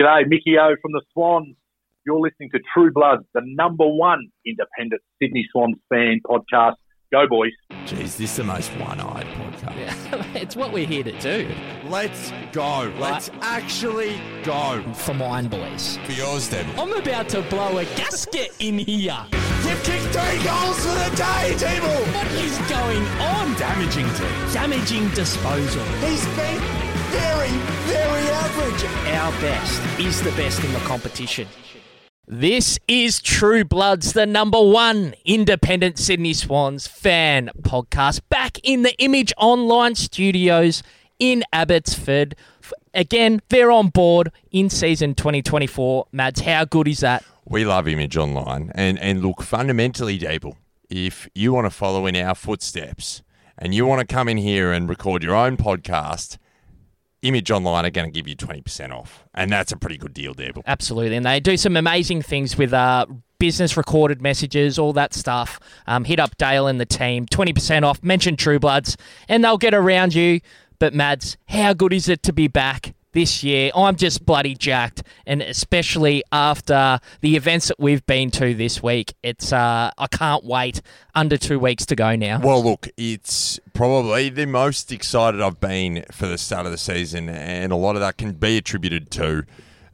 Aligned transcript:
G'day, 0.00 0.28
Mickey 0.28 0.56
O 0.56 0.76
from 0.80 0.92
the 0.92 1.02
Swans. 1.12 1.56
You're 2.06 2.20
listening 2.20 2.50
to 2.52 2.60
True 2.72 2.92
Blood, 2.92 3.24
the 3.34 3.40
number 3.44 3.84
one 3.84 4.28
independent 4.46 5.02
Sydney 5.20 5.44
Swans 5.50 5.74
fan 5.92 6.20
podcast. 6.24 6.74
Go, 7.10 7.26
boys. 7.26 7.50
Jeez, 7.84 8.16
this 8.16 8.30
is 8.30 8.36
the 8.36 8.44
most 8.44 8.70
one-eyed 8.76 9.26
podcast. 9.26 10.36
it's 10.40 10.54
what 10.54 10.72
we're 10.72 10.86
here 10.86 11.02
to 11.02 11.18
do. 11.18 11.50
Let's 11.86 12.32
go. 12.52 12.92
Let's 13.00 13.30
actually 13.40 14.20
go. 14.44 14.84
For 14.94 15.14
mine, 15.14 15.48
boys. 15.48 15.98
For 16.04 16.12
yours, 16.12 16.48
then. 16.48 16.64
I'm 16.78 16.92
about 16.92 17.28
to 17.30 17.42
blow 17.42 17.78
a 17.78 17.84
gasket 17.96 18.54
in 18.60 18.78
here. 18.78 19.18
You've 19.64 19.82
kicked 19.82 20.14
three 20.14 20.44
goals 20.44 20.78
for 20.78 20.94
the 20.94 21.16
day, 21.16 21.56
Table. 21.58 21.88
What 22.14 22.30
is 22.34 22.56
going 22.70 23.02
on? 23.18 23.52
Damaging 23.54 24.06
team. 24.14 24.52
Damaging 24.52 25.08
disposal. 25.08 25.84
He's 26.02 26.24
been 26.36 26.87
very, 27.10 27.50
very 27.86 28.28
average. 28.30 28.84
Our 29.14 29.32
best 29.40 30.00
is 30.00 30.22
the 30.22 30.30
best 30.32 30.62
in 30.64 30.72
the 30.72 30.80
competition. 30.80 31.48
This 32.30 32.78
is 32.86 33.22
True 33.22 33.64
Bloods, 33.64 34.12
the 34.12 34.26
number 34.26 34.60
one 34.60 35.14
independent 35.24 35.98
Sydney 35.98 36.34
Swans 36.34 36.86
fan 36.86 37.50
podcast, 37.62 38.20
back 38.28 38.58
in 38.62 38.82
the 38.82 38.94
Image 38.98 39.32
Online 39.38 39.94
studios 39.94 40.82
in 41.18 41.42
Abbotsford. 41.54 42.36
Again, 42.92 43.40
they're 43.48 43.70
on 43.70 43.88
board 43.88 44.30
in 44.50 44.68
season 44.68 45.14
2024. 45.14 46.08
Mads, 46.12 46.40
how 46.40 46.66
good 46.66 46.86
is 46.86 47.00
that? 47.00 47.24
We 47.46 47.64
love 47.64 47.88
Image 47.88 48.18
Online. 48.18 48.72
And, 48.74 48.98
and 48.98 49.22
look, 49.22 49.40
fundamentally, 49.40 50.18
Dable, 50.18 50.56
if 50.90 51.30
you 51.34 51.54
want 51.54 51.64
to 51.64 51.70
follow 51.70 52.04
in 52.04 52.14
our 52.14 52.34
footsteps 52.34 53.22
and 53.56 53.74
you 53.74 53.86
want 53.86 54.06
to 54.06 54.06
come 54.06 54.28
in 54.28 54.36
here 54.36 54.70
and 54.70 54.86
record 54.86 55.22
your 55.22 55.34
own 55.34 55.56
podcast, 55.56 56.36
Image 57.22 57.50
Online 57.50 57.86
are 57.86 57.90
going 57.90 58.06
to 58.06 58.12
give 58.12 58.28
you 58.28 58.36
20% 58.36 58.92
off. 58.92 59.24
And 59.34 59.50
that's 59.50 59.72
a 59.72 59.76
pretty 59.76 59.96
good 59.98 60.14
deal, 60.14 60.34
Dable. 60.34 60.62
Absolutely. 60.66 61.16
And 61.16 61.26
they 61.26 61.40
do 61.40 61.56
some 61.56 61.76
amazing 61.76 62.22
things 62.22 62.56
with 62.56 62.72
uh, 62.72 63.06
business 63.38 63.76
recorded 63.76 64.22
messages, 64.22 64.78
all 64.78 64.92
that 64.92 65.14
stuff. 65.14 65.58
Um, 65.86 66.04
hit 66.04 66.20
up 66.20 66.36
Dale 66.36 66.66
and 66.66 66.80
the 66.80 66.86
team, 66.86 67.26
20% 67.26 67.82
off. 67.82 68.02
Mention 68.02 68.36
True 68.36 68.58
Bloods, 68.58 68.96
and 69.28 69.42
they'll 69.42 69.58
get 69.58 69.74
around 69.74 70.14
you. 70.14 70.40
But, 70.78 70.94
Mads, 70.94 71.36
how 71.48 71.72
good 71.72 71.92
is 71.92 72.08
it 72.08 72.22
to 72.24 72.32
be 72.32 72.46
back? 72.46 72.94
This 73.12 73.42
year. 73.42 73.70
I'm 73.74 73.96
just 73.96 74.24
bloody 74.24 74.54
jacked, 74.54 75.02
and 75.26 75.42
especially 75.42 76.22
after 76.32 76.98
the 77.20 77.36
events 77.36 77.68
that 77.68 77.78
we've 77.78 78.04
been 78.06 78.30
to 78.32 78.54
this 78.54 78.82
week, 78.82 79.14
it's 79.22 79.52
uh, 79.52 79.90
I 79.96 80.06
can't 80.08 80.44
wait. 80.44 80.82
Under 81.14 81.36
two 81.36 81.58
weeks 81.58 81.84
to 81.86 81.96
go 81.96 82.14
now. 82.14 82.40
Well, 82.40 82.62
look, 82.62 82.86
it's 82.96 83.58
probably 83.72 84.28
the 84.28 84.46
most 84.46 84.92
excited 84.92 85.40
I've 85.40 85.58
been 85.58 86.04
for 86.12 86.26
the 86.26 86.38
start 86.38 86.64
of 86.64 86.70
the 86.70 86.78
season, 86.78 87.28
and 87.28 87.72
a 87.72 87.76
lot 87.76 87.96
of 87.96 88.00
that 88.00 88.18
can 88.18 88.32
be 88.32 88.58
attributed 88.58 89.10
to. 89.12 89.44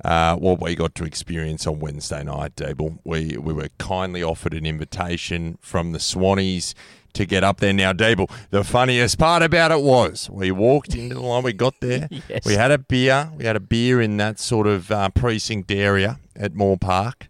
Uh, 0.05 0.37
what 0.37 0.61
we 0.61 0.75
got 0.75 0.95
to 0.95 1.05
experience 1.05 1.67
on 1.67 1.79
Wednesday 1.79 2.23
night, 2.23 2.55
Dable. 2.57 2.99
We 3.05 3.39
we 3.39 3.55
were 3.55 3.71
kindly 3.79 4.23
offered 4.23 4.53
an 4.53 4.67
invitation 4.67 5.57
from 5.63 5.93
the 5.93 5.99
Swannies 5.99 6.75
to 7.15 7.27
get 7.27 7.43
up 7.43 7.61
there. 7.61 7.73
Now, 7.73 7.93
Dable, 7.93 8.31
the 8.51 8.65
funniest 8.65 9.19
part 9.19 9.43
about 9.43 9.73
it 9.73 9.81
was 9.81 10.29
we 10.31 10.51
walked 10.51 10.95
into 10.95 11.15
the 11.15 11.21
line, 11.21 11.43
we 11.43 11.53
got 11.53 11.81
there, 11.81 12.09
yes. 12.29 12.45
we 12.45 12.55
had 12.55 12.71
a 12.71 12.79
beer, 12.79 13.31
we 13.37 13.45
had 13.45 13.57
a 13.57 13.61
beer 13.61 14.01
in 14.01 14.17
that 14.19 14.39
sort 14.39 14.67
of 14.67 14.91
uh, 14.91 15.09
precinct 15.11 15.71
area 15.71 16.19
at 16.37 16.55
Moore 16.55 16.77
Park. 16.77 17.29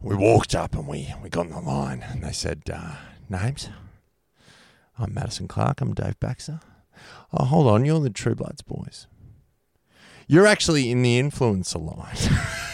We 0.00 0.16
walked 0.16 0.54
up 0.54 0.74
and 0.74 0.88
we, 0.88 1.12
we 1.22 1.28
got 1.28 1.46
in 1.46 1.52
the 1.52 1.60
line 1.60 2.02
and 2.08 2.24
they 2.24 2.32
said, 2.32 2.62
uh, 2.72 2.96
names? 3.28 3.68
I'm 4.98 5.14
Madison 5.14 5.46
Clark, 5.46 5.80
I'm 5.80 5.94
Dave 5.94 6.18
Baxter. 6.20 6.60
Oh, 7.32 7.44
hold 7.44 7.66
on, 7.68 7.84
you're 7.84 8.00
the 8.00 8.10
True 8.10 8.34
Bloods 8.34 8.62
boys. 8.62 9.06
You're 10.26 10.46
actually 10.46 10.90
in 10.90 11.02
the 11.02 11.20
influencer 11.20 11.84
line. 11.84 12.16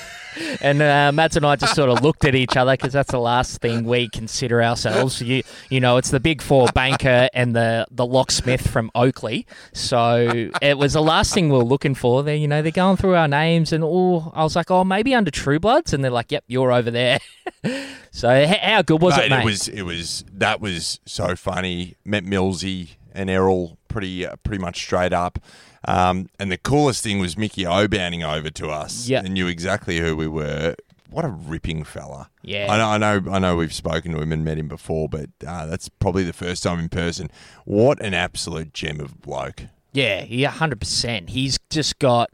and 0.61 0.83
uh, 0.83 1.13
Matt 1.13 1.37
and 1.37 1.47
I 1.47 1.57
just 1.57 1.75
sort 1.75 1.91
of 1.91 2.03
looked 2.03 2.25
at 2.25 2.35
each 2.35 2.57
other 2.57 2.73
because 2.73 2.93
that's 2.93 3.11
the 3.11 3.21
last 3.21 3.61
thing 3.61 3.85
we 3.85 4.09
consider 4.09 4.63
ourselves. 4.63 5.21
You, 5.23 5.43
you 5.71 5.81
know, 5.81 5.97
it's 5.97 6.11
the 6.11 6.21
big 6.21 6.43
four 6.43 6.69
banker 6.75 7.29
and 7.33 7.55
the 7.55 7.87
the 7.91 8.07
locksmith 8.07 8.69
from 8.69 8.91
Oakleigh. 8.95 9.45
So 9.73 10.51
it 10.63 10.79
was 10.79 10.95
the 10.95 11.03
last 11.03 11.35
thing 11.35 11.49
we 11.49 11.59
are 11.59 11.63
looking 11.63 11.95
for. 11.95 12.23
There, 12.23 12.35
you 12.35 12.49
know, 12.49 12.63
they're 12.63 12.73
going 12.73 12.97
through 12.97 13.15
our 13.15 13.29
names, 13.29 13.73
and 13.73 13.83
oh, 13.85 14.33
I 14.35 14.43
was 14.43 14.57
like, 14.57 14.71
oh, 14.71 14.85
maybe 14.85 15.15
under 15.15 15.31
True 15.31 15.59
Bloods, 15.59 15.93
and 15.93 16.03
they're 16.03 16.11
like, 16.11 16.33
yep, 16.33 16.45
you're 16.47 16.73
over 16.73 16.91
there. 16.91 17.19
so 18.11 18.47
how 18.47 18.83
good 18.83 19.01
was 19.01 19.17
mate, 19.17 19.27
it, 19.27 19.31
mate? 19.31 19.41
It 19.41 19.45
was, 19.45 19.69
it 19.69 19.83
was 19.83 20.25
that 20.33 20.61
was 20.61 21.01
so 21.07 21.37
funny. 21.37 21.97
Met 22.05 22.25
Millsy 22.25 22.97
and 23.13 23.31
Errol 23.31 23.79
pretty 23.89 24.27
uh, 24.27 24.37
pretty 24.37 24.61
much 24.61 24.79
straight 24.83 25.13
up. 25.13 25.39
Um, 25.87 26.29
and 26.39 26.51
the 26.51 26.59
coolest 26.59 27.03
thing 27.03 27.19
was 27.21 27.39
Mickey 27.39 27.65
O 27.65 27.87
bounding 27.89 28.25
over 28.25 28.51
to 28.51 28.69
us 28.69 29.09
and 29.09 29.35
knew 29.35 29.47
exactly 29.47 29.99
who 29.99 30.17
we 30.17 30.27
were. 30.27 30.75
What 31.09 31.25
a 31.25 31.29
ripping 31.29 31.85
fella! 31.85 32.29
Yeah, 32.43 32.67
I 32.69 32.77
know, 32.77 32.89
I 32.89 32.99
know, 33.21 33.33
I 33.33 33.39
know. 33.39 33.57
We've 33.57 33.73
spoken 33.73 34.13
to 34.13 34.21
him 34.21 34.33
and 34.33 34.45
met 34.45 34.59
him 34.59 34.67
before, 34.67 35.09
but 35.09 35.31
uh, 35.47 35.67
that's 35.67 35.89
probably 35.89 36.25
the 36.25 36.33
first 36.33 36.65
time 36.65 36.81
in 36.81 36.89
person. 36.89 37.31
What 37.65 38.03
an 38.03 38.13
absolute 38.13 38.75
gem 38.75 39.01
of 39.01 39.13
a 39.13 39.17
bloke! 39.17 39.63
Yeah, 39.93 40.25
yeah, 40.29 40.51
hundred 40.51 40.81
percent. 40.81 41.31
He's 41.31 41.59
just 41.71 42.01
got 42.01 42.31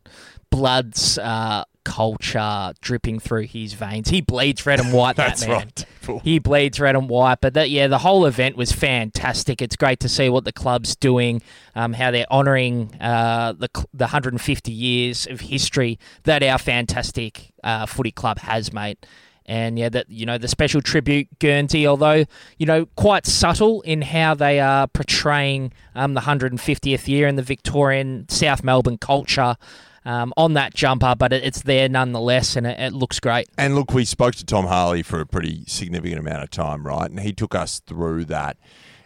Bloods 0.50 1.18
uh, 1.18 1.64
culture 1.84 2.72
dripping 2.80 3.20
through 3.20 3.46
his 3.46 3.74
veins. 3.74 4.08
He 4.08 4.20
bleeds 4.20 4.64
red 4.66 4.80
and 4.80 4.92
white. 4.92 5.16
That's 5.16 5.42
that 5.42 5.48
man. 5.48 5.72
right. 6.08 6.22
He 6.22 6.38
bleeds 6.38 6.80
red 6.80 6.96
and 6.96 7.08
white. 7.08 7.40
But 7.40 7.54
that, 7.54 7.70
yeah, 7.70 7.86
the 7.86 7.98
whole 7.98 8.26
event 8.26 8.56
was 8.56 8.72
fantastic. 8.72 9.62
It's 9.62 9.76
great 9.76 10.00
to 10.00 10.08
see 10.08 10.28
what 10.28 10.44
the 10.44 10.52
club's 10.52 10.96
doing, 10.96 11.42
um, 11.74 11.92
how 11.92 12.10
they're 12.10 12.30
honouring 12.30 12.96
uh, 13.00 13.52
the 13.52 13.68
the 13.92 14.04
150 14.04 14.72
years 14.72 15.26
of 15.26 15.40
history 15.40 15.98
that 16.24 16.42
our 16.42 16.58
fantastic 16.58 17.52
uh, 17.62 17.86
footy 17.86 18.12
club 18.12 18.38
has, 18.40 18.72
mate. 18.72 19.04
And 19.44 19.78
yeah, 19.78 19.88
that 19.88 20.08
you 20.08 20.24
know 20.24 20.38
the 20.38 20.48
special 20.48 20.80
tribute 20.80 21.28
Guernsey, 21.40 21.86
although 21.86 22.24
you 22.58 22.66
know 22.66 22.86
quite 22.96 23.26
subtle 23.26 23.82
in 23.82 24.02
how 24.02 24.34
they 24.34 24.60
are 24.60 24.86
portraying 24.86 25.72
um, 25.94 26.14
the 26.14 26.20
150th 26.20 27.08
year 27.08 27.26
in 27.26 27.36
the 27.36 27.42
Victorian 27.42 28.28
South 28.28 28.62
Melbourne 28.62 28.98
culture 28.98 29.56
um, 30.04 30.32
on 30.36 30.54
that 30.54 30.74
jumper, 30.74 31.14
but 31.16 31.32
it, 31.32 31.44
it's 31.44 31.62
there 31.62 31.88
nonetheless, 31.88 32.56
and 32.56 32.66
it, 32.66 32.78
it, 32.78 32.92
looks 32.92 33.20
great. 33.20 33.48
And 33.56 33.74
look, 33.74 33.92
we 33.92 34.04
spoke 34.04 34.34
to 34.36 34.44
Tom 34.44 34.66
Harley 34.66 35.02
for 35.02 35.20
a 35.20 35.26
pretty 35.26 35.64
significant 35.66 36.18
amount 36.18 36.42
of 36.42 36.50
time, 36.50 36.86
right? 36.86 37.08
And 37.08 37.20
he 37.20 37.32
took 37.32 37.54
us 37.54 37.80
through 37.80 38.26
that 38.26 38.56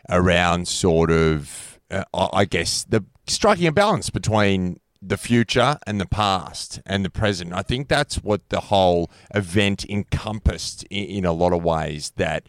around 0.09 0.69
sort 0.69 1.11
of, 1.11 1.79
uh, 1.91 2.05
I 2.15 2.45
guess, 2.45 2.85
the 2.85 3.05
striking 3.27 3.67
a 3.67 3.73
balance 3.73 4.11
between 4.11 4.81
the 5.03 5.17
future 5.17 5.79
and 5.87 6.01
the 6.01 6.07
past 6.07 6.81
and 6.87 7.05
the 7.05 7.11
present. 7.11 7.53
I 7.53 7.63
think 7.63 7.89
that's 7.89 8.17
what 8.23 8.49
the 8.49 8.61
whole 8.61 9.11
event 9.35 9.85
encompassed 9.89 10.85
in, 10.85 11.05
in 11.05 11.25
a 11.25 11.33
lot 11.33 11.53
of 11.53 11.63
ways. 11.63 12.13
That 12.17 12.47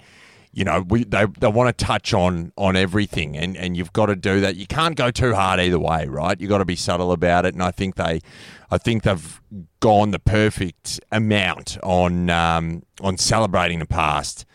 you 0.57 0.63
know, 0.63 0.83
we 0.89 1.03
they, 1.03 1.27
they 1.39 1.47
want 1.47 1.77
to 1.77 1.85
touch 1.85 2.15
on 2.15 2.51
on 2.57 2.75
everything, 2.75 3.37
and, 3.37 3.55
and 3.55 3.77
you've 3.77 3.93
got 3.93 4.07
to 4.07 4.15
do 4.15 4.41
that. 4.41 4.55
You 4.55 4.65
can't 4.65 4.95
go 4.95 5.11
too 5.11 5.35
hard 5.35 5.59
either 5.59 5.77
way, 5.77 6.07
right? 6.07 6.41
You've 6.41 6.49
got 6.49 6.57
to 6.57 6.65
be 6.65 6.75
subtle 6.75 7.11
about 7.11 7.45
it, 7.45 7.53
and 7.53 7.61
I 7.61 7.69
think 7.69 7.93
they, 7.93 8.21
I 8.71 8.79
think 8.79 9.03
they've 9.03 9.39
gone 9.81 10.09
the 10.09 10.17
perfect 10.17 10.99
amount 11.11 11.77
on 11.83 12.31
um, 12.31 12.81
on 13.01 13.17
celebrating 13.17 13.77
the 13.77 13.85
past 13.85 14.45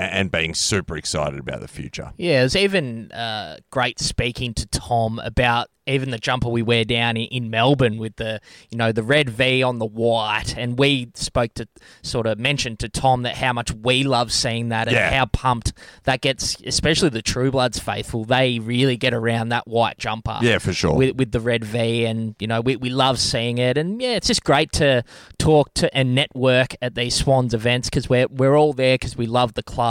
and 0.00 0.30
being 0.30 0.54
super 0.54 0.96
excited 0.96 1.38
about 1.38 1.60
the 1.60 1.68
future. 1.68 2.12
Yeah, 2.16 2.40
it 2.40 2.44
was 2.44 2.56
even 2.56 3.12
uh, 3.12 3.58
great 3.70 4.00
speaking 4.00 4.54
to 4.54 4.66
Tom 4.66 5.18
about 5.18 5.68
even 5.86 6.10
the 6.10 6.18
jumper 6.18 6.48
we 6.48 6.62
wear 6.62 6.84
down 6.84 7.16
in, 7.16 7.50
Melbourne 7.50 7.98
with 7.98 8.14
the 8.16 8.40
you 8.70 8.78
know 8.78 8.92
the 8.92 9.02
red 9.02 9.28
V 9.28 9.62
on 9.62 9.78
the 9.78 9.86
white, 9.86 10.56
and 10.56 10.78
we 10.78 11.10
spoke 11.14 11.52
to 11.54 11.66
sort 12.02 12.26
of 12.26 12.38
mentioned 12.38 12.78
to 12.80 12.88
Tom 12.88 13.22
that 13.22 13.36
how 13.36 13.52
much 13.52 13.72
we 13.72 14.04
love 14.04 14.30
seeing 14.30 14.68
that 14.68 14.86
and 14.86 14.94
yeah. 14.94 15.10
how 15.10 15.26
pumped 15.26 15.72
that 16.04 16.20
gets, 16.20 16.56
especially 16.64 17.08
the 17.08 17.22
True 17.22 17.50
Bloods 17.50 17.80
faithful. 17.80 18.24
They 18.24 18.60
really 18.60 18.96
get 18.96 19.12
around 19.12 19.48
that 19.48 19.66
white 19.66 19.98
jumper. 19.98 20.38
Yeah, 20.42 20.58
for 20.58 20.72
sure. 20.72 20.94
With, 20.94 21.16
with 21.16 21.32
the 21.32 21.40
red 21.40 21.64
V, 21.64 22.04
and 22.04 22.36
you 22.38 22.46
know 22.46 22.60
we, 22.60 22.76
we 22.76 22.90
love 22.90 23.18
seeing 23.18 23.58
it, 23.58 23.76
and 23.76 24.00
yeah, 24.00 24.12
it's 24.12 24.28
just 24.28 24.44
great 24.44 24.70
to 24.72 25.02
talk 25.38 25.74
to 25.74 25.92
and 25.96 26.14
network 26.14 26.76
at 26.80 26.94
these 26.94 27.16
Swans 27.16 27.52
events 27.52 27.90
because 27.90 28.08
we're 28.08 28.28
we're 28.28 28.56
all 28.56 28.72
there 28.72 28.94
because 28.94 29.16
we 29.16 29.26
love 29.26 29.54
the 29.54 29.62
club 29.62 29.89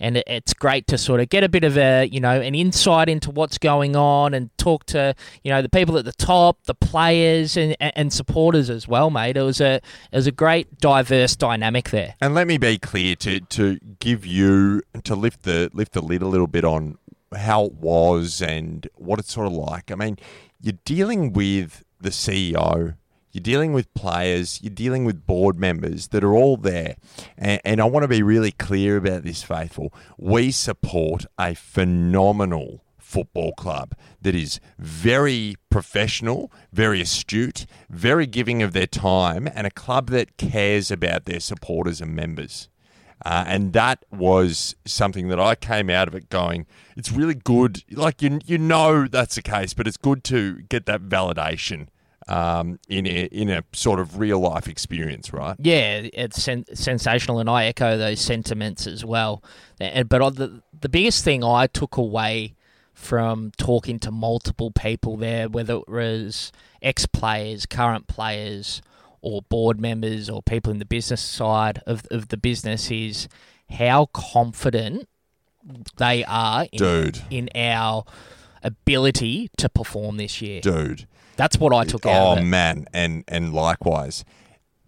and 0.00 0.16
it's 0.26 0.54
great 0.54 0.86
to 0.86 0.98
sort 0.98 1.20
of 1.20 1.28
get 1.28 1.44
a 1.44 1.48
bit 1.48 1.62
of 1.62 1.76
a 1.76 2.06
you 2.06 2.20
know 2.20 2.40
an 2.40 2.54
insight 2.54 3.08
into 3.08 3.30
what's 3.30 3.58
going 3.58 3.94
on 3.94 4.34
and 4.34 4.56
talk 4.56 4.86
to 4.86 5.14
you 5.44 5.50
know 5.52 5.62
the 5.62 5.68
people 5.68 5.96
at 5.98 6.04
the 6.04 6.12
top, 6.12 6.64
the 6.64 6.74
players 6.74 7.56
and, 7.56 7.76
and 7.80 8.12
supporters 8.12 8.70
as 8.70 8.88
well, 8.88 9.10
mate. 9.10 9.36
It 9.36 9.42
was 9.42 9.60
a 9.60 9.74
it 9.74 10.16
was 10.16 10.26
a 10.26 10.32
great 10.32 10.78
diverse 10.78 11.36
dynamic 11.36 11.90
there. 11.90 12.14
And 12.20 12.34
let 12.34 12.46
me 12.46 12.58
be 12.58 12.78
clear 12.78 13.14
to 13.16 13.40
to 13.40 13.78
give 13.98 14.26
you 14.26 14.82
to 15.04 15.14
lift 15.14 15.42
the 15.42 15.70
lift 15.72 15.92
the 15.92 16.02
lid 16.02 16.22
a 16.22 16.28
little 16.28 16.46
bit 16.46 16.64
on 16.64 16.96
how 17.36 17.66
it 17.66 17.74
was 17.74 18.40
and 18.40 18.88
what 18.96 19.18
it's 19.18 19.32
sort 19.32 19.46
of 19.46 19.52
like. 19.52 19.92
I 19.92 19.94
mean, 19.94 20.18
you're 20.60 20.78
dealing 20.84 21.32
with 21.32 21.84
the 22.00 22.10
CEO 22.10 22.96
you're 23.32 23.42
dealing 23.42 23.72
with 23.72 23.92
players, 23.94 24.60
you're 24.62 24.74
dealing 24.74 25.04
with 25.04 25.26
board 25.26 25.58
members 25.58 26.08
that 26.08 26.24
are 26.24 26.34
all 26.34 26.56
there. 26.56 26.96
And, 27.36 27.60
and 27.64 27.80
I 27.80 27.84
want 27.84 28.04
to 28.04 28.08
be 28.08 28.22
really 28.22 28.52
clear 28.52 28.96
about 28.96 29.22
this, 29.22 29.42
Faithful. 29.42 29.92
We 30.18 30.50
support 30.50 31.26
a 31.38 31.54
phenomenal 31.54 32.84
football 32.98 33.52
club 33.52 33.94
that 34.22 34.34
is 34.34 34.60
very 34.78 35.56
professional, 35.68 36.52
very 36.72 37.00
astute, 37.00 37.66
very 37.88 38.26
giving 38.26 38.62
of 38.62 38.72
their 38.72 38.86
time, 38.86 39.48
and 39.52 39.66
a 39.66 39.70
club 39.70 40.10
that 40.10 40.36
cares 40.36 40.90
about 40.90 41.24
their 41.24 41.40
supporters 41.40 42.00
and 42.00 42.14
members. 42.14 42.68
Uh, 43.24 43.44
and 43.46 43.72
that 43.74 44.04
was 44.10 44.74
something 44.86 45.28
that 45.28 45.38
I 45.38 45.54
came 45.54 45.90
out 45.90 46.08
of 46.08 46.14
it 46.14 46.30
going, 46.30 46.66
it's 46.96 47.12
really 47.12 47.34
good. 47.34 47.82
Like, 47.90 48.22
you, 48.22 48.38
you 48.46 48.56
know 48.56 49.06
that's 49.06 49.34
the 49.34 49.42
case, 49.42 49.74
but 49.74 49.86
it's 49.86 49.98
good 49.98 50.24
to 50.24 50.62
get 50.62 50.86
that 50.86 51.02
validation 51.02 51.88
um, 52.30 52.78
in, 52.88 53.06
a, 53.06 53.24
in 53.26 53.50
a 53.50 53.64
sort 53.72 53.98
of 53.98 54.18
real 54.18 54.38
life 54.38 54.68
experience, 54.68 55.32
right? 55.32 55.56
Yeah, 55.58 56.02
it's 56.12 56.42
sen- 56.42 56.64
sensational, 56.74 57.40
and 57.40 57.50
I 57.50 57.64
echo 57.66 57.98
those 57.98 58.20
sentiments 58.20 58.86
as 58.86 59.04
well. 59.04 59.42
And, 59.80 60.08
but 60.08 60.36
the, 60.36 60.62
the 60.80 60.88
biggest 60.88 61.24
thing 61.24 61.42
I 61.42 61.66
took 61.66 61.96
away 61.96 62.54
from 62.94 63.50
talking 63.56 63.98
to 63.98 64.10
multiple 64.10 64.70
people 64.70 65.16
there, 65.16 65.48
whether 65.48 65.74
it 65.74 65.88
was 65.88 66.52
ex 66.80 67.06
players, 67.06 67.66
current 67.66 68.06
players, 68.06 68.80
or 69.22 69.42
board 69.42 69.80
members, 69.80 70.30
or 70.30 70.42
people 70.42 70.70
in 70.72 70.78
the 70.78 70.84
business 70.84 71.20
side 71.20 71.82
of, 71.86 72.06
of 72.10 72.28
the 72.28 72.36
business, 72.36 72.90
is 72.90 73.28
how 73.70 74.06
confident 74.06 75.08
they 75.96 76.24
are 76.24 76.66
in, 76.72 76.78
Dude. 76.78 77.22
in 77.28 77.48
our 77.54 78.04
ability 78.62 79.50
to 79.56 79.68
perform 79.68 80.16
this 80.16 80.40
year. 80.40 80.60
Dude. 80.60 81.06
That's 81.40 81.58
what 81.58 81.72
I 81.72 81.84
took 81.84 82.04
out 82.06 82.28
Oh 82.28 82.32
of 82.32 82.38
it. 82.38 82.42
man, 82.42 82.86
and 82.92 83.24
and 83.26 83.52
likewise, 83.52 84.24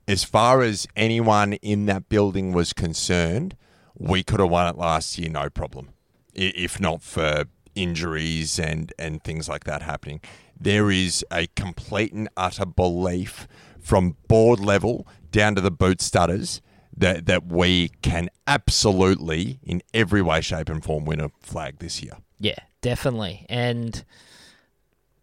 as 0.06 0.24
far 0.24 0.62
as 0.62 0.86
anyone 0.96 1.54
in 1.54 1.86
that 1.86 2.08
building 2.08 2.52
was 2.52 2.72
concerned, 2.72 3.56
we 3.96 4.22
could 4.22 4.40
have 4.40 4.50
won 4.50 4.68
it 4.68 4.76
last 4.76 5.18
year, 5.18 5.30
no 5.30 5.48
problem. 5.48 5.90
If 6.34 6.80
not 6.80 7.02
for 7.02 7.44
injuries 7.74 8.58
and 8.58 8.92
and 8.98 9.22
things 9.24 9.48
like 9.48 9.64
that 9.64 9.82
happening, 9.82 10.20
there 10.58 10.90
is 10.90 11.24
a 11.30 11.46
complete 11.56 12.12
and 12.12 12.28
utter 12.36 12.66
belief 12.66 13.48
from 13.80 14.16
board 14.28 14.60
level 14.60 15.06
down 15.30 15.54
to 15.54 15.60
the 15.60 15.70
boot 15.70 15.98
studders 15.98 16.60
that 16.96 17.26
that 17.26 17.46
we 17.46 17.88
can 18.02 18.28
absolutely, 18.46 19.58
in 19.62 19.82
every 19.94 20.22
way, 20.22 20.40
shape, 20.40 20.68
and 20.68 20.84
form, 20.84 21.04
win 21.04 21.20
a 21.20 21.30
flag 21.40 21.78
this 21.78 22.02
year. 22.02 22.14
Yeah, 22.38 22.58
definitely. 22.80 23.46
And 23.48 24.04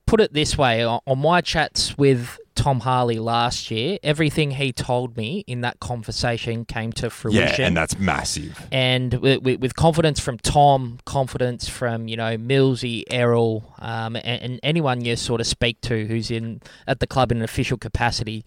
put 0.09 0.19
it 0.19 0.33
this 0.33 0.57
way 0.57 0.83
on 0.83 1.19
my 1.19 1.39
chats 1.39 1.95
with 1.95 2.39
Tom 2.55 2.79
Harley 2.79 3.19
last 3.19 3.69
year, 3.69 3.99
everything 4.01 4.49
he 4.49 4.73
told 4.73 5.15
me 5.15 5.43
in 5.45 5.61
that 5.61 5.79
conversation 5.79 6.65
came 6.65 6.91
to 6.93 7.11
fruition. 7.11 7.61
Yeah, 7.61 7.67
and 7.67 7.77
that's 7.77 7.99
massive. 7.99 8.67
and 8.71 9.13
with, 9.13 9.43
with, 9.43 9.61
with 9.61 9.75
confidence 9.75 10.19
from 10.19 10.39
Tom, 10.39 10.97
confidence 11.05 11.69
from 11.69 12.07
you 12.07 12.17
know 12.17 12.37
Millsy, 12.37 13.03
Errol, 13.11 13.71
um, 13.77 14.15
and, 14.15 14.25
and 14.25 14.59
anyone 14.63 15.05
you 15.05 15.15
sort 15.15 15.41
of 15.41 15.47
speak 15.47 15.79
to 15.81 16.07
who's 16.07 16.31
in 16.31 16.61
at 16.87 16.99
the 16.99 17.07
club 17.07 17.31
in 17.31 17.37
an 17.37 17.43
official 17.43 17.77
capacity, 17.77 18.43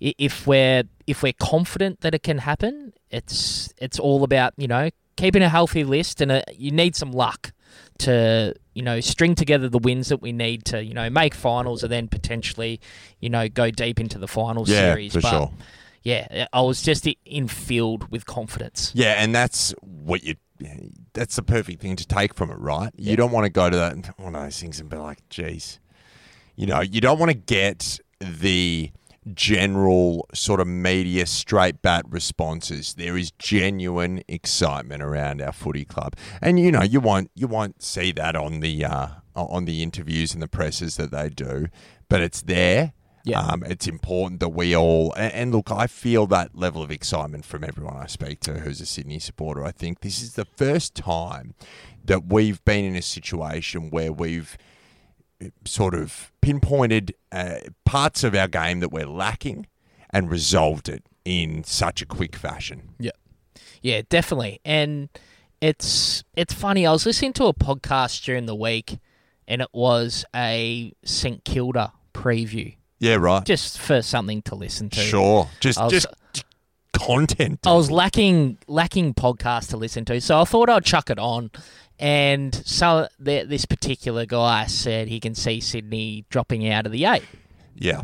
if 0.00 0.48
we're 0.48 0.82
if 1.06 1.22
we're 1.22 1.32
confident 1.32 2.00
that 2.00 2.12
it 2.12 2.24
can 2.24 2.38
happen, 2.38 2.92
it's 3.10 3.72
it's 3.78 4.00
all 4.00 4.24
about 4.24 4.52
you 4.56 4.66
know 4.66 4.90
keeping 5.16 5.42
a 5.42 5.48
healthy 5.48 5.84
list, 5.84 6.20
and 6.20 6.32
a, 6.32 6.44
you 6.52 6.72
need 6.72 6.96
some 6.96 7.12
luck 7.12 7.52
to 7.98 8.54
you 8.74 8.82
know 8.82 9.00
string 9.00 9.34
together 9.34 9.68
the 9.68 9.78
wins 9.78 10.08
that 10.08 10.20
we 10.20 10.32
need 10.32 10.64
to 10.66 10.82
you 10.84 10.94
know 10.94 11.08
make 11.10 11.34
finals, 11.34 11.82
and 11.82 11.92
then 11.92 12.08
potentially 12.08 12.80
you 13.20 13.28
know 13.30 13.48
go 13.48 13.70
deep 13.70 14.00
into 14.00 14.18
the 14.18 14.28
final 14.28 14.68
Yeah, 14.68 14.92
series. 14.92 15.12
for 15.12 15.20
but, 15.20 15.30
sure. 15.30 15.50
Yeah, 16.02 16.46
I 16.52 16.60
was 16.60 16.82
just 16.82 17.06
i- 17.08 17.16
in 17.24 17.48
filled 17.48 18.10
with 18.10 18.26
confidence. 18.26 18.92
Yeah, 18.94 19.14
and 19.18 19.34
that's 19.34 19.72
what 19.80 20.22
you. 20.22 20.34
That's 21.14 21.36
the 21.36 21.42
perfect 21.42 21.80
thing 21.82 21.96
to 21.96 22.06
take 22.06 22.34
from 22.34 22.50
it, 22.50 22.58
right? 22.58 22.90
You 22.96 23.16
don't 23.16 23.32
want 23.32 23.44
to 23.44 23.50
go 23.50 23.68
to 23.70 23.76
that 23.76 24.18
one 24.18 24.34
of 24.36 24.42
those 24.42 24.58
things 24.60 24.80
and 24.80 24.88
be 24.88 24.96
like, 24.96 25.26
"Geez," 25.30 25.80
you 26.56 26.66
know, 26.66 26.80
you 26.80 27.00
don't 27.00 27.18
want 27.18 27.30
to 27.30 27.36
get 27.36 27.98
the 28.20 28.90
general 29.32 30.26
sort 30.34 30.60
of 30.60 30.66
media 30.66 31.26
straight 31.26 31.80
bat 31.82 32.04
responses. 32.08 32.94
There 32.94 33.16
is 33.16 33.30
genuine 33.32 34.22
excitement 34.28 35.02
around 35.02 35.40
our 35.40 35.52
footy 35.52 35.84
club, 35.84 36.14
and 36.42 36.60
you 36.60 36.70
know, 36.70 36.82
you 36.82 37.00
won't 37.00 37.30
you 37.34 37.46
won't 37.46 37.82
see 37.82 38.12
that 38.12 38.36
on 38.36 38.60
the 38.60 38.84
uh, 38.84 39.08
on 39.34 39.64
the 39.64 39.82
interviews 39.82 40.34
and 40.34 40.42
the 40.42 40.48
presses 40.48 40.96
that 40.96 41.10
they 41.10 41.28
do, 41.28 41.68
but 42.08 42.20
it's 42.20 42.42
there. 42.42 42.92
Yeah. 43.26 43.40
Um, 43.40 43.62
it's 43.62 43.86
important 43.86 44.40
that 44.40 44.50
we 44.50 44.76
all 44.76 45.14
and, 45.14 45.32
and 45.32 45.54
look. 45.54 45.70
I 45.70 45.86
feel 45.86 46.26
that 46.26 46.54
level 46.54 46.82
of 46.82 46.90
excitement 46.90 47.46
from 47.46 47.64
everyone 47.64 47.96
I 47.96 48.06
speak 48.06 48.40
to 48.40 48.60
who's 48.60 48.82
a 48.82 48.86
Sydney 48.86 49.18
supporter. 49.18 49.64
I 49.64 49.70
think 49.70 50.00
this 50.00 50.22
is 50.22 50.34
the 50.34 50.44
first 50.44 50.94
time 50.94 51.54
that 52.04 52.26
we've 52.26 52.62
been 52.66 52.84
in 52.84 52.96
a 52.96 53.02
situation 53.02 53.88
where 53.88 54.12
we've 54.12 54.58
sort 55.64 55.94
of 55.94 56.32
pinpointed 56.40 57.14
uh, 57.32 57.56
parts 57.84 58.24
of 58.24 58.34
our 58.34 58.48
game 58.48 58.80
that 58.80 58.90
we're 58.90 59.06
lacking 59.06 59.66
and 60.10 60.30
resolved 60.30 60.88
it 60.88 61.04
in 61.24 61.64
such 61.64 62.02
a 62.02 62.06
quick 62.06 62.36
fashion. 62.36 62.90
Yeah. 62.98 63.10
Yeah, 63.82 64.02
definitely. 64.08 64.60
And 64.64 65.08
it's 65.60 66.24
it's 66.36 66.52
funny. 66.54 66.86
I 66.86 66.92
was 66.92 67.06
listening 67.06 67.32
to 67.34 67.44
a 67.46 67.54
podcast 67.54 68.22
during 68.24 68.46
the 68.46 68.54
week, 68.54 68.98
and 69.48 69.60
it 69.62 69.68
was 69.72 70.24
a 70.34 70.92
St 71.04 71.44
Kilda 71.44 71.92
preview, 72.12 72.76
Yeah, 72.98 73.14
right. 73.16 73.44
just 73.44 73.78
for 73.78 74.00
something 74.02 74.42
to 74.42 74.54
listen 74.54 74.88
to. 74.90 75.00
Sure. 75.00 75.48
Just 75.60 75.80
was- 75.80 75.92
just 75.92 76.06
content. 76.92 77.60
I 77.66 77.72
was 77.74 77.90
lacking 77.90 78.58
lacking 78.68 79.14
podcast 79.14 79.70
to 79.70 79.76
listen 79.76 80.04
to, 80.06 80.20
so 80.20 80.40
I 80.40 80.44
thought 80.44 80.70
I'd 80.70 80.84
chuck 80.84 81.10
it 81.10 81.18
on. 81.18 81.50
And 81.98 82.54
so 82.66 83.08
th- 83.24 83.48
this 83.48 83.64
particular 83.64 84.26
guy 84.26 84.66
said 84.66 85.08
he 85.08 85.20
can 85.20 85.34
see 85.34 85.60
Sydney 85.60 86.24
dropping 86.28 86.68
out 86.68 86.86
of 86.86 86.92
the 86.92 87.04
eight. 87.04 87.24
yeah. 87.76 88.02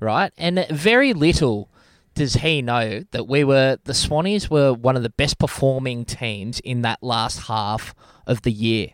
right? 0.00 0.32
And 0.38 0.66
very 0.70 1.12
little 1.12 1.68
does 2.14 2.34
he 2.34 2.62
know 2.62 3.04
that 3.10 3.26
we 3.26 3.42
were 3.44 3.78
the 3.84 3.92
Swannies 3.92 4.48
were 4.48 4.72
one 4.72 4.96
of 4.96 5.02
the 5.02 5.10
best 5.10 5.38
performing 5.38 6.04
teams 6.04 6.60
in 6.60 6.82
that 6.82 7.02
last 7.02 7.48
half 7.48 7.94
of 8.26 8.42
the 8.42 8.52
year, 8.52 8.90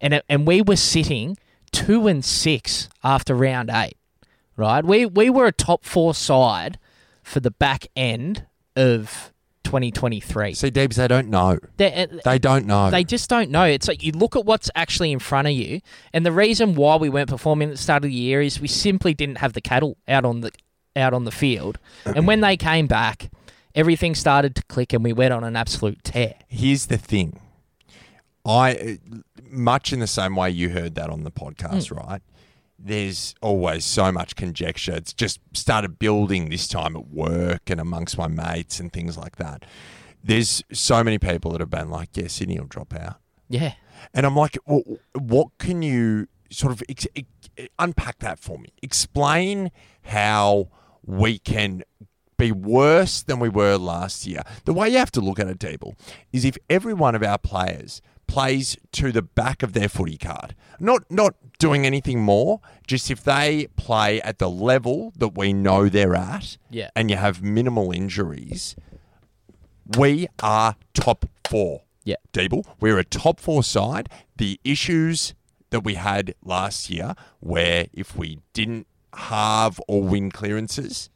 and 0.00 0.20
and 0.28 0.46
we 0.46 0.60
were 0.60 0.76
sitting 0.76 1.36
two 1.70 2.06
and 2.06 2.24
six 2.24 2.88
after 3.02 3.34
round 3.34 3.70
eight, 3.70 3.96
right? 4.56 4.84
We 4.84 5.06
we 5.06 5.30
were 5.30 5.46
a 5.46 5.52
top 5.52 5.84
four 5.84 6.14
side 6.14 6.78
for 7.22 7.40
the 7.40 7.50
back 7.52 7.86
end 7.94 8.44
of 8.74 9.32
2023. 9.64 10.54
See, 10.54 10.70
Debs, 10.70 10.96
they 10.96 11.08
don't 11.08 11.28
know. 11.28 11.58
They, 11.76 12.06
They 12.24 12.38
don't 12.38 12.66
know. 12.66 12.90
they 12.90 13.02
just 13.04 13.28
don't 13.28 13.50
know. 13.50 13.64
It's 13.64 13.88
like 13.88 14.02
you 14.04 14.12
look 14.12 14.36
at 14.36 14.44
what's 14.44 14.70
actually 14.74 15.10
in 15.12 15.18
front 15.18 15.48
of 15.48 15.54
you, 15.54 15.80
and 16.12 16.24
the 16.24 16.32
reason 16.32 16.74
why 16.74 16.96
we 16.96 17.08
weren't 17.08 17.28
performing 17.30 17.68
at 17.68 17.72
the 17.76 17.82
start 17.82 18.04
of 18.04 18.10
the 18.10 18.14
year 18.16 18.40
is 18.40 18.60
we 18.60 18.68
simply 18.68 19.14
didn't 19.14 19.38
have 19.38 19.52
the 19.54 19.60
cattle 19.60 19.96
out 20.06 20.24
on 20.24 20.40
the 20.42 20.50
out 20.96 21.12
on 21.12 21.24
the 21.24 21.32
field. 21.32 21.78
And 22.04 22.26
when 22.26 22.40
they 22.40 22.56
came 22.56 22.86
back, 22.86 23.30
everything 23.74 24.14
started 24.14 24.54
to 24.56 24.62
click, 24.64 24.92
and 24.92 25.02
we 25.02 25.12
went 25.12 25.32
on 25.32 25.42
an 25.42 25.56
absolute 25.56 26.04
tear. 26.04 26.34
Here's 26.48 26.86
the 26.86 26.98
thing. 26.98 27.40
I 28.46 28.98
much 29.50 29.92
in 29.92 30.00
the 30.00 30.06
same 30.06 30.36
way 30.36 30.50
you 30.50 30.68
heard 30.70 30.94
that 30.96 31.08
on 31.10 31.24
the 31.24 31.30
podcast, 31.30 31.88
Hmm. 31.88 31.94
right? 31.96 32.22
There's 32.86 33.34
always 33.40 33.84
so 33.84 34.12
much 34.12 34.36
conjecture. 34.36 34.92
It's 34.92 35.14
just 35.14 35.40
started 35.54 35.98
building 35.98 36.50
this 36.50 36.68
time 36.68 36.94
at 36.96 37.08
work 37.08 37.70
and 37.70 37.80
amongst 37.80 38.18
my 38.18 38.28
mates 38.28 38.78
and 38.78 38.92
things 38.92 39.16
like 39.16 39.36
that. 39.36 39.64
There's 40.22 40.62
so 40.70 41.02
many 41.02 41.18
people 41.18 41.52
that 41.52 41.60
have 41.60 41.70
been 41.70 41.88
like, 41.90 42.10
"Yeah, 42.14 42.28
Sydney 42.28 42.58
will 42.58 42.66
drop 42.66 42.94
out," 42.94 43.16
Yeah, 43.48 43.72
and 44.12 44.26
I'm 44.26 44.36
like, 44.36 44.58
well, 44.66 44.82
"What 45.14 45.48
can 45.58 45.80
you 45.82 46.28
sort 46.50 46.72
of 46.72 46.82
ex- 46.88 47.06
ex- 47.16 47.68
unpack 47.78 48.18
that 48.18 48.38
for 48.38 48.58
me? 48.58 48.68
Explain 48.82 49.70
how 50.02 50.68
we 51.04 51.38
can 51.38 51.82
be 52.36 52.52
worse 52.52 53.22
than 53.22 53.38
we 53.38 53.48
were 53.48 53.76
last 53.76 54.26
year. 54.26 54.42
The 54.64 54.72
way 54.72 54.88
you 54.88 54.98
have 54.98 55.12
to 55.12 55.20
look 55.20 55.38
at 55.38 55.46
it, 55.46 55.58
Deeble, 55.58 55.94
is 56.32 56.44
if 56.44 56.56
every 56.68 56.94
one 56.94 57.14
of 57.14 57.22
our 57.22 57.38
players 57.38 58.02
plays 58.34 58.76
to 58.92 59.12
the 59.12 59.22
back 59.22 59.62
of 59.62 59.72
their 59.74 59.88
footy 59.88 60.18
card, 60.18 60.54
not 60.80 61.02
not 61.10 61.34
doing 61.58 61.86
anything 61.86 62.20
more, 62.20 62.60
just 62.86 63.10
if 63.10 63.22
they 63.22 63.68
play 63.76 64.20
at 64.22 64.38
the 64.38 64.50
level 64.50 65.12
that 65.16 65.36
we 65.38 65.52
know 65.52 65.88
they're 65.88 66.16
at, 66.16 66.56
Yeah. 66.70 66.90
and 66.96 67.10
you 67.10 67.16
have 67.16 67.42
minimal 67.42 67.92
injuries, 67.92 68.74
we 69.96 70.26
are 70.42 70.74
top 70.94 71.26
four. 71.48 71.82
Yeah. 72.04 72.16
Deeble, 72.32 72.64
we're 72.80 72.98
a 72.98 73.04
top 73.04 73.38
four 73.40 73.62
side. 73.62 74.08
The 74.36 74.58
issues 74.64 75.34
that 75.70 75.80
we 75.84 75.94
had 75.94 76.34
last 76.44 76.90
year, 76.90 77.14
where 77.40 77.86
if 77.92 78.16
we 78.16 78.40
didn't 78.52 78.86
halve 79.14 79.80
or 79.88 80.02
win 80.02 80.30
clearances, 80.30 81.08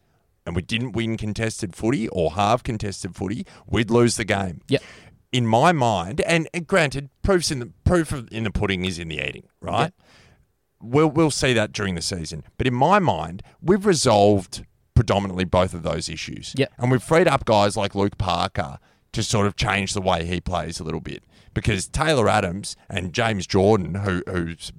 and 0.47 0.57
we 0.57 0.63
didn't 0.63 0.93
win 0.93 1.17
contested 1.19 1.77
footy 1.77 2.09
or 2.09 2.33
halve 2.33 2.63
contested 2.63 3.15
footy, 3.15 3.45
we'd 3.67 3.91
lose 3.91 4.17
the 4.17 4.25
game. 4.25 4.63
Yep. 4.69 4.83
In 5.31 5.47
my 5.47 5.73
mind, 5.73 6.21
and, 6.23 6.49
and 6.55 6.67
granted, 6.67 7.11
proofs 7.23 7.51
in 7.51 7.59
the 7.59 7.71
proof 7.85 8.13
of, 8.13 8.29
in 8.33 8.45
the 8.45 8.51
pudding 8.51 8.85
is 8.87 8.99
in 8.99 9.09
the 9.09 9.19
eating, 9.19 9.45
right? 9.61 9.93
We'll 10.81 11.09
we'll 11.11 11.31
see 11.31 11.53
that 11.53 11.73
during 11.73 11.95
the 11.97 12.03
season. 12.03 12.45
But 12.57 12.67
in 12.67 12.75
my 12.75 12.99
mind, 12.99 13.43
we've 13.61 13.85
resolved 13.85 14.65
predominantly 14.95 15.45
both 15.45 15.75
of 15.75 15.83
those 15.83 16.09
issues. 16.09 16.55
Yep. 16.57 16.73
And 16.79 16.91
we've 16.91 17.03
freed 17.03 17.29
up 17.29 17.45
guys 17.45 17.77
like 17.77 17.95
Luke 17.95 18.17
Parker 18.17 18.79
to 19.13 19.23
sort 19.23 19.47
of 19.47 19.55
change 19.57 19.93
the 19.93 20.01
way 20.01 20.25
he 20.25 20.41
plays 20.41 20.81
a 20.81 20.85
little 20.85 21.01
bit. 21.01 21.25
because 21.55 21.89
Taylor 21.89 22.29
Adams 22.29 22.77
and 22.89 23.13
James 23.13 23.47
Jordan, 23.47 23.97
who 23.97 24.23
who's 24.29 24.73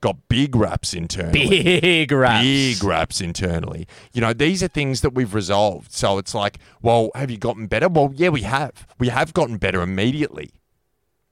got 0.00 0.28
big 0.28 0.54
raps 0.56 0.94
internally, 0.94 1.80
Big 1.80 2.12
raps. 2.12 2.42
big 2.44 2.84
raps 2.84 3.20
internally. 3.20 3.86
You 4.12 4.20
know, 4.20 4.32
these 4.32 4.62
are 4.62 4.68
things 4.68 5.00
that 5.02 5.10
we've 5.14 5.34
resolved. 5.34 5.92
So 5.92 6.18
it's 6.18 6.34
like, 6.34 6.58
well, 6.82 7.10
have 7.14 7.30
you 7.30 7.38
gotten 7.38 7.66
better? 7.66 7.88
Well, 7.88 8.12
yeah, 8.14 8.28
we 8.28 8.42
have. 8.42 8.86
We 8.98 9.08
have 9.08 9.32
gotten 9.34 9.56
better 9.58 9.82
immediately. 9.82 10.50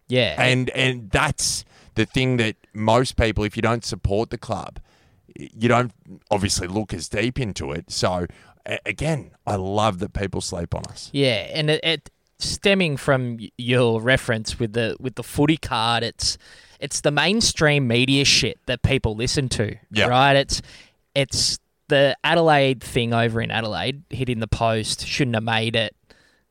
Yeah. 0.09 0.35
And 0.39 0.71
and 0.71 1.11
that's 1.11 1.65
the 1.95 2.07
thing 2.07 2.37
that 2.37 2.57
most 2.75 3.17
people, 3.17 3.45
if 3.45 3.57
you 3.57 3.63
don't 3.63 3.85
support 3.85 4.31
the 4.31 4.39
club, 4.39 4.79
you 5.35 5.69
don't 5.69 5.93
obviously 6.31 6.67
look 6.69 6.95
as 6.95 7.09
deep 7.09 7.41
into 7.41 7.73
it. 7.73 7.91
So 7.91 8.27
again, 8.85 9.31
I 9.47 9.57
love 9.57 9.99
that 10.01 10.13
people 10.13 10.41
sleep 10.41 10.75
on 10.75 10.85
us. 10.87 11.11
Yeah, 11.13 11.47
and 11.55 11.71
it, 11.71 11.85
it 11.85 12.11
stemming 12.39 12.97
from 12.97 13.39
your 13.57 14.01
reference 14.01 14.59
with 14.59 14.73
the 14.75 14.97
with 15.01 15.15
the 15.15 15.23
footy 15.23 15.57
card, 15.57 16.03
it's 16.03 16.37
it's 16.81 17.01
the 17.01 17.11
mainstream 17.11 17.87
media 17.89 18.25
shit 18.25 18.59
that 18.67 18.83
people 18.83 19.15
listen 19.17 19.49
to, 19.51 19.77
Yeah. 19.91 20.07
right? 20.07 20.37
It's 20.37 20.61
it's 21.15 21.59
the 21.89 22.17
Adelaide 22.25 22.83
thing 22.83 23.15
over 23.15 23.41
in 23.41 23.51
Adelaide 23.51 24.03
hitting 24.11 24.41
the 24.41 24.49
post 24.49 25.07
shouldn't 25.07 25.37
have 25.37 25.45
made 25.45 25.77
it. 25.77 25.95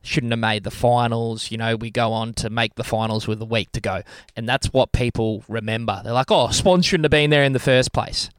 Shouldn't 0.02 0.32
have 0.32 0.40
made 0.40 0.64
the 0.64 0.72
finals. 0.72 1.50
You 1.52 1.58
know, 1.58 1.76
we 1.76 1.90
go 1.90 2.14
on 2.14 2.34
to 2.36 2.50
make 2.52 2.76
the 2.76 2.84
finals 2.84 3.28
with 3.28 3.42
a 3.42 3.46
week 3.46 3.72
to 3.72 3.82
go. 3.82 4.04
And 4.36 4.48
that's 4.48 4.68
what 4.68 4.92
people 4.92 5.44
remember. 5.50 6.00
They're 6.04 6.14
like, 6.14 6.30
oh, 6.30 6.52
Swan 6.52 6.84
shouldn't 6.84 7.06
have 7.06 7.12
been 7.12 7.32
there 7.32 7.44
in 7.44 7.54
the 7.54 7.60
first 7.60 7.92
place. 7.92 8.30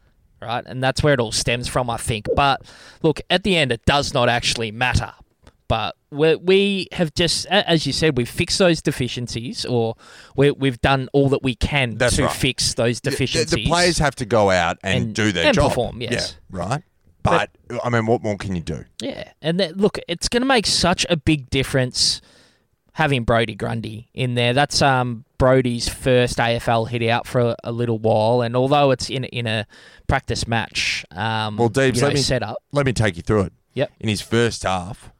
Right? 0.41 0.65
And 0.65 0.81
that's 0.83 1.03
where 1.03 1.12
it 1.15 1.19
all 1.21 1.33
stems 1.33 1.67
from, 1.67 1.91
I 1.91 1.97
think. 1.97 2.29
But 2.37 2.62
look, 3.03 3.21
at 3.31 3.43
the 3.43 3.57
end, 3.57 3.73
it 3.73 3.85
does 3.85 4.15
not 4.15 4.29
actually 4.29 4.71
matter 4.71 5.12
but 5.68 5.96
we 6.11 6.37
we 6.37 6.88
have 6.92 7.12
just, 7.14 7.46
as 7.46 7.87
you 7.87 7.92
said, 7.92 8.16
we've 8.16 8.28
fixed 8.28 8.58
those 8.58 8.80
deficiencies, 8.82 9.64
or 9.64 9.94
we, 10.37 10.50
we've 10.52 10.80
done 10.80 11.08
all 11.12 11.28
that 11.30 11.42
we 11.42 11.54
can 11.54 11.96
That's 11.99 12.16
to 12.16 12.25
right. 12.25 12.32
fix 12.32 12.75
those 12.75 13.00
deficiencies. 13.00 13.50
The, 13.50 13.56
the 13.56 13.66
players 13.66 13.99
have 13.99 14.14
to 14.16 14.25
go 14.26 14.50
out 14.50 14.78
and, 14.82 15.04
And- 15.06 15.14
do 15.14 15.32
their 15.32 15.46
and 15.46 15.54
job. 15.54 15.70
perform, 15.70 16.00
yes. 16.00 16.37
Yeah, 16.52 16.58
right. 16.58 16.82
But, 17.23 17.50
I 17.82 17.90
mean, 17.90 18.06
what 18.06 18.23
more 18.23 18.37
can 18.37 18.54
you 18.54 18.62
do? 18.62 18.85
yeah, 19.02 19.32
and 19.42 19.58
that, 19.58 19.76
look, 19.76 19.99
it's 20.06 20.28
going 20.28 20.42
to 20.42 20.46
make 20.46 20.64
such 20.64 21.04
a 21.11 21.16
big 21.16 21.50
difference 21.50 22.20
having 22.92 23.25
Brodie 23.25 23.56
Grundy 23.56 24.08
in 24.14 24.35
there. 24.37 24.52
That's 24.54 24.80
um 24.80 25.25
Brodie's 25.37 25.88
first 25.88 26.38
AFL 26.38 26.88
hit 26.88 27.02
out 27.02 27.26
for 27.26 27.40
a, 27.40 27.56
a 27.64 27.73
little 27.73 27.99
while, 27.99 28.42
and 28.42 28.54
although 28.56 28.92
it's 28.92 29.11
in 29.11 29.25
in 29.25 29.46
a 29.49 29.66
practice 30.06 30.46
match, 30.46 31.04
um, 31.11 31.56
Well, 31.56 31.68
Deebs, 31.68 31.96
you 31.96 32.00
know, 32.02 32.06
let 32.06 32.14
me- 32.14 32.20
set 32.23 32.42
up. 32.44 32.58
Let 32.73 32.87
me 32.87 32.92
take 32.92 33.16
you 33.16 33.23
through 33.23 33.42
it. 33.42 33.52
Yep. 33.75 33.90
In 34.00 34.08
his 34.08 34.20
first 34.23 34.62
half, 34.62 35.11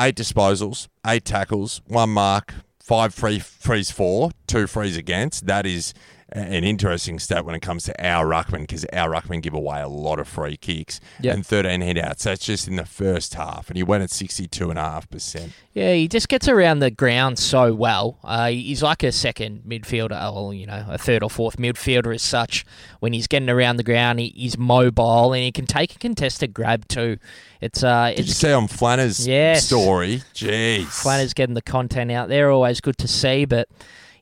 eight 0.00 0.16
disposals, 0.16 0.88
eight 1.06 1.24
tackles, 1.24 1.82
one 1.86 2.10
mark, 2.10 2.54
five 2.82 3.14
free 3.14 3.38
frees 3.38 3.90
for, 3.90 4.30
two 4.46 4.66
frees 4.66 4.96
against. 4.96 5.46
That 5.46 5.66
is 5.66 5.92
an 6.32 6.64
interesting 6.64 7.18
stat 7.18 7.44
when 7.44 7.54
it 7.54 7.60
comes 7.60 7.84
to 7.84 8.04
our 8.06 8.26
ruckman 8.26 8.60
because 8.60 8.84
our 8.92 9.10
ruckman 9.10 9.42
give 9.42 9.54
away 9.54 9.80
a 9.80 9.88
lot 9.88 10.18
of 10.20 10.28
free 10.28 10.56
kicks 10.56 11.00
Yep. 11.20 11.34
and 11.34 11.46
13 11.46 11.80
hit 11.80 11.98
outs. 11.98 12.24
That's 12.24 12.44
just 12.44 12.68
in 12.68 12.76
the 12.76 12.84
first 12.86 13.34
half, 13.34 13.68
and 13.68 13.76
he 13.76 13.82
went 13.82 14.02
at 14.02 14.10
62.5%. 14.10 15.50
Yeah, 15.72 15.92
he 15.94 16.08
just 16.08 16.28
gets 16.28 16.48
around 16.48 16.80
the 16.80 16.90
ground 16.90 17.38
so 17.38 17.72
well. 17.74 18.18
Uh, 18.24 18.48
he's 18.48 18.82
like 18.82 19.02
a 19.02 19.12
second 19.12 19.62
midfielder, 19.66 20.32
or 20.34 20.52
you 20.54 20.66
know, 20.66 20.84
a 20.88 20.98
third 20.98 21.22
or 21.22 21.30
fourth 21.30 21.56
midfielder 21.58 22.14
as 22.14 22.22
such. 22.22 22.64
When 23.00 23.12
he's 23.12 23.26
getting 23.26 23.48
around 23.48 23.76
the 23.76 23.82
ground, 23.84 24.18
he, 24.20 24.32
he's 24.36 24.58
mobile 24.58 25.32
and 25.32 25.42
he 25.44 25.52
can 25.52 25.66
take 25.66 25.94
a 25.94 25.98
contested 25.98 26.52
grab 26.52 26.88
too. 26.88 27.18
It's 27.60 27.82
uh, 27.84 28.12
Did 28.16 28.26
you 28.26 28.32
see 28.34 28.52
on 28.52 28.66
Flanner's 28.68 29.26
Yes. 29.26 29.66
story? 29.66 30.22
Jeez. 30.34 30.86
Flanner's 30.86 31.34
getting 31.34 31.54
the 31.54 31.62
content 31.62 32.10
out 32.10 32.28
there. 32.28 32.50
Always 32.50 32.80
good 32.80 32.98
to 32.98 33.08
see, 33.08 33.44
but 33.44 33.68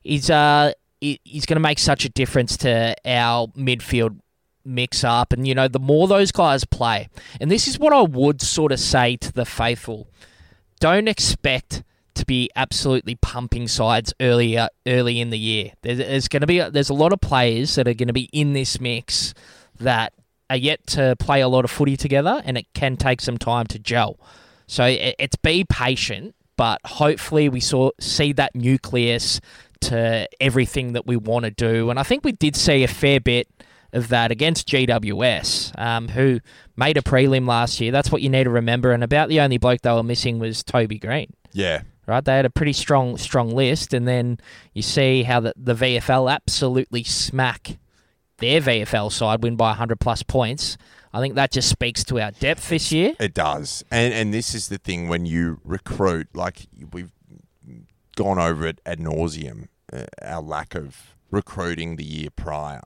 he's 0.03 0.29
uh, 0.29 0.73
he's 1.01 1.45
going 1.45 1.55
to 1.55 1.61
make 1.61 1.79
such 1.79 2.05
a 2.05 2.09
difference 2.09 2.57
to 2.57 2.95
our 3.05 3.47
midfield 3.49 4.19
mix 4.65 5.03
up. 5.03 5.33
And 5.33 5.47
you 5.47 5.55
know, 5.55 5.67
the 5.67 5.79
more 5.79 6.07
those 6.07 6.31
guys 6.31 6.65
play, 6.65 7.09
and 7.39 7.49
this 7.49 7.67
is 7.67 7.79
what 7.79 7.93
I 7.93 8.01
would 8.01 8.41
sort 8.41 8.71
of 8.71 8.79
say 8.79 9.15
to 9.17 9.31
the 9.31 9.45
faithful: 9.45 10.07
don't 10.79 11.07
expect 11.07 11.83
to 12.15 12.25
be 12.25 12.49
absolutely 12.55 13.15
pumping 13.15 13.67
sides 13.67 14.13
early 14.19 14.57
uh, 14.57 14.69
early 14.87 15.19
in 15.19 15.29
the 15.29 15.39
year. 15.39 15.71
There's, 15.81 15.97
there's 15.99 16.27
going 16.27 16.41
to 16.41 16.47
be 16.47 16.59
there's 16.59 16.89
a 16.89 16.93
lot 16.93 17.13
of 17.13 17.21
players 17.21 17.75
that 17.75 17.87
are 17.87 17.93
going 17.93 18.07
to 18.07 18.13
be 18.13 18.29
in 18.33 18.53
this 18.53 18.79
mix 18.79 19.33
that 19.79 20.13
are 20.49 20.57
yet 20.57 20.85
to 20.87 21.15
play 21.19 21.41
a 21.41 21.47
lot 21.47 21.63
of 21.63 21.71
footy 21.71 21.95
together, 21.95 22.41
and 22.43 22.57
it 22.57 22.67
can 22.73 22.97
take 22.97 23.21
some 23.21 23.37
time 23.37 23.67
to 23.67 23.79
gel. 23.79 24.19
So 24.67 24.85
it, 24.85 25.15
it's 25.17 25.35
be 25.37 25.63
patient, 25.63 26.35
but 26.57 26.81
hopefully 26.85 27.49
we 27.49 27.59
saw 27.59 27.91
see 27.99 28.33
that 28.33 28.55
nucleus 28.55 29.39
to 29.81 30.27
everything 30.39 30.93
that 30.93 31.05
we 31.05 31.15
want 31.15 31.45
to 31.45 31.51
do, 31.51 31.89
and 31.89 31.99
I 31.99 32.03
think 32.03 32.23
we 32.23 32.31
did 32.31 32.55
see 32.55 32.83
a 32.83 32.87
fair 32.87 33.19
bit 33.19 33.47
of 33.93 34.09
that 34.09 34.31
against 34.31 34.67
GWS, 34.67 35.77
um, 35.79 36.09
who 36.09 36.39
made 36.75 36.97
a 36.97 37.01
prelim 37.01 37.47
last 37.47 37.79
year. 37.79 37.91
That's 37.91 38.11
what 38.11 38.21
you 38.21 38.29
need 38.29 38.43
to 38.43 38.49
remember. 38.49 38.91
And 38.91 39.03
about 39.03 39.29
the 39.29 39.39
only 39.39 39.57
bloke 39.57 39.81
they 39.81 39.91
were 39.91 40.03
missing 40.03 40.39
was 40.39 40.63
Toby 40.63 40.99
Greene. 40.99 41.33
Yeah. 41.51 41.81
Right, 42.05 42.25
they 42.25 42.35
had 42.35 42.45
a 42.45 42.49
pretty 42.49 42.73
strong, 42.73 43.17
strong 43.17 43.51
list, 43.51 43.93
and 43.93 44.07
then 44.07 44.39
you 44.73 44.81
see 44.81 45.21
how 45.23 45.41
the, 45.41 45.53
the 45.55 45.75
VFL 45.75 46.31
absolutely 46.31 47.03
smack 47.03 47.77
their 48.39 48.61
VFL 48.61 49.11
side, 49.11 49.43
win 49.43 49.55
by 49.55 49.69
100 49.69 49.99
plus 49.99 50.23
points. 50.23 50.75
I 51.13 51.19
think 51.21 51.35
that 51.35 51.51
just 51.51 51.69
speaks 51.69 52.03
to 52.05 52.19
our 52.19 52.31
depth 52.31 52.69
this 52.69 52.91
year. 52.91 53.13
It 53.19 53.35
does, 53.35 53.83
and 53.91 54.13
and 54.13 54.33
this 54.33 54.53
is 54.55 54.69
the 54.69 54.77
thing 54.77 55.07
when 55.07 55.25
you 55.25 55.59
recruit, 55.63 56.27
like 56.33 56.67
we've 56.91 57.11
gone 58.19 58.37
over 58.37 58.67
it 58.67 58.81
ad 58.85 58.99
nauseum, 58.99 59.69
uh, 59.93 60.03
our 60.21 60.41
lack 60.41 60.75
of 60.75 61.15
recruiting 61.31 61.95
the 61.95 62.03
year 62.03 62.29
prior. 62.29 62.81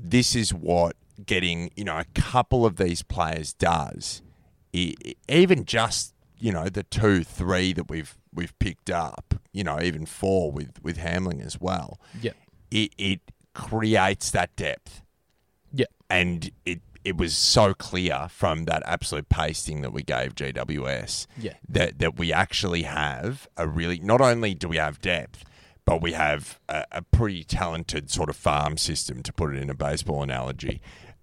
This 0.00 0.34
is 0.34 0.52
what 0.52 0.96
getting 1.24 1.70
you 1.76 1.84
know 1.84 1.98
a 1.98 2.06
couple 2.20 2.66
of 2.66 2.76
these 2.76 3.02
players 3.02 3.52
does. 3.52 4.20
E- 4.72 4.96
even 5.28 5.64
just 5.64 6.12
you 6.38 6.50
know 6.50 6.68
the 6.68 6.82
two, 6.82 7.22
three 7.22 7.72
that 7.72 7.88
we've 7.88 8.16
we've 8.34 8.58
picked 8.58 8.90
up, 8.90 9.34
you 9.52 9.62
know, 9.62 9.80
even 9.80 10.06
four 10.06 10.50
with 10.50 10.82
with 10.82 10.98
Hamling 10.98 11.40
as 11.44 11.60
well. 11.60 12.00
Yeah, 12.20 12.32
It 12.72 12.92
it 12.98 13.20
creates 13.54 14.30
that 14.32 14.56
depth 14.56 15.02
Yeah, 15.72 15.86
and 16.10 16.50
it 16.66 16.80
it 17.04 17.16
was 17.16 17.36
so 17.36 17.74
clear 17.74 18.28
from 18.30 18.64
that 18.64 18.82
absolute 18.86 19.28
pasting 19.28 19.82
that 19.82 19.92
we 19.92 20.02
gave 20.02 20.34
GWS 20.34 21.26
Yeah. 21.38 21.54
that 21.68 21.98
that 21.98 22.18
we 22.18 22.32
actually 22.32 22.82
have 22.82 23.48
a 23.56 23.66
really 23.66 23.98
not 24.00 24.20
only 24.20 24.54
do 24.54 24.68
we 24.68 24.76
have 24.76 25.00
depth 25.00 25.44
but 25.84 26.00
we 26.00 26.12
have 26.12 26.60
a, 26.68 26.84
a 26.92 27.02
pretty 27.02 27.42
talented 27.44 28.08
sort 28.10 28.28
of 28.28 28.36
farm 28.36 28.76
system 28.76 29.22
to 29.24 29.32
put 29.32 29.54
it 29.54 29.60
in 29.60 29.68
a 29.68 29.74
baseball 29.74 30.22
analogy 30.22 30.80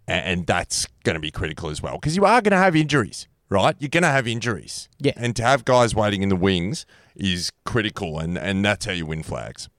and, 0.07 0.25
and 0.25 0.47
that's 0.47 0.85
going 1.03 1.13
to 1.15 1.19
be 1.21 1.31
critical 1.31 1.69
as 1.69 1.81
well 1.81 1.93
because 1.95 2.15
you 2.15 2.25
are 2.25 2.41
going 2.41 2.51
to 2.51 2.57
have 2.57 2.75
injuries 2.75 3.27
right 3.49 3.75
you're 3.79 3.89
going 3.89 4.03
to 4.03 4.09
have 4.09 4.27
injuries 4.27 4.89
Yeah. 4.99 5.13
and 5.15 5.35
to 5.37 5.43
have 5.43 5.63
guys 5.65 5.95
waiting 5.95 6.23
in 6.23 6.29
the 6.29 6.35
wings 6.35 6.85
is 7.15 7.51
critical 7.65 8.19
and 8.19 8.37
and 8.37 8.63
that's 8.65 8.85
how 8.85 8.91
you 8.91 9.05
win 9.05 9.23
flags 9.23 9.69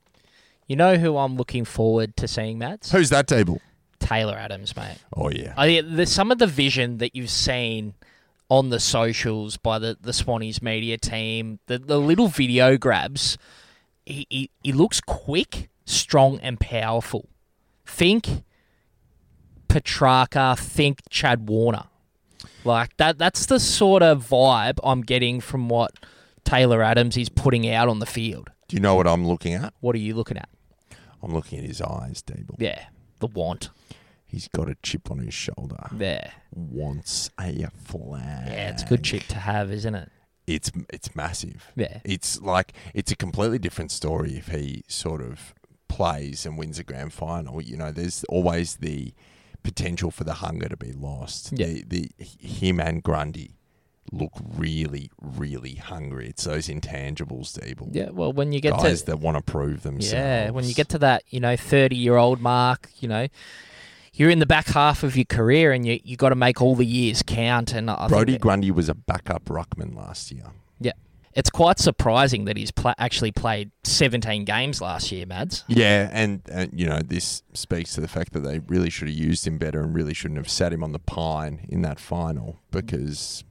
You 0.67 0.77
know 0.77 0.97
who 0.97 1.17
I'm 1.19 1.37
looking 1.37 1.65
forward 1.65 2.17
to 2.17 2.27
seeing, 2.29 2.59
Matt? 2.59 2.89
who's 2.93 3.11
that 3.11 3.27
table 3.27 3.61
Taylor 4.01 4.35
Adams, 4.37 4.75
mate. 4.77 4.97
oh 5.17 5.31
yeah 5.31 5.55
I, 5.57 5.81
the, 5.83 6.07
some 6.07 6.31
of 6.33 6.39
the 6.39 6.47
vision 6.49 6.99
that 6.99 7.15
you've 7.15 7.31
seen 7.31 7.95
on 8.49 8.71
the 8.71 8.81
socials 8.81 9.57
by 9.57 9.79
the, 9.79 9.97
the 10.01 10.11
Swannies 10.11 10.61
media 10.61 10.99
team, 10.99 11.61
the, 11.67 11.79
the 11.79 11.99
little 12.01 12.27
video 12.27 12.77
grabs, 12.77 13.39
he, 14.05 14.27
he, 14.29 14.51
he 14.65 14.73
looks 14.73 15.01
quick, 15.01 15.69
strong, 15.85 16.41
and 16.41 16.59
powerful. 16.59 17.29
Think 17.87 18.43
Petracca, 19.69 20.59
think 20.59 21.01
Chad 21.11 21.49
Warner. 21.49 21.85
Like 22.65 22.97
that 22.97 23.19
that's 23.19 23.47
the 23.47 23.61
sort 23.61 24.03
of 24.03 24.27
vibe 24.29 24.79
I'm 24.83 25.03
getting 25.03 25.41
from 25.41 25.69
what 25.69 25.93
Taylor 26.45 26.83
Adams 26.83 27.17
is 27.17 27.29
putting 27.29 27.69
out 27.71 27.89
on 27.89 27.99
the 28.01 28.07
field. 28.07 28.51
do 28.67 28.75
you 28.77 28.81
know 28.81 28.95
what 28.95 29.07
i'm 29.07 29.27
looking 29.27 29.55
at 29.55 29.73
What 29.81 29.95
are 29.95 29.99
you 29.99 30.15
looking 30.15 30.37
at? 30.39 30.49
i'm 31.23 31.33
looking 31.33 31.59
at 31.61 31.65
his 31.65 31.81
eyes 31.81 32.23
Dable. 32.23 32.57
Yeah, 32.59 32.87
the 33.21 33.27
want. 33.27 33.71
He's 34.27 34.49
got 34.49 34.69
a 34.69 34.77
chip 34.83 35.11
on 35.11 35.19
his 35.19 35.35
shoulder. 35.35 35.89
Yeah. 35.97 36.31
Wants 36.55 37.31
a 37.39 37.69
flag. 37.83 38.47
Yeah, 38.47 38.71
it's 38.71 38.83
a 38.83 38.87
good 38.87 39.03
chip 39.03 39.25
to 39.29 39.37
have, 39.37 39.73
isn't 39.73 39.95
it? 39.95 40.09
It's 40.47 40.71
it's 40.89 41.15
massive. 41.17 41.73
Yeah. 41.77 42.01
It's 42.05 42.41
like 42.41 42.73
it's 42.95 43.11
a 43.11 43.17
completely 43.17 43.59
different 43.59 43.91
story 43.91 44.37
if 44.37 44.49
he 44.49 44.85
sort 44.89 45.21
of 45.21 45.55
plays 45.89 46.47
and 46.47 46.57
wins 46.57 46.79
a 46.79 46.85
grand 46.85 47.13
final. 47.13 47.61
You 47.61 47.77
know, 47.77 47.91
there's 47.91 48.25
always 48.25 48.77
the 48.77 49.13
potential 49.63 50.11
for 50.11 50.25
the 50.25 50.35
hunger 50.35 50.69
to 50.69 50.77
be 50.77 50.93
lost. 50.93 51.53
Yeah. 51.53 51.67
The, 51.67 51.85
the 51.89 52.11
him 52.25 52.81
and 52.81 53.03
Grundy 53.03 53.57
look 54.13 54.33
really, 54.57 55.11
really 55.21 55.75
hungry. 55.75 56.29
It's 56.29 56.45
those 56.45 56.69
intangibles, 56.69 57.59
Deeble. 57.59 57.89
Yeah, 57.93 58.11
well, 58.11 58.33
when 58.33 58.53
you 58.53 58.61
get 58.61 58.73
Guys 58.75 59.01
to 59.01 59.07
that 59.07 59.21
want 59.21 59.37
to 59.37 59.43
prove 59.43 59.83
themselves. 59.83 60.13
yeah, 60.13 60.51
when 60.51 60.65
you 60.65 60.75
get 60.75 60.89
to 60.91 60.99
that, 60.99 61.25
you 61.29 61.41
know, 61.41 61.57
thirty-year-old 61.57 62.41
mark, 62.41 62.89
you 62.99 63.09
know, 63.09 63.29
you're 64.13 64.31
in 64.31 64.39
the 64.39 64.47
back 64.47 64.69
half 64.69 65.03
of 65.03 65.17
your 65.17 65.25
career, 65.25 65.73
and 65.73 65.87
you 65.87 66.01
you 66.05 66.17
got 66.17 66.31
to 66.31 66.35
make 66.35 66.61
all 66.61 66.75
the 66.75 66.87
years 66.87 67.23
count. 67.23 67.73
And 67.73 67.91
I 67.91 68.09
Brodie 68.09 68.39
Grundy 68.39 68.71
was 68.71 68.89
a 68.89 68.95
backup 68.95 69.45
ruckman 69.47 69.95
last 69.97 70.33
year. 70.33 70.45
yeah, 70.81 70.93
it's 71.33 71.51
quite 71.51 71.79
surprising 71.79 72.45
that 72.47 72.57
he's 72.57 72.71
pla 72.73 72.95
actually 72.99 73.31
played 73.33 73.71
17 73.85 74.45
games 74.45 74.81
last 74.81 75.13
year, 75.13 75.27
Mads. 75.27 75.65
Yeah, 75.69 76.11
and, 76.13 76.43
and 76.51 76.79
you 76.79 76.87
know 76.87 77.01
this 77.01 77.43
speaks 77.55 77.95
to 77.95 78.01
the 78.01 78.09
fact 78.09 78.33
that 78.33 78.41
they 78.41 78.59
really 78.59 78.91
should 78.91 79.09
have 79.09 79.17
used 79.17 79.47
him 79.47 79.59
better 79.59 79.81
and 79.81 79.95
really 79.95 80.15
shouldn't 80.15 80.39
have 80.39 80.51
sat 80.51 80.73
him 80.73 80.83
on 80.83 80.93
the 80.93 80.99
pine 80.99 81.67
in 81.69 81.83
that 81.83 82.01
final 82.01 82.59
because 82.73 83.45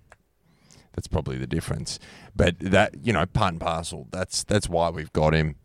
that's 0.94 1.08
probably 1.08 1.38
the 1.38 1.48
difference. 1.48 2.00
But 2.36 2.60
that 2.60 2.96
you 3.04 3.14
know, 3.14 3.26
part 3.26 3.54
and 3.54 3.62
parcel. 3.62 4.08
That's 4.12 4.44
that's 4.44 4.68
why 4.70 4.90
we've 4.90 5.14
got 5.14 5.34
him. 5.34 5.56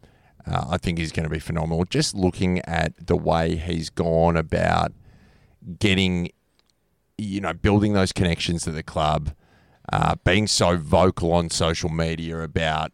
Uh, 0.47 0.66
I 0.71 0.76
think 0.76 0.99
he's 0.99 1.12
going 1.12 1.25
to 1.25 1.31
be 1.31 1.38
phenomenal. 1.38 1.85
Just 1.85 2.14
looking 2.14 2.59
at 2.61 3.07
the 3.07 3.16
way 3.16 3.57
he's 3.57 3.88
gone 3.88 4.37
about 4.37 4.93
getting, 5.78 6.31
you 7.16 7.40
know, 7.40 7.54
building 7.54 7.95
those 7.95 8.12
connections 8.12 8.64
to 8.64 8.71
the 8.71 8.83
club, 8.83 9.35
uh, 9.93 10.16
being 10.25 10.47
so 10.47 10.76
vocal 10.76 11.33
on 11.33 11.49
social 11.49 11.88
media 11.88 12.40
about, 12.40 12.93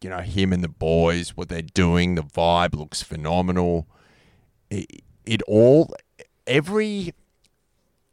you 0.00 0.10
know, 0.10 0.18
him 0.18 0.52
and 0.52 0.64
the 0.64 0.68
boys, 0.68 1.36
what 1.36 1.48
they're 1.48 1.62
doing. 1.62 2.16
The 2.16 2.22
vibe 2.22 2.74
looks 2.74 3.02
phenomenal. 3.02 3.86
It, 4.70 5.02
it 5.24 5.42
all, 5.42 5.94
every, 6.46 7.14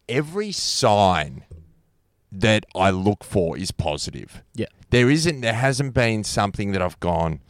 every 0.07 0.51
sign 0.51 1.43
that 2.31 2.65
I 2.75 2.89
look 2.89 3.23
for 3.23 3.57
is 3.57 3.71
positive. 3.71 4.41
Yeah. 4.53 4.65
There 4.89 5.09
isn't, 5.09 5.41
there 5.41 5.53
hasn't 5.53 5.93
been 5.93 6.23
something 6.23 6.71
that 6.73 6.81
I've 6.81 6.99
gone, 6.99 7.41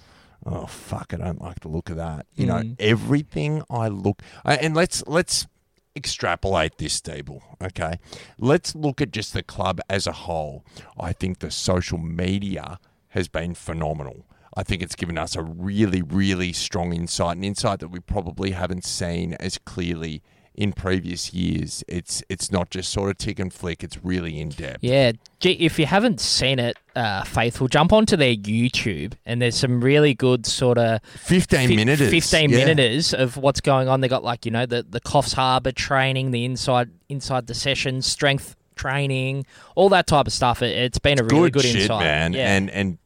oh 0.45 0.65
fuck, 0.67 1.13
I 1.13 1.17
don't 1.17 1.41
like 1.41 1.61
the 1.61 1.67
look 1.69 1.89
of 1.89 1.97
that. 1.97 2.25
You 2.35 2.45
know, 2.47 2.55
Mm. 2.61 2.75
everything 2.79 3.63
I 3.69 3.87
look, 3.87 4.21
I- 4.43 4.55
and 4.57 4.75
let's 4.75 5.03
let's 5.07 5.47
extrapolate 5.95 6.77
this, 6.77 6.93
Stable. 6.93 7.41
Okay, 7.61 7.99
let's 8.37 8.75
look 8.75 9.01
at 9.01 9.11
just 9.11 9.33
the 9.33 9.43
club 9.43 9.79
as 9.89 10.05
a 10.07 10.11
whole. 10.11 10.65
I 10.99 11.13
think 11.13 11.39
the 11.39 11.49
social 11.51 11.97
media 11.97 12.79
has 13.09 13.27
been 13.27 13.55
phenomenal. 13.55 14.25
I 14.57 14.63
think 14.63 14.81
it's 14.81 14.95
given 14.95 15.17
us 15.17 15.35
a 15.35 15.41
really, 15.43 16.01
really 16.01 16.53
strong 16.53 16.93
insight, 16.93 17.37
an 17.37 17.43
insight 17.43 17.79
that 17.79 17.89
we 17.89 17.99
probably 17.99 18.51
haven't 18.51 18.85
seen 18.85 19.33
as 19.35 19.57
clearly 19.57 20.21
in 20.57 20.73
previous 20.73 21.33
years. 21.33 21.83
It's 21.87 22.23
it's 22.29 22.51
not 22.51 22.69
just 22.69 22.91
sort 22.91 23.09
of 23.09 23.17
tick 23.17 23.39
and 23.39 23.53
flick; 23.53 23.83
it's 23.83 24.03
really 24.03 24.39
in 24.39 24.49
depth. 24.49 24.83
Yeah, 24.83 25.13
if 25.41 25.77
you 25.77 25.85
haven't 25.85 26.19
seen 26.19 26.59
it, 26.59 26.77
uh, 26.95 27.23
Faithful, 27.23 27.67
jump 27.67 27.91
onto 27.91 28.15
their 28.15 28.35
YouTube 28.35 29.13
and 29.25 29.41
there's 29.41 29.55
some 29.55 29.81
really 29.81 30.13
good 30.13 30.45
sort 30.45 30.77
of 30.77 31.01
Fifteen 31.03 31.75
minutes, 31.75 32.01
15 32.01 32.49
yeah. 32.49 32.65
minutes 32.65 33.13
of 33.13 33.37
what's 33.37 33.61
going 33.61 33.87
on. 33.87 34.01
They 34.01 34.07
got 34.07 34.23
like, 34.23 34.45
you 34.45 34.51
know, 34.51 34.65
the, 34.65 34.83
the 34.83 35.01
Coffs 35.01 35.33
Harbour 35.33 35.71
training, 35.71 36.31
the 36.31 36.45
inside 36.45 36.89
inside 37.09 37.47
the 37.47 37.53
sessions, 37.53 38.05
strength 38.05 38.55
training, 38.75 39.45
all 39.75 39.89
that 39.89 40.07
type 40.07 40.27
of 40.27 40.33
stuff. 40.33 40.61
It, 40.61 40.75
it's 40.77 40.99
been 40.99 41.19
a 41.19 41.23
really 41.23 41.51
good, 41.51 41.63
shit, 41.63 41.81
insight. 41.81 41.99
man. 42.01 42.33
Yeah. 42.33 42.55
And 42.55 42.69
and 42.69 42.97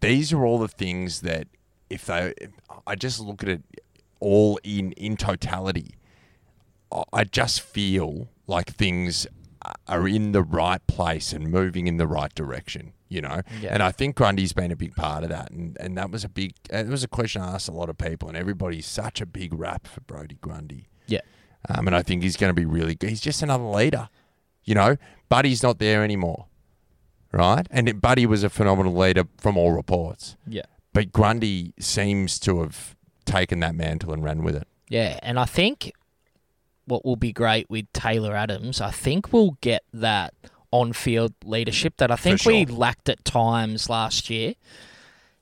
these 0.00 0.32
are 0.32 0.44
all 0.44 0.58
the 0.58 0.68
things 0.68 1.20
that 1.20 1.48
if 1.90 2.06
they, 2.06 2.34
I 2.86 2.94
just 2.94 3.20
look 3.20 3.42
at 3.42 3.48
it 3.48 3.62
all 4.20 4.58
in 4.64 4.92
in 4.92 5.16
totality. 5.16 5.94
I- 7.12 7.24
just 7.24 7.60
feel 7.60 8.28
like 8.46 8.70
things 8.74 9.26
are 9.86 10.08
in 10.08 10.32
the 10.32 10.42
right 10.42 10.84
place 10.86 11.32
and 11.32 11.50
moving 11.50 11.86
in 11.86 11.96
the 11.98 12.06
right 12.06 12.34
direction. 12.34 12.92
You 13.10 13.22
know, 13.22 13.40
Yeah. 13.62 13.72
and 13.72 13.82
I 13.82 13.90
think 13.90 14.16
Grundy's 14.16 14.52
been 14.52 14.70
a 14.70 14.76
big 14.76 14.94
part 14.94 15.22
of 15.24 15.30
that, 15.30 15.50
and 15.50 15.76
and 15.80 15.96
that 15.96 16.10
was 16.10 16.24
a 16.24 16.28
big. 16.28 16.52
It 16.70 16.88
was 16.88 17.02
a 17.04 17.08
question 17.08 17.40
I 17.40 17.54
asked 17.54 17.68
a 17.68 17.72
lot 17.72 17.88
of 17.88 17.96
people, 17.96 18.28
and 18.28 18.36
everybody's 18.36 18.84
such 18.86 19.20
a 19.22 19.26
big 19.26 19.54
rap 19.54 19.86
for 19.86 20.00
Brodie 20.02 20.36
Grundy. 20.42 20.88
yeah. 21.06 21.20
Um, 21.70 21.86
and 21.88 21.96
I 21.96 22.02
think 22.02 22.22
he's 22.22 22.36
going 22.36 22.50
to 22.50 22.54
be 22.54 22.64
really 22.66 22.94
good. 22.94 23.08
He's 23.10 23.20
just 23.22 23.42
another 23.42 23.64
leader, 23.64 24.08
you 24.64 24.74
know. 24.74 24.96
Buddy's 25.30 25.62
not 25.62 25.78
there 25.78 26.04
anymore, 26.04 26.46
right? 27.32 27.66
And 27.70 27.88
it, 27.88 28.00
Buddy 28.00 28.26
was 28.26 28.44
a 28.44 28.50
phenomenal 28.50 28.94
leader 28.94 29.24
from 29.38 29.56
all 29.56 29.72
reports, 29.72 30.36
Yeah. 30.46 30.62
but 30.92 31.12
Grundy 31.12 31.72
seems 31.78 32.38
to 32.40 32.60
have 32.60 32.94
taken 33.24 33.60
that 33.60 33.74
mantle 33.74 34.12
and 34.12 34.22
ran 34.22 34.42
with 34.44 34.54
it. 34.56 34.68
Yeah, 34.88 35.18
and 35.22 35.38
I 35.38 35.44
think 35.46 35.92
what 36.88 37.04
will 37.04 37.16
be 37.16 37.32
great 37.32 37.68
with 37.70 37.92
Taylor 37.92 38.34
Adams, 38.34 38.80
I 38.80 38.90
think 38.90 39.32
we'll 39.32 39.56
get 39.60 39.84
that 39.92 40.34
on-field 40.70 41.34
leadership 41.44 41.96
that 41.98 42.10
I 42.10 42.16
think 42.16 42.44
we 42.44 42.66
lacked 42.66 43.08
at 43.08 43.24
times 43.24 43.88
last 43.88 44.28
year. 44.28 44.54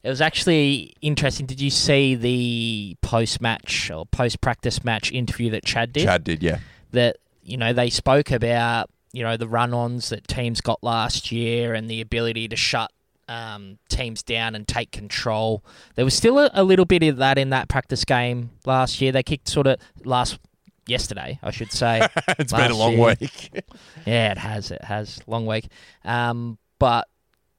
It 0.02 0.08
was 0.08 0.20
actually 0.20 0.94
interesting. 1.00 1.46
Did 1.46 1.60
you 1.60 1.70
see 1.70 2.14
the 2.14 2.96
post-match 3.00 3.90
or 3.90 4.06
post-practice 4.06 4.84
match 4.84 5.10
interview 5.10 5.50
that 5.50 5.64
Chad 5.64 5.92
did? 5.92 6.04
Chad 6.04 6.22
did, 6.22 6.42
yeah. 6.42 6.58
That 6.92 7.16
you 7.42 7.56
know 7.56 7.72
they 7.72 7.90
spoke 7.90 8.30
about 8.30 8.88
you 9.12 9.22
know 9.22 9.36
the 9.36 9.48
run-ons 9.48 10.10
that 10.10 10.28
teams 10.28 10.60
got 10.60 10.82
last 10.82 11.32
year 11.32 11.74
and 11.74 11.90
the 11.90 12.00
ability 12.00 12.48
to 12.48 12.56
shut 12.56 12.92
um, 13.28 13.78
teams 13.88 14.22
down 14.22 14.54
and 14.54 14.66
take 14.68 14.92
control. 14.92 15.64
There 15.96 16.04
was 16.04 16.14
still 16.14 16.38
a, 16.38 16.50
a 16.52 16.62
little 16.62 16.84
bit 16.84 17.02
of 17.02 17.16
that 17.16 17.38
in 17.38 17.50
that 17.50 17.68
practice 17.68 18.04
game 18.04 18.50
last 18.64 19.00
year. 19.00 19.12
They 19.12 19.22
kicked 19.22 19.48
sort 19.48 19.66
of 19.66 19.80
last 20.04 20.38
yesterday, 20.86 21.38
I 21.42 21.50
should 21.50 21.72
say. 21.72 22.06
it's 22.38 22.52
been 22.52 22.70
a 22.70 22.76
long 22.76 22.92
year. 22.92 23.16
week. 23.20 23.64
Yeah, 24.06 24.30
it 24.30 24.38
has. 24.38 24.70
It 24.70 24.84
has. 24.84 25.18
Long 25.26 25.46
week. 25.46 25.66
Um, 26.04 26.58
but 26.78 27.08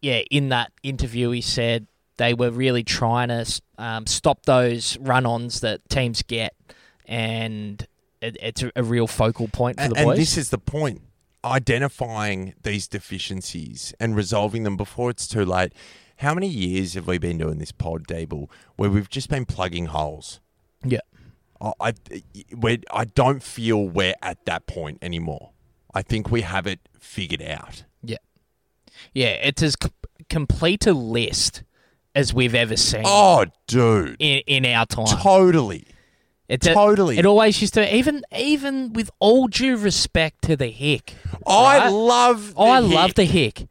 yeah, 0.01 0.21
in 0.31 0.49
that 0.49 0.71
interview, 0.81 1.31
he 1.31 1.41
said 1.41 1.87
they 2.17 2.33
were 2.33 2.51
really 2.51 2.83
trying 2.83 3.27
to 3.27 3.61
um, 3.77 4.07
stop 4.07 4.45
those 4.45 4.97
run-ons 4.99 5.59
that 5.59 5.81
teams 5.89 6.21
get, 6.23 6.55
and 7.05 7.85
it, 8.21 8.37
it's 8.41 8.63
a, 8.63 8.71
a 8.77 8.83
real 8.83 9.07
focal 9.07 9.49
point 9.49 9.77
for 9.77 9.83
and, 9.83 9.95
the 9.95 9.99
and 9.99 10.17
this 10.17 10.37
is 10.37 10.49
the 10.51 10.57
point: 10.57 11.01
identifying 11.43 12.53
these 12.63 12.87
deficiencies 12.87 13.93
and 13.99 14.15
resolving 14.15 14.63
them 14.63 14.77
before 14.77 15.09
it's 15.09 15.27
too 15.27 15.43
late. 15.43 15.73
How 16.17 16.33
many 16.33 16.47
years 16.47 16.93
have 16.93 17.07
we 17.07 17.17
been 17.17 17.37
doing 17.37 17.59
this 17.59 17.71
pod, 17.71 18.07
Dable, 18.07 18.49
where 18.77 18.89
we've 18.89 19.09
just 19.09 19.29
been 19.29 19.45
plugging 19.45 19.87
holes? 19.87 20.39
yeah, 20.83 20.99
I, 21.61 21.71
I, 21.79 21.93
we're, 22.55 22.77
I 22.91 23.05
don't 23.05 23.41
feel 23.43 23.87
we're 23.87 24.15
at 24.21 24.45
that 24.45 24.67
point 24.67 24.99
anymore. 25.01 25.51
I 25.93 26.01
think 26.01 26.29
we 26.31 26.41
have 26.41 26.67
it 26.67 26.79
figured 26.99 27.41
out. 27.41 27.83
yeah, 28.03 28.17
yeah. 29.13 29.29
It's 29.29 29.63
as 29.63 29.75
c- 29.81 29.89
complete 30.29 30.85
a 30.85 30.93
list 30.93 31.63
as 32.13 32.33
we've 32.33 32.53
ever 32.55 32.77
seen 32.77 33.03
Oh, 33.05 33.45
dude. 33.67 34.15
in 34.19 34.41
in 34.47 34.65
our 34.65 34.85
time. 34.85 35.05
Totally. 35.21 35.85
It's 36.47 36.65
a- 36.67 36.73
totally. 36.73 37.17
it 37.17 37.25
always 37.25 37.59
used 37.61 37.73
to 37.75 37.95
even 37.95 38.23
even 38.37 38.93
with 38.93 39.09
all 39.19 39.47
due 39.47 39.75
respect 39.77 40.43
to 40.43 40.55
the 40.55 40.67
hick. 40.69 41.15
I 41.47 41.89
love 41.89 42.53
the 42.55 42.61
I 42.61 42.81
hit. 42.81 42.89
love 42.93 43.13
the 43.15 43.25
hick, 43.25 43.67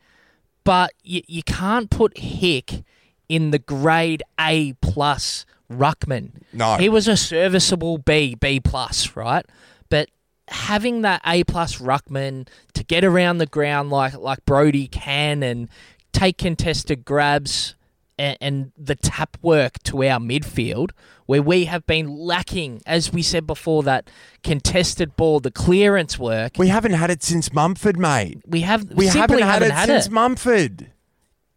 but 0.65 0.93
you, 1.03 1.23
you 1.27 1.43
can't 1.43 1.89
put 1.91 2.19
hick 2.19 2.83
in 3.29 3.51
the 3.51 3.59
grade 3.59 4.23
A 4.41 4.73
plus 4.75 5.47
ruckman. 5.71 6.33
No. 6.53 6.77
he 6.77 6.89
was 6.89 7.09
a 7.09 7.17
serviceable 7.17 7.99
B 7.99 8.35
B 8.35 8.61
plus, 8.61 9.17
right? 9.17 9.45
But 9.89 10.11
having 10.49 11.03
that 11.03 11.21
A 11.27 11.45
plus 11.45 11.79
ruckman 11.79 12.49
to 12.75 12.85
get 12.85 13.05
around 13.05 13.39
the 13.39 13.47
ground 13.47 13.91
like 13.91 14.15
like 14.15 14.45
Brodie 14.45 14.89
can 14.89 15.43
and 15.43 15.69
take 16.13 16.39
contested 16.39 17.05
grabs 17.05 17.75
and, 18.19 18.39
and 18.41 18.73
the 18.79 18.95
tap 18.95 19.37
work 19.43 19.83
to 19.85 20.03
our 20.05 20.19
midfield, 20.19 20.91
where 21.27 21.43
we 21.43 21.67
have 21.67 21.87
been 21.87 22.17
lacking, 22.17 22.81
as 22.87 23.13
we 23.13 23.23
said 23.23 23.47
before, 23.47 23.83
that 23.83 24.09
contested 24.43 25.17
ball, 25.17 25.41
the 25.41 25.51
clearance 25.51 26.19
work. 26.19 26.53
We 26.57 26.69
haven't 26.69 26.95
had 26.95 27.11
it 27.11 27.23
since 27.23 27.53
Mumford, 27.53 27.99
mate. 27.99 28.41
We 28.47 28.63
have 28.63 28.91
We 28.91 29.09
simply 29.09 29.43
haven't 29.43 29.71
had 29.71 29.89
it 29.89 29.93
since 29.93 30.07
it. 30.07 30.13
Mumford. 30.13 30.93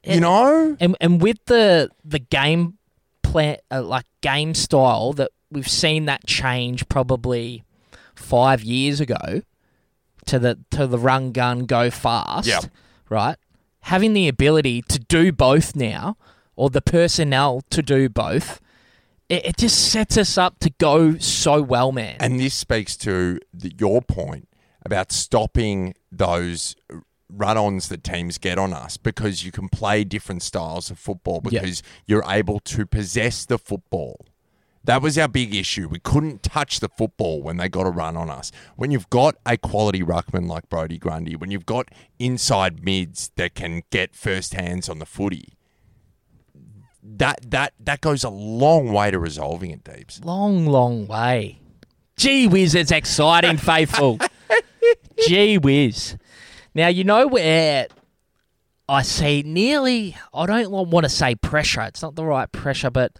You 0.04 0.22
know? 0.22 0.78
and 0.80 0.96
and 1.02 1.22
with 1.22 1.38
the 1.46 1.92
the 2.04 2.20
game 2.20 2.79
plan 3.32 3.58
uh, 3.72 3.82
like 3.82 4.06
game 4.22 4.54
style 4.54 5.14
that 5.14 5.32
we've 5.52 5.68
seen 5.68 6.06
that 6.06 6.26
change 6.26 6.88
probably 6.90 7.64
five 8.16 8.62
years 8.64 9.00
ago 9.00 9.42
to 10.26 10.40
the 10.40 10.60
to 10.72 10.86
the 10.88 10.98
run 10.98 11.32
gun 11.32 11.66
go 11.66 11.90
fast 11.90 12.48
Yep. 12.48 12.66
right 13.10 13.38
having 13.82 14.14
the 14.14 14.28
ability 14.28 14.82
to 14.84 15.00
do 15.00 15.32
both 15.32 15.76
now 15.76 16.18
or 16.56 16.70
the 16.70 16.82
personnel 16.82 17.62
to 17.70 17.82
do 17.82 18.10
both 18.10 18.60
it, 19.30 19.46
it 19.46 19.58
just 19.58 19.92
sets 19.92 20.18
us 20.18 20.38
up 20.38 20.60
to 20.60 20.70
go 20.80 21.18
so 21.18 21.62
well 21.62 21.92
man 21.92 22.18
And 22.20 22.40
this 22.40 22.54
speaks 22.54 22.98
to 22.98 23.40
the, 23.54 23.72
your 23.80 24.02
point 24.02 24.48
about 24.86 25.12
stopping 25.12 25.94
those 26.12 26.76
run-ons 27.32 27.90
that 27.90 28.04
teams 28.04 28.38
get 28.38 28.58
on 28.58 28.74
us 28.74 28.98
because 28.98 29.46
you 29.46 29.52
can 29.52 29.70
play 29.70 30.04
different 30.04 30.42
styles 30.44 30.90
of 30.90 30.98
football 31.00 31.42
Yeah. 31.46 31.62
because 31.62 31.84
you're 32.08 32.24
able 32.28 32.60
to 32.62 32.86
possess 32.86 33.46
the 33.46 33.58
football. 33.58 34.26
That 34.86 35.02
was 35.02 35.18
our 35.18 35.28
big 35.28 35.54
issue. 35.54 35.88
We 35.90 36.00
couldn't 36.00 36.42
touch 36.42 36.80
the 36.80 36.90
football 36.90 37.44
when 37.44 37.58
they 37.58 37.70
got 37.70 37.86
a 37.86 37.90
run 37.92 38.16
on 38.18 38.30
us. 38.30 38.52
When 38.78 38.92
you've 38.92 39.10
got 39.10 39.36
a 39.46 39.58
quality 39.58 40.02
ruckman 40.02 40.48
like 40.48 40.70
Brodie 40.70 40.98
Grundy, 40.98 41.36
when 41.36 41.52
you've 41.52 41.66
got 41.66 41.90
inside 42.18 42.84
mids 42.84 43.30
that 43.36 43.54
can 43.56 43.84
get 43.92 44.16
first 44.16 44.54
hands 44.54 44.88
on 44.90 44.98
the 45.00 45.06
footy, 45.06 45.54
that 47.04 47.40
that 47.52 47.74
that 47.80 48.02
goes 48.02 48.24
a 48.24 48.30
long 48.30 48.92
way 48.92 49.10
to 49.12 49.20
resolving 49.20 49.72
it, 49.72 49.84
Deeps. 49.84 50.24
long 50.24 50.66
long 50.66 51.08
way 51.08 51.60
gee 52.18 52.46
whiz 52.46 52.76
it's 52.76 52.92
exciting 52.92 53.58
faithful 53.72 54.20
gee 55.28 55.58
whiz 55.58 56.18
now 56.76 56.88
you 56.88 57.04
know 57.04 57.28
where 57.28 57.88
I 58.88 59.02
see 59.04 59.44
nearly, 59.44 60.16
I 60.34 60.46
don't 60.46 60.70
want 60.72 61.04
to 61.04 61.10
say 61.10 61.36
pressure, 61.36 61.82
it's 61.82 62.02
not 62.02 62.16
the 62.16 62.26
right 62.26 62.52
pressure, 62.52 62.90
but 62.90 63.14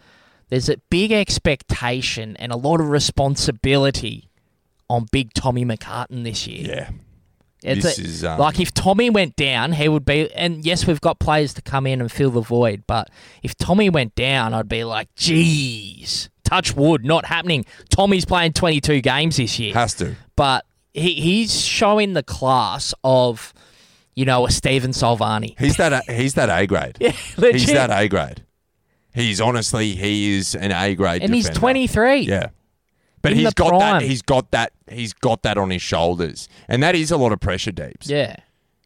there's 0.48 0.68
a 0.68 0.76
big 0.90 1.12
expectation 1.12 2.36
and 2.38 2.50
a 2.52 2.56
lot 2.56 2.80
of 2.80 2.88
responsibility 2.88 4.28
on 4.88 5.06
big 5.12 5.32
Tommy 5.34 5.64
McCartin 5.64 6.24
this 6.24 6.46
year. 6.46 6.66
Yeah. 6.66 6.90
It's 7.62 7.84
This 7.84 7.98
a- 7.98 8.02
is, 8.02 8.24
um, 8.24 8.38
like 8.40 8.58
if 8.58 8.72
Tommy 8.72 9.10
went 9.10 9.36
down, 9.36 9.72
he 9.72 9.86
would 9.88 10.04
be. 10.06 10.32
And 10.32 10.64
yes, 10.64 10.86
we've 10.86 11.00
got 11.00 11.18
players 11.20 11.52
to 11.54 11.62
come 11.62 11.86
in 11.86 12.00
and 12.00 12.10
fill 12.10 12.30
the 12.30 12.40
void. 12.40 12.84
But 12.86 13.10
if 13.42 13.54
Tommy 13.54 13.90
went 13.90 14.14
down, 14.14 14.54
I'd 14.54 14.66
be 14.68 14.82
like, 14.82 15.14
"Geez, 15.14 16.30
touch 16.42 16.74
wood, 16.74 17.04
not 17.04 17.26
happening." 17.26 17.66
Tommy's 17.90 18.24
playing 18.24 18.54
22 18.54 19.02
games 19.02 19.36
this 19.36 19.58
year, 19.58 19.74
Has 19.74 19.92
to. 19.96 20.16
but 20.36 20.64
he, 20.94 21.14
he's 21.14 21.60
showing 21.60 22.12
the 22.14 22.22
class 22.22 22.94
of, 23.04 23.52
you 24.14 24.24
know, 24.24 24.46
a 24.46 24.50
Steven 24.50 24.92
Salvani. 24.92 25.54
He's 25.58 25.76
that. 25.76 25.92
A, 26.08 26.12
he's 26.12 26.34
that 26.34 26.48
A 26.50 26.66
grade. 26.66 26.96
Yeah, 27.00 27.12
He's 27.52 27.66
that 27.66 27.90
A 27.90 28.08
grade. 28.08 28.44
He's 29.14 29.40
honestly, 29.40 29.94
he 29.96 30.36
is 30.36 30.54
an 30.54 30.72
A 30.72 30.94
grade. 30.94 31.22
and 31.22 31.34
he's 31.34 31.48
23. 31.50 32.20
Yeah. 32.20 32.50
But 33.22 33.32
In 33.32 33.38
he's 33.38 33.52
got 33.54 33.68
prime. 33.70 33.80
that. 33.80 34.02
He's 34.02 34.22
got 34.22 34.50
that. 34.52 34.72
He's 34.90 35.12
got 35.12 35.42
that 35.42 35.58
on 35.58 35.70
his 35.70 35.82
shoulders, 35.82 36.48
and 36.68 36.82
that 36.82 36.94
is 36.94 37.10
a 37.10 37.16
lot 37.18 37.32
of 37.32 37.40
pressure, 37.40 37.70
deeps. 37.72 38.08
Yeah. 38.08 38.36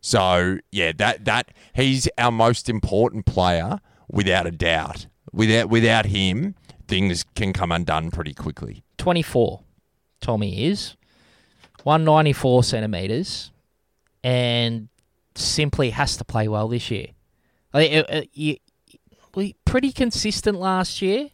So 0.01 0.59
yeah, 0.73 0.93
that 0.99 1.25
that 1.27 1.53
he's 1.73 2.09
our 2.19 2.33
most 2.33 2.69
important 2.69 3.27
player 3.27 3.79
without 4.11 4.47
a 4.47 4.51
doubt. 4.51 5.07
Without 5.33 5.69
without 5.69 6.07
him, 6.07 6.57
things 6.89 7.25
can 7.37 7.53
come 7.53 7.71
undone 7.71 8.11
pretty 8.11 8.35
quickly. 8.35 8.83
24. 8.99 9.61
Tommy 10.21 10.65
is 10.67 10.97
194 11.85 12.65
centimeters, 12.65 13.53
and 14.23 14.89
simply 15.35 15.91
has 15.91 16.17
to 16.17 16.25
play 16.25 16.49
well 16.49 16.69
this 16.69 16.91
year. 16.91 17.09
Like, 17.73 17.93
uh, 17.93 18.05
uh, 18.09 18.23
you, 18.33 18.57
we 19.35 19.55
pretty 19.65 19.93
consistent 19.93 20.59
last 20.59 21.03
year, 21.03 21.31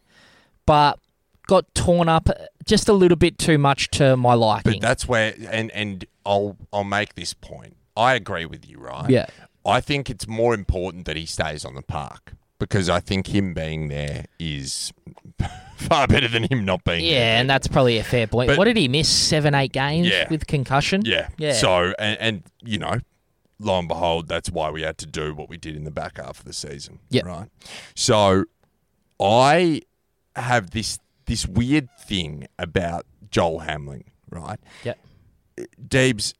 but 0.66 0.98
got 1.46 1.72
torn 1.74 2.08
up 2.08 2.28
just 2.64 2.88
a 2.88 2.92
little 2.92 3.16
bit 3.16 3.38
too 3.38 3.58
much 3.58 3.90
to 3.90 4.16
my 4.16 4.34
liking. 4.34 4.74
But 4.74 4.80
that's 4.80 5.08
where, 5.08 5.34
and 5.50 5.70
and 5.72 6.04
I'll 6.24 6.56
I'll 6.72 6.84
make 6.84 7.14
this 7.14 7.34
point. 7.34 7.76
I 7.96 8.14
agree 8.14 8.46
with 8.46 8.68
you, 8.68 8.78
right? 8.78 9.10
Yeah. 9.10 9.26
I 9.64 9.80
think 9.80 10.08
it's 10.08 10.26
more 10.26 10.54
important 10.54 11.04
that 11.04 11.16
he 11.16 11.26
stays 11.26 11.64
on 11.64 11.74
the 11.74 11.82
park 11.82 12.32
because 12.61 12.88
I 12.88 13.01
think 13.01 13.27
him 13.27 13.53
being 13.55 13.88
there 13.88 14.27
is 14.38 14.92
far 15.77 16.07
better 16.07 16.29
than 16.29 16.44
him 16.44 16.64
not 16.64 16.85
being 16.85 17.01
there. 17.03 17.12
yeah, 17.14 17.40
and 17.40 17.51
that's 17.51 17.66
probably 17.66 17.99
a 17.99 18.05
fair 18.05 18.29
point. 18.29 18.46
But- 18.49 18.59
what 18.59 18.66
did 18.66 18.77
he 18.77 18.87
miss? 18.87 19.09
Seven, 19.09 19.55
eight 19.57 19.73
games 19.73 20.07
Yeah. 20.07 20.29
with 20.31 20.46
concussion. 20.46 21.03
Yeah. 21.05 21.29
Yeah. 21.38 21.55
So, 21.55 21.92
and, 21.99 22.18
and, 22.20 22.42
you 22.62 22.79
know, 22.79 23.01
lo 23.59 23.79
and 23.81 23.88
behold, 23.88 24.29
that's 24.29 24.51
why 24.51 24.70
we 24.70 24.83
had 24.83 24.96
to 24.99 25.07
do 25.07 25.35
what 25.35 25.49
we 25.49 25.57
did 25.57 25.75
in 25.75 25.83
the 25.85 25.90
back 25.90 26.18
half 26.18 26.38
of 26.38 26.44
the 26.44 26.53
season. 26.53 27.01
Yep. 27.11 27.25
Right. 27.25 27.49
So, 27.96 28.44
I 29.20 29.83
have 30.37 30.70
this 30.70 30.99
this 31.27 31.46
weird 31.46 31.88
thing 32.01 32.46
about 32.59 33.05
Joel 33.31 33.61
Hamling. 33.61 34.05
Right. 34.31 34.59
Yep. 34.85 34.99
Deebs, 35.88 36.35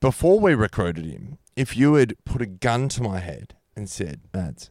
before 0.00 0.40
we 0.40 0.54
recruited 0.54 1.04
him, 1.06 1.38
if 1.56 1.76
you 1.76 1.94
had 1.94 2.14
put 2.24 2.42
a 2.42 2.46
gun 2.46 2.88
to 2.90 3.02
my 3.02 3.20
head 3.20 3.54
and 3.76 3.88
said, 3.88 4.20
"Mads, 4.34 4.70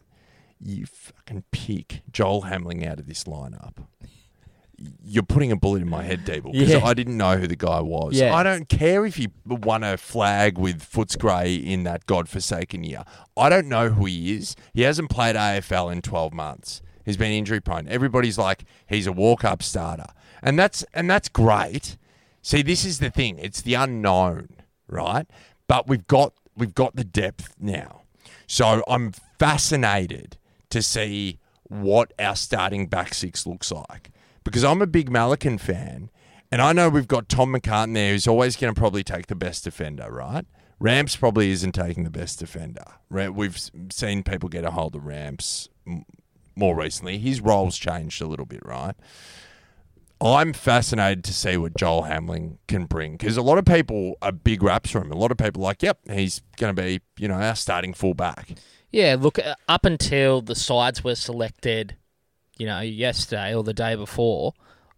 you 0.62 0.86
fucking 0.86 1.44
pick 1.52 2.02
Joel 2.12 2.44
Hamling 2.44 2.86
out 2.86 3.00
of 3.00 3.08
this 3.08 3.26
lineup," 3.26 3.86
you're 5.04 5.24
putting 5.24 5.52
a 5.52 5.56
bullet 5.56 5.82
in 5.82 5.90
my 5.90 6.04
head, 6.04 6.26
Deeble, 6.26 6.52
because 6.52 6.70
Yeah. 6.70 6.86
I 6.86 6.94
didn't 6.94 7.18
know 7.18 7.38
who 7.38 7.48
the 7.48 7.56
guy 7.56 7.82
was. 7.82 8.14
Yeah. 8.16 8.34
I 8.36 8.44
don't 8.44 8.70
care 8.70 9.06
if 9.06 9.16
he 9.16 9.30
won 9.46 9.84
a 9.84 9.98
flag 9.98 10.58
with 10.58 10.82
Footscray 10.84 11.64
in 11.64 11.84
that 11.84 12.06
godforsaken 12.06 12.84
year. 12.84 13.04
I 13.36 13.50
don't 13.50 13.68
know 13.68 13.90
who 13.90 14.06
he 14.06 14.36
is. 14.36 14.56
He 14.74 14.82
hasn't 14.84 15.10
played 15.10 15.36
AFL 15.36 15.90
in 15.92 16.02
12 16.02 16.34
months. 16.34 16.82
He's 17.04 17.18
been 17.18 17.32
injury 17.32 17.62
prone. 17.62 17.88
Everybody's 17.88 18.38
like, 18.38 18.66
he's 18.88 19.08
a 19.08 19.12
walk 19.12 19.44
up 19.46 19.64
starter. 19.64 20.08
And 20.44 20.60
that's 20.60 20.84
and 20.94 21.10
that's 21.10 21.30
great. 21.30 21.98
See, 22.44 22.62
this 22.62 22.86
is 22.86 23.00
the 23.00 23.10
thing. 23.10 23.40
It's 23.40 23.62
the 23.62 23.74
unknown, 23.74 24.50
right? 24.88 25.26
But 25.68 25.88
we've 25.88 26.06
got 26.06 26.34
we've 26.56 26.76
got 26.76 26.96
the 26.96 27.04
depth 27.04 27.56
now. 27.60 28.02
So 28.46 28.84
I'm 28.88 29.14
fascinated 29.40 30.37
to 30.70 30.82
see 30.82 31.40
what 31.64 32.14
our 32.20 32.36
starting 32.36 32.88
back 32.88 33.14
six 33.14 33.46
looks 33.46 33.72
like. 33.72 34.12
Because 34.44 34.64
I'm 34.64 34.82
a 34.82 34.88
big 34.88 35.10
Melican 35.10 35.60
fan, 35.60 36.10
and 36.52 36.62
I 36.62 36.72
know 36.72 36.88
we've 36.90 37.08
got 37.08 37.28
Tom 37.28 37.54
McCartin 37.54 37.94
there 37.94 38.14
who's 38.14 38.28
always 38.28 38.56
going 38.56 38.74
to 38.74 38.80
probably 38.80 39.04
take 39.04 39.28
the 39.28 39.36
best 39.36 39.66
defender, 39.66 40.10
right? 40.12 40.46
Ramps 40.80 41.16
probably 41.16 41.52
isn't 41.52 41.74
taking 41.74 42.04
the 42.04 42.10
best 42.10 42.40
defender. 42.40 42.86
We've 43.10 43.60
seen 43.92 44.24
people 44.24 44.48
get 44.48 44.64
a 44.64 44.72
hold 44.72 44.96
of 44.96 45.06
Ramps 45.06 45.68
more 46.56 46.76
recently. 46.78 47.18
His 47.18 47.42
role's 47.42 47.78
changed 47.78 48.22
a 48.22 48.28
little 48.28 48.46
bit, 48.46 48.66
right? 48.66 48.96
I'm 50.22 50.54
fascinated 50.54 51.24
to 51.26 51.34
see 51.34 51.58
what 51.58 51.76
Joel 51.76 52.04
Hamling 52.04 52.58
can 52.68 52.86
bring 52.86 53.18
because 53.18 53.38
a 53.38 53.42
lot 53.42 53.58
of 53.58 53.66
people 53.66 54.16
are 54.22 54.32
big 54.32 54.64
raps 54.64 54.92
for 54.92 55.02
him. 55.02 55.12
A 55.12 55.16
lot 55.16 55.32
of 55.32 55.38
people 55.38 55.62
are 55.62 55.66
like, 55.66 55.84
yep, 55.84 56.00
he's 56.10 56.42
going 56.58 56.76
to 56.76 56.82
be, 56.82 57.02
you 57.20 57.28
know, 57.28 57.36
our 57.36 57.56
starting 57.56 57.94
fullback. 57.94 58.56
Yeah, 58.92 59.18
look, 59.20 59.40
uh, 59.40 59.56
up 59.68 59.86
until 59.86 60.42
the 60.42 60.56
sides 60.56 61.04
were 61.04 61.16
selected, 61.16 61.96
you 62.58 62.66
know, 62.66 62.80
yesterday 62.80 63.54
or 63.54 63.64
the 63.64 63.74
day 63.74 63.96
before, 63.96 64.54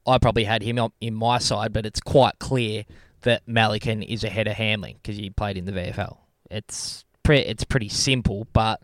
I 0.06 0.18
probably 0.18 0.44
had 0.44 0.64
him 0.64 0.80
in 1.02 1.14
my 1.14 1.38
side, 1.40 1.74
but 1.74 1.86
it's 1.86 2.00
quite 2.00 2.40
clear 2.40 2.86
that 3.22 3.46
Melican 3.48 4.06
is 4.06 4.24
ahead 4.24 4.48
of 4.48 4.56
Hamling 4.56 4.96
because 4.96 5.18
he 5.18 5.30
played 5.30 5.58
in 5.58 5.66
the 5.66 5.72
VFL. 5.72 6.18
It's 6.50 7.04
pre- 7.24 7.40
it's 7.40 7.64
pretty 7.64 7.90
simple, 7.90 8.48
but 8.54 8.82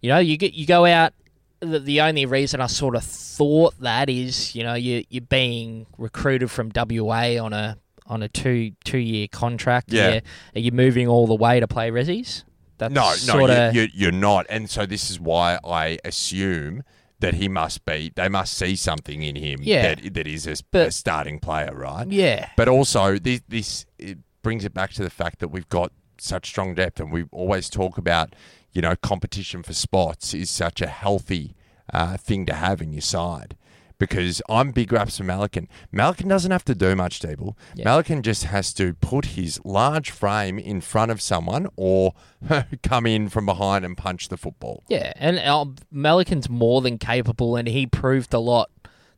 you 0.00 0.10
know, 0.10 0.18
you 0.18 0.36
get 0.36 0.54
you 0.54 0.66
go 0.66 0.84
out. 0.84 1.12
The, 1.60 1.78
the 1.80 2.02
only 2.02 2.26
reason 2.26 2.60
I 2.60 2.66
sort 2.66 2.94
of 2.94 3.04
thought 3.04 3.78
that 3.80 4.10
is, 4.10 4.54
you 4.54 4.64
know, 4.64 4.74
you 4.74 5.04
you're 5.08 5.22
being 5.22 5.86
recruited 5.96 6.50
from 6.50 6.70
WA 6.74 7.42
on 7.42 7.52
a 7.52 7.78
on 8.06 8.22
a 8.22 8.28
two 8.28 8.72
two 8.84 8.98
year 8.98 9.28
contract. 9.28 9.92
Yeah. 9.92 10.20
Are 10.54 10.60
you, 10.60 10.72
moving 10.72 11.08
all 11.08 11.26
the 11.26 11.34
way 11.34 11.60
to 11.60 11.66
play 11.66 11.90
Rezzies? 11.90 12.44
That's 12.78 13.26
No, 13.26 13.46
no, 13.46 13.70
you, 13.70 13.82
you, 13.82 13.88
you're 13.94 14.12
not. 14.12 14.46
And 14.48 14.68
so 14.68 14.86
this 14.86 15.10
is 15.10 15.20
why 15.20 15.58
I 15.64 15.98
assume 16.04 16.82
that 17.20 17.34
he 17.34 17.48
must 17.48 17.84
be. 17.84 18.12
They 18.14 18.28
must 18.28 18.54
see 18.54 18.76
something 18.76 19.22
in 19.22 19.36
him 19.36 19.60
Yeah. 19.62 19.94
that 19.94 20.14
that 20.14 20.26
is 20.26 20.46
a, 20.46 20.56
But- 20.70 20.88
a 20.88 20.90
starting 20.90 21.38
player, 21.40 21.72
right? 21.74 22.06
yeah. 22.10 22.50
But 22.56 22.68
also, 22.68 23.18
this, 23.18 23.40
this 23.48 23.86
it 23.98 24.18
brings 24.42 24.64
it 24.64 24.74
back 24.74 24.92
to 24.94 25.02
the 25.02 25.10
fact 25.10 25.38
that 25.38 25.48
we've 25.48 25.68
got 25.68 25.92
such 26.18 26.46
strong 26.48 26.74
depth, 26.74 27.00
and 27.00 27.10
we 27.12 27.24
always 27.32 27.70
talk 27.70 27.96
about, 27.98 28.34
you 28.72 28.82
know, 28.82 28.94
competition 28.96 29.62
for 29.62 29.72
spots 29.72 30.34
is 30.34 30.50
such 30.50 30.80
a 30.82 30.86
healthy 30.86 31.54
uh, 31.92 32.16
thing 32.16 32.44
to 32.46 32.54
have 32.54 32.82
in 32.82 32.92
your 32.92 33.00
side. 33.02 33.56
Because 33.98 34.42
I'm 34.48 34.72
big 34.72 34.92
raps 34.92 35.18
for 35.18 35.24
Melican. 35.24 35.68
Melican 35.94 36.28
doesn't 36.28 36.50
have 36.50 36.64
to 36.64 36.74
do 36.74 36.96
much, 36.96 37.20
Deeble. 37.20 37.56
Yeah. 37.74 37.86
Melican 37.86 38.22
just 38.22 38.44
has 38.44 38.72
to 38.74 38.94
put 38.94 39.24
his 39.26 39.60
large 39.64 40.10
frame 40.10 40.58
in 40.58 40.80
front 40.80 41.12
of 41.12 41.22
someone 41.22 41.68
or 41.76 42.12
come 42.82 43.06
in 43.06 43.28
from 43.28 43.46
behind 43.46 43.84
and 43.84 43.96
punch 43.96 44.28
the 44.28 44.36
football. 44.36 44.82
Yeah, 44.88 45.12
and 45.16 45.38
uh, 45.38 45.66
Melican's 45.92 46.48
more 46.48 46.80
than 46.82 46.98
capable, 46.98 47.54
and 47.56 47.68
he 47.68 47.86
proved 47.86 48.34
a 48.34 48.40
lot 48.40 48.68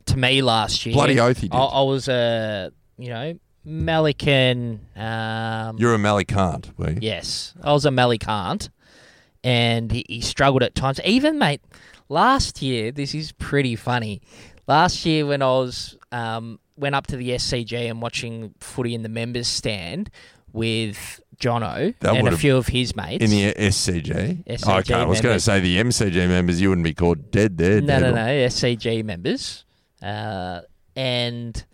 to 0.07 0.17
me 0.19 0.43
last 0.43 0.85
year. 0.85 0.95
Bloody 0.95 1.19
oath 1.19 1.39
he 1.39 1.49
did. 1.49 1.57
I, 1.57 1.65
I 1.65 1.83
was 1.83 2.07
a, 2.09 2.71
you 2.99 3.09
know, 3.09 3.39
Melican. 3.67 4.79
Um, 4.97 5.79
You're 5.79 5.95
a 5.95 5.99
Malikant, 5.99 6.77
were 6.79 6.91
you? 6.91 6.99
yes, 7.01 7.55
I 7.63 7.73
was 7.73 7.85
a 7.87 7.91
Melicant, 7.91 8.69
and 9.43 9.91
he, 9.91 10.05
he 10.09 10.21
struggled 10.21 10.63
at 10.63 10.75
times. 10.75 11.01
Even 11.05 11.39
mate, 11.39 11.61
last 12.09 12.63
year, 12.63 12.93
this 12.93 13.15
is 13.15 13.33
pretty 13.33 13.75
funny. 13.75 14.21
Last 14.67 15.07
year, 15.07 15.27
when 15.27 15.43
I 15.43 15.47
was 15.47 15.97
um, 16.13 16.59
went 16.77 16.95
up 16.95 17.07
to 17.09 17.17
the 17.17 17.31
SCG 17.31 17.89
and 17.89 18.01
watching 18.03 18.55
footy 18.61 18.95
in 18.95 19.03
the 19.03 19.09
members 19.09 19.47
stand 19.47 20.11
with 20.53 21.21
Jono 21.39 21.95
That 22.01 22.17
and 22.17 22.29
a 22.29 22.37
few 22.37 22.57
of 22.57 22.67
his 22.67 22.97
mates 22.97 23.23
In 23.23 23.31
the 23.31 23.53
SCG? 23.55 24.45
SCG 24.47 24.79
okay, 24.81 24.95
I 24.95 25.05
was 25.05 25.21
going 25.21 25.37
to 25.37 25.41
say 25.41 25.61
the 25.61 25.79
MCG 25.79 26.29
members, 26.29 26.61
you 26.61 26.71
wouldn't 26.71 26.85
be 26.85 26.95
called 26.95 27.31
dead 27.31 27.59
there. 27.59 27.81
No, 27.81 27.99
no, 27.99 28.13
Deeble. 28.13 28.15
no. 28.15 28.27
SCG 28.27 29.05
members, 29.05 29.65
uh, 30.03 30.63
and 30.95 31.65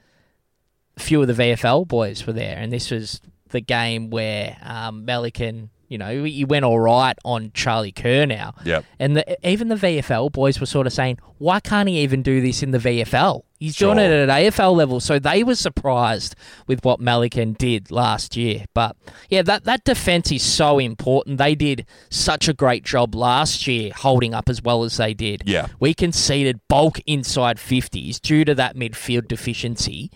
a 0.97 1.01
few 1.01 1.23
of 1.23 1.29
the 1.29 1.35
VFL 1.35 1.87
boys 1.87 2.27
were 2.27 2.33
there, 2.33 2.57
and 2.59 2.73
this 2.73 2.91
was 2.91 3.21
the 3.51 3.61
game 3.61 4.11
where 4.11 4.57
um, 4.63 5.07
Melican, 5.07 5.69
you 5.93 5.99
know, 5.99 6.25
he 6.25 6.45
went 6.45 6.65
all 6.65 6.81
right 6.81 7.17
on 7.23 7.51
Charlie 7.53 7.93
Curnow, 7.93 8.55
Yep. 8.65 8.85
and 8.99 9.17
the, 9.17 9.49
even 9.49 9.69
the 9.69 9.75
VFL 9.77 10.33
boys 10.33 10.59
were 10.59 10.67
sort 10.67 10.87
of 10.87 10.93
saying, 10.95 11.19
"Why 11.37 11.61
can't 11.61 11.87
he 11.89 11.99
even 12.01 12.23
do 12.23 12.41
this 12.41 12.63
in 12.63 12.71
the 12.71 12.79
VFL? 12.79 13.43
He's 13.59 13.77
doing 13.77 13.99
it 13.99 14.11
at 14.11 14.29
AFL 14.31 14.75
level." 14.75 15.01
So 15.01 15.19
they 15.19 15.45
were 15.45 15.55
surprised 15.55 16.35
with 16.67 16.83
what 16.83 16.99
Melican 16.99 17.59
did 17.59 17.91
last 17.91 18.37
year. 18.37 18.65
But 18.73 18.97
yeah, 19.29 19.43
that 19.43 19.65
that 19.65 19.85
defense 19.85 20.33
is 20.33 20.43
so 20.43 20.79
important. 20.79 21.37
They 21.37 21.55
did 21.55 21.85
such 22.09 22.49
a 22.49 22.55
great 22.55 22.85
job 22.85 23.15
last 23.15 23.67
year 23.67 23.93
holding 23.95 24.33
up 24.33 24.49
as 24.49 24.63
well 24.63 24.85
as 24.85 24.97
they 24.97 25.13
did. 25.13 25.43
Yeah. 25.45 25.67
We 25.79 25.93
conceded 25.93 26.61
bulk 26.69 27.01
inside 27.07 27.59
50s 27.59 28.19
due 28.19 28.47
to 28.47 28.55
that 28.55 28.77
midfield 28.77 29.29
deficiency. 29.29 30.11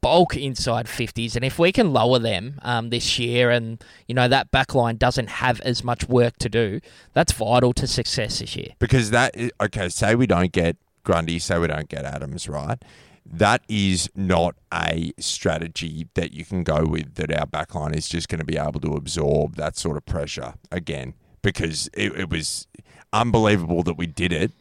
Bulk 0.00 0.36
inside 0.36 0.86
50s. 0.86 1.36
And 1.36 1.44
if 1.44 1.58
we 1.58 1.72
can 1.72 1.92
lower 1.92 2.18
them 2.18 2.58
um, 2.62 2.90
this 2.90 3.18
year 3.18 3.50
and, 3.50 3.82
you 4.06 4.14
know, 4.14 4.28
that 4.28 4.50
back 4.50 4.74
line 4.74 4.96
doesn't 4.96 5.28
have 5.28 5.60
as 5.60 5.82
much 5.82 6.08
work 6.08 6.36
to 6.38 6.48
do, 6.48 6.80
that's 7.12 7.32
vital 7.32 7.72
to 7.74 7.86
success 7.86 8.38
this 8.38 8.56
year. 8.56 8.70
Because 8.78 9.10
that, 9.10 9.34
okay, 9.60 9.88
say 9.88 10.14
we 10.14 10.26
don't 10.26 10.52
get 10.52 10.76
Grundy, 11.04 11.38
say 11.38 11.58
we 11.58 11.66
don't 11.68 11.88
get 11.88 12.04
Adams, 12.04 12.48
right? 12.48 12.82
That 13.24 13.62
is 13.68 14.08
not 14.14 14.56
a 14.72 15.12
strategy 15.18 16.06
that 16.14 16.32
you 16.32 16.44
can 16.44 16.62
go 16.62 16.84
with 16.84 17.14
that 17.16 17.32
our 17.32 17.46
backline 17.46 17.94
is 17.94 18.08
just 18.08 18.28
going 18.28 18.38
to 18.38 18.44
be 18.44 18.56
able 18.56 18.80
to 18.80 18.92
absorb 18.92 19.56
that 19.56 19.76
sort 19.76 19.96
of 19.96 20.06
pressure 20.06 20.54
again 20.70 21.14
because 21.42 21.88
it, 21.94 22.12
it 22.16 22.30
was 22.30 22.66
unbelievable 23.12 23.82
that 23.82 23.94
we 23.94 24.06
did 24.06 24.32
it, 24.32 24.52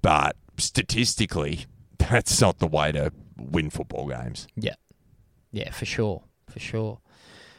but 0.00 0.36
statistically, 0.56 1.66
that's 1.98 2.40
not 2.40 2.58
the 2.58 2.66
way 2.66 2.92
to 2.92 3.12
win 3.36 3.70
football 3.70 4.08
games. 4.08 4.46
Yeah. 4.56 4.74
Yeah, 5.52 5.70
for 5.70 5.84
sure. 5.84 6.24
For 6.48 6.58
sure. 6.58 6.98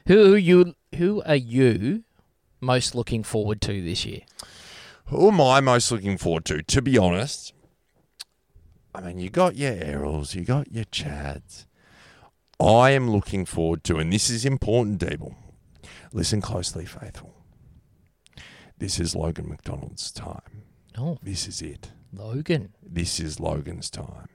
Who 0.07 0.33
are 0.33 0.37
you 0.37 0.75
who 0.95 1.21
are 1.23 1.35
you 1.35 2.03
most 2.59 2.93
looking 2.95 3.23
forward 3.23 3.61
to 3.61 3.81
this 3.81 4.05
year? 4.05 4.21
Who 5.07 5.29
am 5.29 5.39
I 5.39 5.61
most 5.61 5.91
looking 5.91 6.17
forward 6.17 6.45
to? 6.45 6.61
To 6.61 6.81
be 6.81 6.97
honest, 6.97 7.53
I 8.95 9.01
mean, 9.01 9.19
you 9.19 9.29
got 9.29 9.55
your 9.55 9.73
Errols, 9.73 10.35
you 10.35 10.43
got 10.43 10.71
your 10.71 10.85
Chads. 10.85 11.65
I 12.59 12.91
am 12.91 13.09
looking 13.09 13.45
forward 13.45 13.83
to, 13.85 13.97
and 13.97 14.13
this 14.13 14.29
is 14.29 14.45
important, 14.45 14.99
Deeble. 15.01 15.35
Listen 16.13 16.41
closely, 16.41 16.85
faithful. 16.85 17.33
This 18.77 18.99
is 18.99 19.15
Logan 19.15 19.49
McDonald's 19.49 20.11
time. 20.11 20.63
Oh, 20.97 21.17
This 21.23 21.47
is 21.47 21.61
it. 21.61 21.91
Logan. 22.13 22.73
This 22.81 23.19
is 23.19 23.39
Logan's 23.39 23.89
time. 23.89 24.29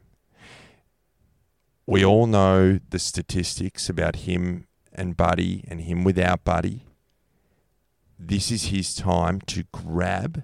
We 1.90 2.04
all 2.04 2.26
know 2.26 2.80
the 2.90 2.98
statistics 2.98 3.88
about 3.88 4.16
him 4.16 4.66
and 4.92 5.16
Buddy 5.16 5.64
and 5.68 5.80
him 5.80 6.04
without 6.04 6.44
Buddy. 6.44 6.84
This 8.18 8.50
is 8.50 8.64
his 8.64 8.94
time 8.94 9.40
to 9.46 9.64
grab 9.72 10.42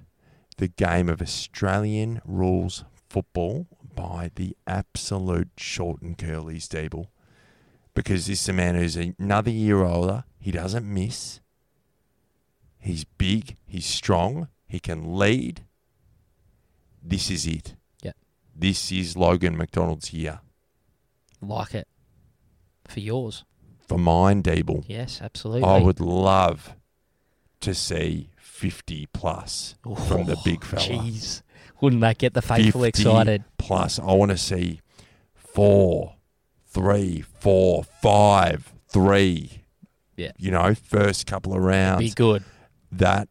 the 0.56 0.68
game 0.68 1.10
of 1.10 1.20
Australian 1.20 2.22
rules 2.24 2.86
football 3.10 3.66
by 3.94 4.30
the 4.36 4.56
absolute 4.66 5.50
short 5.58 6.00
and 6.00 6.16
curlies, 6.16 6.66
Deeble. 6.66 7.08
Because 7.92 8.26
this 8.26 8.40
is 8.40 8.48
a 8.48 8.54
man 8.54 8.74
who's 8.74 8.96
another 8.96 9.50
year 9.50 9.84
older. 9.84 10.24
He 10.38 10.50
doesn't 10.50 10.90
miss. 10.90 11.40
He's 12.78 13.04
big. 13.04 13.58
He's 13.66 13.84
strong. 13.84 14.48
He 14.66 14.80
can 14.80 15.18
lead. 15.18 15.66
This 17.02 17.30
is 17.30 17.46
it. 17.46 17.76
Yeah. 18.02 18.12
This 18.56 18.90
is 18.90 19.14
Logan 19.14 19.58
McDonald's 19.58 20.10
year. 20.10 20.40
Like 21.48 21.74
it. 21.74 21.88
For 22.88 23.00
yours. 23.00 23.44
For 23.88 23.98
mine, 23.98 24.42
Deeble, 24.42 24.84
Yes, 24.88 25.20
absolutely. 25.22 25.64
I 25.68 25.78
would 25.78 26.00
love 26.00 26.74
to 27.60 27.74
see 27.74 28.30
50 28.36 29.06
plus 29.12 29.74
from 30.08 30.24
the 30.26 30.36
big 30.44 30.64
fella. 30.64 30.82
Jeez. 30.82 31.42
Wouldn't 31.80 32.00
that 32.00 32.18
get 32.18 32.32
the 32.34 32.40
faithful 32.42 32.82
50 32.82 32.88
excited? 33.02 33.44
Plus, 33.58 33.98
I 33.98 34.12
want 34.12 34.30
to 34.30 34.38
see 34.38 34.80
four, 35.34 36.14
three, 36.66 37.20
four, 37.40 37.84
five, 37.84 38.72
three. 38.88 39.64
Yeah. 40.16 40.32
You 40.38 40.50
know, 40.50 40.74
first 40.74 41.26
couple 41.26 41.52
of 41.54 41.62
rounds. 41.62 42.00
Be 42.02 42.10
good. 42.10 42.42
that, 42.92 43.28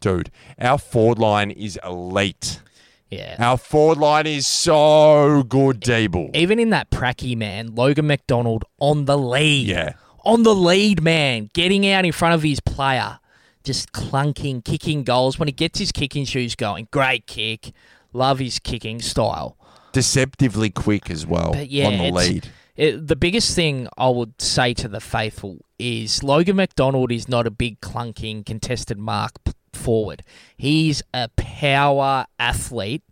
dude, 0.00 0.30
our 0.58 0.78
forward 0.78 1.18
line 1.18 1.50
is 1.50 1.78
elite. 1.84 2.60
Yeah. 3.10 3.36
Our 3.38 3.56
forward 3.56 3.98
line 3.98 4.26
is 4.26 4.46
so 4.46 5.42
good, 5.42 5.80
Deeble. 5.80 6.34
Even 6.36 6.58
in 6.58 6.70
that 6.70 6.90
pracky, 6.90 7.36
man, 7.36 7.74
Logan 7.74 8.06
McDonald 8.06 8.64
on 8.78 9.06
the 9.06 9.16
lead. 9.16 9.66
Yeah. 9.66 9.94
On 10.24 10.42
the 10.42 10.54
lead, 10.54 11.02
man. 11.02 11.50
Getting 11.54 11.88
out 11.88 12.04
in 12.04 12.12
front 12.12 12.34
of 12.34 12.42
his 12.42 12.60
player. 12.60 13.18
Just 13.64 13.92
clunking, 13.92 14.64
kicking 14.64 15.04
goals. 15.04 15.38
When 15.38 15.48
he 15.48 15.52
gets 15.52 15.78
his 15.78 15.92
kicking 15.92 16.24
shoes 16.24 16.54
going, 16.54 16.88
great 16.90 17.26
kick. 17.26 17.72
Love 18.12 18.38
his 18.38 18.58
kicking 18.58 19.00
style. 19.00 19.56
Deceptively 19.92 20.70
quick 20.70 21.10
as 21.10 21.26
well 21.26 21.52
But 21.52 21.70
yeah, 21.70 21.86
on 21.86 21.98
the 21.98 22.10
lead. 22.10 22.48
It, 22.76 23.08
the 23.08 23.16
biggest 23.16 23.56
thing 23.56 23.88
I 23.96 24.08
would 24.08 24.40
say 24.40 24.74
to 24.74 24.88
the 24.88 25.00
faithful 25.00 25.64
is 25.78 26.22
Logan 26.22 26.56
McDonald 26.56 27.10
is 27.10 27.28
not 27.28 27.46
a 27.46 27.50
big 27.50 27.80
clunking 27.80 28.46
contested 28.46 28.98
mark 28.98 29.32
forward. 29.78 30.22
He's 30.56 31.02
a 31.14 31.28
power 31.36 32.26
athlete 32.38 33.02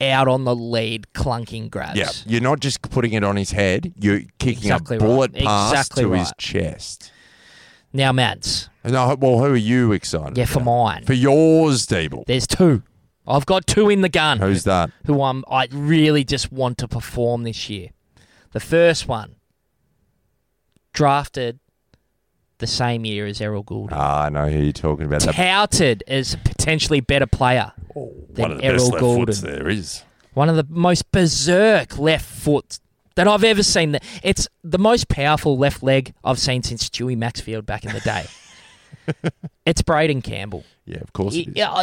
out 0.00 0.28
on 0.28 0.44
the 0.44 0.54
lead 0.54 1.06
clunking 1.14 1.70
grabs. 1.70 1.98
Yeah, 1.98 2.10
you're 2.26 2.42
not 2.42 2.60
just 2.60 2.82
putting 2.82 3.12
it 3.12 3.24
on 3.24 3.36
his 3.36 3.52
head. 3.52 3.92
You're 3.98 4.20
kicking 4.38 4.64
Exactly 4.70 4.96
a 4.96 5.00
bullet 5.00 5.32
right. 5.34 5.44
pass 5.44 5.72
Exactly 5.72 6.04
to 6.04 6.12
his 6.12 6.32
chest. 6.38 7.12
Now, 7.92 8.12
Mads. 8.12 8.68
No, 8.84 9.16
well, 9.18 9.38
who 9.38 9.46
are 9.46 9.56
you 9.56 9.92
excited? 9.92 10.36
Yeah, 10.36 10.44
for 10.44 10.60
about? 10.60 10.64
mine. 10.64 11.04
For 11.04 11.14
yours, 11.14 11.86
Deeble. 11.86 12.26
There's 12.26 12.46
two. 12.46 12.82
I've 13.26 13.46
got 13.46 13.66
two 13.66 13.88
in 13.88 14.02
the 14.02 14.08
gun. 14.08 14.38
Who's 14.38 14.64
that? 14.64 14.90
who 15.06 15.22
I'm, 15.22 15.44
I 15.50 15.68
really 15.72 16.22
just 16.24 16.52
want 16.52 16.78
to 16.78 16.88
perform 16.88 17.42
this 17.42 17.68
year. 17.70 17.90
The 18.52 18.60
first 18.60 19.08
one, 19.08 19.36
drafted 20.92 21.58
the 22.58 22.66
same 22.66 23.04
year 23.04 23.26
as 23.26 23.40
Errol 23.40 23.62
Gould. 23.62 23.90
Ah, 23.92 24.24
I 24.24 24.28
know 24.28 24.48
who 24.48 24.58
you're 24.58 24.72
talking 24.72 25.06
about. 25.06 25.20
Touted 25.22 26.02
as 26.08 26.34
a 26.34 26.38
potentially 26.38 27.00
better 27.00 27.26
player. 27.26 27.72
one 27.94 28.52
of 28.52 28.58
the 28.58 28.64
Errol 28.64 28.78
best 28.78 28.92
left 28.92 29.04
Gulden. 29.04 29.26
foots 29.26 29.40
there 29.40 29.68
is. 29.68 30.02
One 30.34 30.48
of 30.48 30.56
the 30.56 30.66
most 30.68 31.10
berserk 31.12 31.98
left 31.98 32.24
foot 32.26 32.78
that 33.14 33.26
I've 33.26 33.44
ever 33.44 33.62
seen. 33.62 33.98
It's 34.22 34.46
the 34.62 34.78
most 34.78 35.08
powerful 35.08 35.56
left 35.56 35.82
leg 35.82 36.12
I've 36.24 36.38
seen 36.38 36.62
since 36.62 36.88
Stewie 36.88 37.16
Maxfield 37.16 37.64
back 37.66 37.84
in 37.84 37.92
the 37.92 38.00
day. 38.00 38.26
it's 39.66 39.82
Braeden 39.82 40.22
Campbell. 40.22 40.64
Yeah, 40.84 40.98
of 41.00 41.12
course 41.12 41.34
He- 41.34 41.50
yeah, 41.54 41.82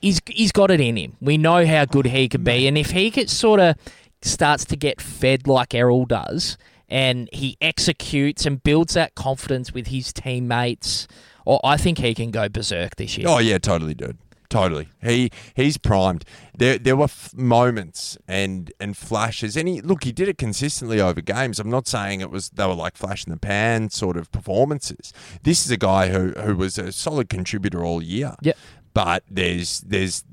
he's 0.00 0.20
he's 0.26 0.52
got 0.52 0.70
it 0.70 0.80
in 0.80 0.96
him. 0.96 1.16
We 1.20 1.38
know 1.38 1.64
how 1.66 1.84
good 1.84 2.06
he 2.06 2.28
could 2.28 2.44
be, 2.44 2.66
and 2.66 2.76
if 2.76 2.90
he 2.90 3.10
gets 3.10 3.32
sort 3.32 3.60
of 3.60 3.76
starts 4.22 4.64
to 4.66 4.76
get 4.76 5.00
fed 5.00 5.46
like 5.46 5.74
Errol 5.74 6.04
does, 6.06 6.56
and 6.88 7.28
he 7.32 7.56
executes 7.60 8.46
and 8.46 8.62
builds 8.62 8.94
that 8.94 9.14
confidence 9.14 9.72
with 9.72 9.88
his 9.88 10.12
teammates, 10.12 11.08
or 11.44 11.60
I 11.64 11.76
think 11.76 11.98
he 11.98 12.14
can 12.14 12.30
go 12.30 12.48
berserk 12.48 12.96
this 12.96 13.16
year. 13.18 13.26
Oh 13.28 13.38
yeah, 13.38 13.58
totally, 13.58 13.94
dude. 13.94 14.18
Totally. 14.50 14.88
He 15.02 15.30
he's 15.54 15.78
primed. 15.78 16.24
There 16.56 16.78
there 16.78 16.94
were 16.94 17.04
f- 17.04 17.34
moments 17.34 18.16
and 18.28 18.72
and 18.78 18.96
flashes, 18.96 19.56
and 19.56 19.66
he 19.66 19.80
look 19.80 20.04
he 20.04 20.12
did 20.12 20.28
it 20.28 20.38
consistently 20.38 21.00
over 21.00 21.20
games. 21.20 21.58
I'm 21.58 21.70
not 21.70 21.88
saying 21.88 22.20
it 22.20 22.30
was 22.30 22.50
they 22.50 22.64
were 22.66 22.74
like 22.74 22.96
flash 22.96 23.26
in 23.26 23.32
the 23.32 23.36
pan 23.36 23.90
sort 23.90 24.16
of 24.16 24.30
performances. 24.30 25.12
This 25.42 25.64
is 25.64 25.72
a 25.72 25.76
guy 25.76 26.10
who 26.10 26.30
who 26.40 26.54
was 26.54 26.78
a 26.78 26.92
solid 26.92 27.28
contributor 27.28 27.84
all 27.84 28.00
year. 28.00 28.36
Yep. 28.42 28.56
But 28.92 29.24
there's 29.28 29.80
there's 29.80 30.24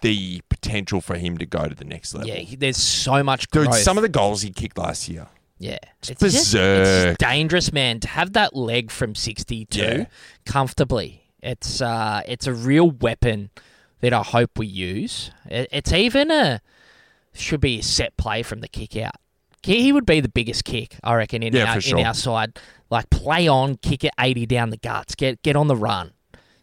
the 0.00 0.40
potential 0.48 1.00
for 1.02 1.16
him 1.16 1.36
to 1.36 1.44
go 1.44 1.68
to 1.68 1.74
the 1.74 1.84
next 1.84 2.14
level. 2.14 2.28
Yeah, 2.28 2.56
there's 2.58 2.78
so 2.78 3.22
much 3.22 3.48
Dude, 3.50 3.74
some 3.74 3.98
of 3.98 4.02
the 4.02 4.08
goals 4.08 4.42
he 4.42 4.50
kicked 4.50 4.78
last 4.78 5.08
year. 5.08 5.26
Yeah, 5.62 5.78
it's, 6.00 6.08
just, 6.08 6.20
berserk. 6.20 7.10
it's 7.12 7.18
dangerous, 7.18 7.72
man. 7.72 8.00
To 8.00 8.08
have 8.08 8.32
that 8.32 8.56
leg 8.56 8.90
from 8.90 9.14
62 9.14 9.78
Yeah. 9.78 10.04
comfortably, 10.44 11.22
it's 11.40 11.80
uh, 11.80 12.22
it's 12.26 12.46
a 12.48 12.52
real 12.52 12.90
weapon 12.90 13.50
that 14.00 14.12
I 14.12 14.22
hope 14.22 14.58
we 14.58 14.66
use. 14.66 15.30
It, 15.48 15.68
it's 15.70 15.92
even 15.92 16.30
a 16.32 16.60
should 17.32 17.60
be 17.60 17.78
a 17.78 17.82
set 17.82 18.16
play 18.16 18.42
from 18.42 18.60
the 18.60 18.68
kick 18.68 18.96
out. 18.96 19.14
He 19.62 19.92
would 19.92 20.04
be 20.06 20.20
the 20.20 20.28
biggest 20.28 20.64
kick, 20.64 20.96
I 21.04 21.14
reckon, 21.14 21.44
in 21.44 21.54
Yeah, 21.54 21.72
our 21.74 21.80
sure. 21.80 21.98
in 22.00 22.06
our 22.06 22.14
side. 22.14 22.58
Like 22.90 23.08
play 23.10 23.46
on, 23.46 23.76
kick 23.76 24.02
it 24.04 24.10
80 24.18 24.46
down 24.46 24.70
the 24.70 24.76
guts, 24.76 25.14
get 25.14 25.42
get 25.42 25.54
on 25.54 25.68
the 25.68 25.76
run. 25.76 26.12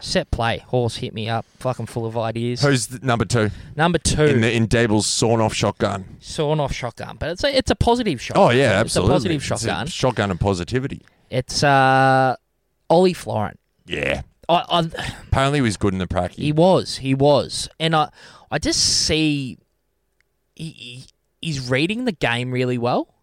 Set 0.01 0.31
play, 0.31 0.59
horse 0.59 0.95
hit 0.97 1.13
me 1.13 1.27
up, 1.27 1.45
fucking 1.59 1.85
full 1.87 2.05
of 2.05 2.17
ideas. 2.17 2.61
Who's 2.61 2.87
the, 2.87 3.05
number 3.05 3.25
two 3.25 3.49
Number 3.75 3.97
two, 3.97 4.23
in 4.23 4.39
the 4.41 4.51
in 4.53 4.65
Dable's 4.67 5.05
sawn 5.05 5.41
off 5.41 5.53
shotgun? 5.53 6.17
sawn 6.21 6.61
off 6.61 6.71
shotgun, 6.71 7.17
but 7.19 7.29
it's 7.31 7.43
a 7.43 7.57
it's 7.57 7.69
a 7.69 7.75
positive 7.75 8.21
shotgun. 8.21 8.43
Oh 8.43 8.49
yeah, 8.51 8.79
It's 8.81 8.95
a 8.95 8.99
absolutely. 9.01 9.13
positive 9.13 9.35
It's 9.41 9.45
a 9.45 9.47
shotgun. 9.67 9.87
shotgun 9.87 10.31
and 10.31 10.39
positivity. 10.39 11.01
It's 11.29 11.63
uh, 11.63 12.35
Ollie 12.89 13.13
Florent. 13.13 13.59
Yeah. 13.85 14.21
I, 14.47 14.63
I, 14.69 14.79
Apparently 15.27 15.57
he 15.59 15.61
was 15.63 15.75
good 15.77 15.93
in 15.93 15.99
the 15.99 16.07
pracky. 16.07 16.35
he 16.35 16.51
was, 16.53 16.97
he 16.97 17.13
was, 17.13 17.67
and 17.79 17.93
I, 17.95 18.09
I 18.49 18.57
just 18.57 18.79
see, 19.05 19.57
he, 20.55 20.69
he 20.71 21.05
he's 21.41 21.69
reading 21.69 22.05
the 22.05 22.11
game 22.13 22.51
really 22.51 22.77
well. 22.77 23.13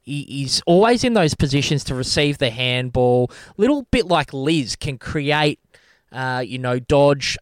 He, 0.00 0.22
he's 0.24 0.62
always 0.66 1.04
in 1.04 1.12
those 1.14 1.34
positions 1.34 1.84
to 1.84 1.94
receive 1.94 2.38
the 2.38 2.50
handball. 2.50 3.30
Little 3.56 3.82
bit 3.90 4.06
like 4.06 4.32
Liz 4.32 4.74
can 4.76 4.98
create, 4.98 5.60
uh, 6.12 6.42
you 6.46 6.58
know, 6.58 6.78
dodge, 6.78 7.38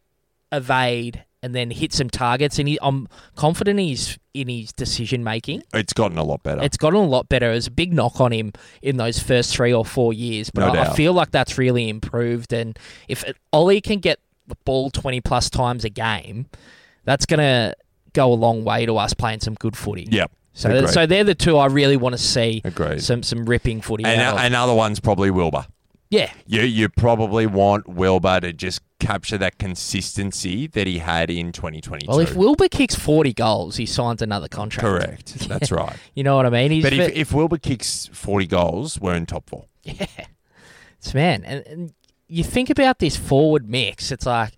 evade, 0.53 1.25
and 1.43 1.55
then 1.55 1.71
hit 1.71 1.93
some 1.93 2.11
targets. 2.11 2.59
And 2.59 2.69
he, 2.69 2.79
I'm 2.83 3.09
confident 3.35 3.79
he's 3.79 4.19
in 4.35 4.49
his 4.49 4.73
decision 4.73 5.25
making. 5.25 5.63
It's 5.73 5.93
gotten 5.93 6.19
a 6.19 6.25
lot 6.25 6.43
better. 6.43 6.63
It's 6.63 6.77
gotten 6.77 7.01
a 7.01 7.07
lot 7.07 7.29
better. 7.29 7.51
There's 7.51 7.67
a 7.67 7.73
big 7.73 7.93
knock 7.93 8.21
on 8.21 8.33
him 8.33 8.53
in 8.83 8.97
those 8.97 9.21
first 9.21 9.55
three 9.55 9.73
or 9.73 9.85
four 9.85 10.13
years, 10.13 10.51
but 10.51 10.73
No 10.73 10.81
I, 10.81 10.91
I 10.91 10.95
feel 10.95 11.13
like 11.13 11.31
that's 11.31 11.59
really 11.59 11.89
improved. 11.89 12.53
And 12.53 12.79
if 13.09 13.25
it, 13.25 13.37
Ollie 13.53 13.81
can 13.81 13.99
get 14.01 14.21
the 14.47 14.57
ball 14.65 14.91
20 14.91 15.21
plus 15.23 15.49
times 15.51 15.85
a 15.85 15.91
game, 15.91 16.47
that's 17.05 17.27
going 17.27 17.41
to 17.41 17.75
go 18.13 18.33
a 18.33 18.35
long 18.35 18.65
way 18.65 18.87
to 18.87 18.97
us 18.99 19.15
playing 19.15 19.41
some 19.41 19.55
good 19.55 19.77
footy. 19.77 20.07
Yep. 20.11 20.31
So, 20.53 20.69
Agreed. 20.69 20.91
so 20.91 21.07
they're 21.07 21.25
the 21.25 21.35
two 21.35 21.57
I 21.57 21.67
really 21.67 21.97
want 21.97 22.15
to 22.15 22.19
see 22.19 22.61
Agreed. 22.65 23.01
some 23.03 23.23
some 23.23 23.47
ripping 23.47 23.81
footy. 23.81 24.05
And, 24.05 24.21
out 24.21 24.35
of. 24.35 24.41
and 24.41 24.55
other 24.55 24.75
one's 24.75 25.01
probably 25.01 25.31
Wilbur. 25.31 25.65
Yeah, 26.11 26.33
You 26.45 26.63
you 26.63 26.89
probably 26.89 27.47
want 27.47 27.89
Wilbur 27.89 28.41
to 28.41 28.53
just 28.53 28.83
capture 28.99 29.39
that 29.39 29.59
consistency 29.59 30.67
that 30.67 30.89
he 30.89 30.99
had 30.99 31.31
in 31.31 31.53
2022. 31.53 32.07
well, 32.09 32.19
if 32.19 32.35
Wilbur 32.35 32.69
kicks 32.69 32.97
forty 32.97 33.33
goals, 33.33 33.77
he 33.77 33.87
signs 33.87 34.21
another 34.21 34.49
contract. 34.49 34.85
Correct. 34.85 35.35
That's 35.49 35.71
right. 35.71 35.97
You 36.15 36.25
know 36.25 36.35
what 36.35 36.47
I 36.47 36.51
mean? 36.51 36.73
He's 36.73 36.83
But 36.83 36.95
if, 36.95 37.13
if 37.15 37.33
Wilbur 37.33 37.59
kicks 37.59 38.11
40 38.13 38.47
goals, 38.49 39.01
we're 39.01 39.15
in 39.15 39.27
top 39.27 39.49
four. 39.49 39.67
Yeah. 39.85 40.07
It's 40.99 41.15
man, 41.15 41.45
and, 41.45 41.67
and 41.67 41.93
you 42.29 42.45
think 42.45 42.69
about 42.69 42.99
this 42.99 43.17
forward 43.17 43.71
mix, 43.71 44.13
it's 44.13 44.27
like 44.27 44.53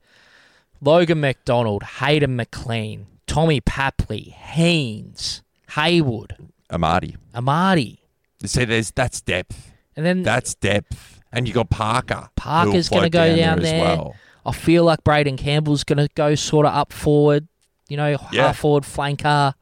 Logan 0.80 1.20
McDonald, 1.20 1.84
Hayden 1.84 2.34
McLean, 2.34 3.06
Tommy 3.28 3.60
Papley, 3.60 4.32
Haynes, 4.32 5.42
Hayward, 5.76 6.36
Amartey. 6.70 7.16
Amartey. 7.34 7.98
You 8.40 8.48
see, 8.48 8.64
there's 8.64 8.90
that's 8.90 9.20
depth. 9.20 9.72
And 9.94 10.06
then 10.06 10.22
That's 10.22 10.54
depth. 10.54 11.11
And 11.32 11.48
you 11.48 11.54
got 11.54 11.70
Parker. 11.70 12.28
Parker's 12.36 12.88
going 12.88 13.04
to 13.04 13.10
go 13.10 13.34
down 13.34 13.58
as 13.60 13.64
there. 13.64 13.80
well. 13.80 14.14
I 14.44 14.52
feel 14.52 14.84
like 14.84 15.02
Braeden 15.04 15.36
Campbell's 15.36 15.84
going 15.84 15.98
to 15.98 16.08
go 16.14 16.34
sort 16.34 16.66
of 16.66 16.74
up 16.74 16.92
forward, 16.92 17.48
you 17.88 17.96
know, 17.96 18.16
Yeah. 18.32 18.46
half 18.48 18.58
forward 18.58 18.82
flanker. 18.84 19.54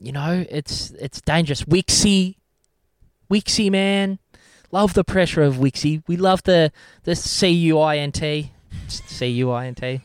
You 0.00 0.12
know, 0.12 0.44
it's 0.50 0.90
it's 0.92 1.20
dangerous. 1.20 1.62
Wixie, 1.62 2.34
Wixie, 3.30 3.70
man, 3.70 4.18
love 4.72 4.94
the 4.94 5.04
pressure 5.04 5.42
of 5.42 5.56
Wixie. 5.56 6.02
We 6.08 6.16
love 6.16 6.42
the 6.42 6.72
the 7.04 7.14
C 7.14 7.48
U 7.48 7.78
I 7.78 7.98
N 7.98 8.10
T, 8.12 8.50
C 8.88 9.26
U 9.28 9.50
I 9.52 9.66
N 9.66 9.74
T. 9.76 10.00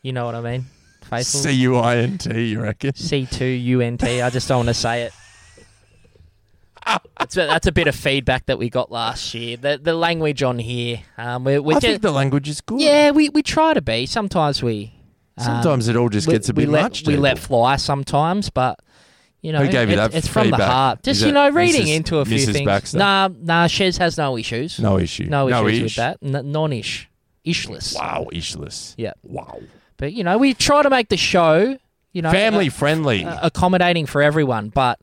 You 0.00 0.12
know 0.12 0.24
what 0.24 0.34
I 0.34 0.40
mean? 0.40 0.64
Faithful. 1.02 1.40
C 1.40 1.52
U 1.52 1.76
I 1.76 1.96
N 1.98 2.16
T, 2.18 2.46
you 2.46 2.62
reckon? 2.62 2.94
C 2.94 3.26
two 3.26 3.44
U 3.44 3.82
N 3.82 3.98
T. 3.98 4.22
I 4.22 4.30
just 4.30 4.48
don't 4.48 4.58
want 4.58 4.68
to 4.68 4.74
say 4.74 5.02
it. 5.02 5.12
That's 7.34 7.48
a, 7.48 7.52
that's 7.52 7.66
a 7.66 7.72
bit 7.72 7.86
of 7.86 7.94
feedback 7.94 8.46
that 8.46 8.58
we 8.58 8.68
got 8.70 8.90
last 8.92 9.32
year. 9.34 9.56
The 9.56 9.78
the 9.82 9.94
language 9.94 10.42
on 10.42 10.58
here, 10.58 11.00
um, 11.16 11.44
we're, 11.44 11.62
we're 11.62 11.72
I 11.72 11.80
just, 11.80 11.86
think 11.86 12.02
the 12.02 12.10
language 12.12 12.48
is 12.48 12.60
good. 12.60 12.80
yeah, 12.80 13.10
we, 13.10 13.28
we 13.30 13.42
try 13.42 13.74
to 13.74 13.80
be. 13.82 14.06
Sometimes 14.06 14.62
we 14.62 14.92
um, 15.38 15.44
Sometimes 15.44 15.88
it 15.88 15.96
all 15.96 16.08
just 16.08 16.26
we, 16.26 16.34
gets 16.34 16.48
a 16.48 16.52
we 16.52 16.64
bit 16.64 16.70
let, 16.72 16.82
much. 16.82 17.06
We 17.06 17.16
let 17.16 17.38
fly 17.38 17.76
sometimes, 17.76 18.50
but 18.50 18.78
you 19.40 19.52
know, 19.52 19.64
Who 19.64 19.70
gave 19.70 19.88
you 19.88 19.94
it- 19.94 19.96
that 19.96 20.14
it's 20.14 20.28
from 20.28 20.50
the 20.50 20.56
heart. 20.64 21.02
Just 21.02 21.24
you 21.24 21.32
know, 21.32 21.48
reading 21.50 21.86
Mrs. 21.86 21.96
into 21.96 22.18
a 22.18 22.24
few 22.24 22.36
Mrs. 22.38 22.52
things. 22.52 22.66
Baxter? 22.66 22.98
Nah, 22.98 23.28
nah. 23.40 23.66
Shez 23.66 23.98
has 23.98 24.18
no 24.18 24.36
issues. 24.36 24.78
No 24.78 24.98
issue. 24.98 25.24
no 25.24 25.48
issues 25.48 25.82
with 25.82 25.94
that. 25.96 26.18
N- 26.22 26.52
non-ish, 26.52 27.08
ishless. 27.46 27.94
Wow, 27.96 28.28
ishless. 28.32 28.94
Yeah, 28.96 29.12
Wow. 29.22 29.60
but 29.96 30.12
you 30.12 30.22
know, 30.22 30.38
we 30.38 30.54
try 30.54 30.82
to 30.82 30.90
make 30.90 31.08
the 31.08 31.16
show, 31.16 31.78
you 32.12 32.22
know, 32.22 32.30
Family 32.30 32.68
uh, 32.68 32.70
friendly. 32.70 33.24
uh, 33.24 33.38
accommodating 33.46 34.06
for 34.06 34.22
everyone. 34.22 34.68
But 34.68 35.00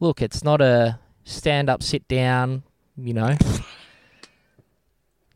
look, 0.00 0.20
it's 0.20 0.42
not 0.44 0.60
a 0.60 0.98
stand 1.24 1.68
up, 1.68 1.82
sit 1.82 2.06
down. 2.08 2.62
You 2.96 3.14
know, 3.14 3.36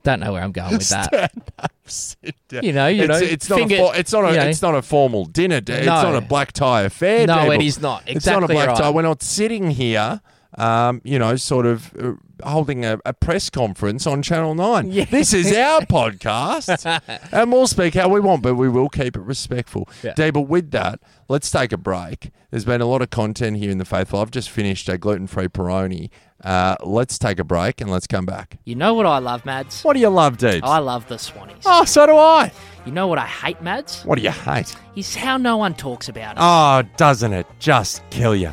don't 0.02 0.20
know 0.20 0.32
where 0.32 0.42
I'm 0.42 0.52
going 0.52 0.72
with 0.72 0.88
that. 0.90 1.06
Stand 1.06 1.50
up, 1.58 1.72
Sit 1.86 2.34
down. 2.48 2.62
You 2.62 2.72
know, 2.72 2.86
you 2.88 3.02
it's, 3.04 3.08
know, 3.08 3.16
it's 3.26 3.48
not 3.50 3.58
finger- 3.58 3.74
a 3.76 3.78
for, 3.78 3.96
it's 3.96 4.12
not 4.12 4.24
a 4.24 4.30
you 4.32 4.36
know. 4.38 4.46
it's 4.48 4.62
not 4.62 4.74
a 4.74 4.82
formal 4.82 5.24
dinner. 5.24 5.60
d- 5.60 5.72
It's 5.72 5.86
No. 5.86 6.02
not 6.02 6.14
a 6.16 6.20
black 6.20 6.52
tie 6.52 6.82
affair. 6.82 7.26
No, 7.26 7.50
it 7.50 7.62
is 7.62 7.80
not. 7.80 8.02
It's 8.06 8.26
not 8.26 8.44
a 8.44 8.48
black 8.48 8.68
right. 8.68 8.76
tie. 8.76 8.90
We're 8.90 9.02
not 9.02 9.22
sitting 9.22 9.70
here, 9.70 10.20
um, 10.56 11.00
you 11.04 11.18
know, 11.18 11.36
sort 11.36 11.66
of 11.66 11.92
uh, 11.98 12.12
holding 12.48 12.84
a, 12.84 12.98
a 13.04 13.12
press 13.12 13.50
conference 13.50 14.06
on 14.06 14.22
Channel 14.22 14.54
Nine. 14.54 14.90
Yeah. 14.90 15.04
This 15.06 15.32
is 15.32 15.52
our 15.56 15.80
podcast, 15.82 17.00
and 17.32 17.52
we'll 17.52 17.66
speak 17.66 17.94
how 17.94 18.08
we 18.08 18.20
want, 18.20 18.42
but 18.42 18.54
we 18.54 18.68
will 18.68 18.88
keep 18.88 19.16
it 19.16 19.22
respectful. 19.22 19.88
Yeah. 20.02 20.14
Dave, 20.14 20.34
but 20.34 20.42
with 20.42 20.70
that, 20.72 21.00
let's 21.28 21.50
take 21.50 21.72
a 21.72 21.76
break. 21.76 22.30
There's 22.50 22.64
been 22.64 22.80
a 22.80 22.86
lot 22.86 23.02
of 23.02 23.10
content 23.10 23.56
here 23.56 23.70
in 23.70 23.78
the 23.78 23.84
Faithful. 23.84 24.20
I've 24.20 24.30
just 24.30 24.48
finished 24.50 24.88
a 24.88 24.96
gluten-free 24.96 25.48
Peroni. 25.48 26.10
Uh, 26.42 26.76
let's 26.84 27.18
take 27.18 27.38
a 27.38 27.44
break 27.44 27.80
and 27.80 27.90
let's 27.90 28.06
come 28.06 28.26
back. 28.26 28.58
You 28.64 28.74
know 28.74 28.94
what 28.94 29.06
I 29.06 29.18
love, 29.18 29.44
Mads? 29.44 29.82
What 29.82 29.94
do 29.94 30.00
you 30.00 30.08
love, 30.10 30.36
Deebs? 30.36 30.60
I 30.62 30.78
love 30.78 31.08
the 31.08 31.16
Swannies. 31.16 31.62
oh, 31.64 31.84
so 31.84 32.06
do 32.06 32.16
I. 32.16 32.52
You 32.84 32.92
know 32.92 33.06
what 33.06 33.18
I 33.18 33.26
hate, 33.26 33.62
Mads? 33.62 34.02
What 34.04 34.16
do 34.16 34.22
you 34.22 34.30
hate? 34.30 34.76
Is 34.94 35.14
how 35.16 35.36
no 35.38 35.56
one 35.56 35.74
talks 35.74 36.08
about 36.08 36.36
it. 36.36 36.40
Oh, 36.40 36.82
doesn't 36.96 37.32
it 37.32 37.46
just 37.58 38.02
kill 38.10 38.36
you? 38.36 38.52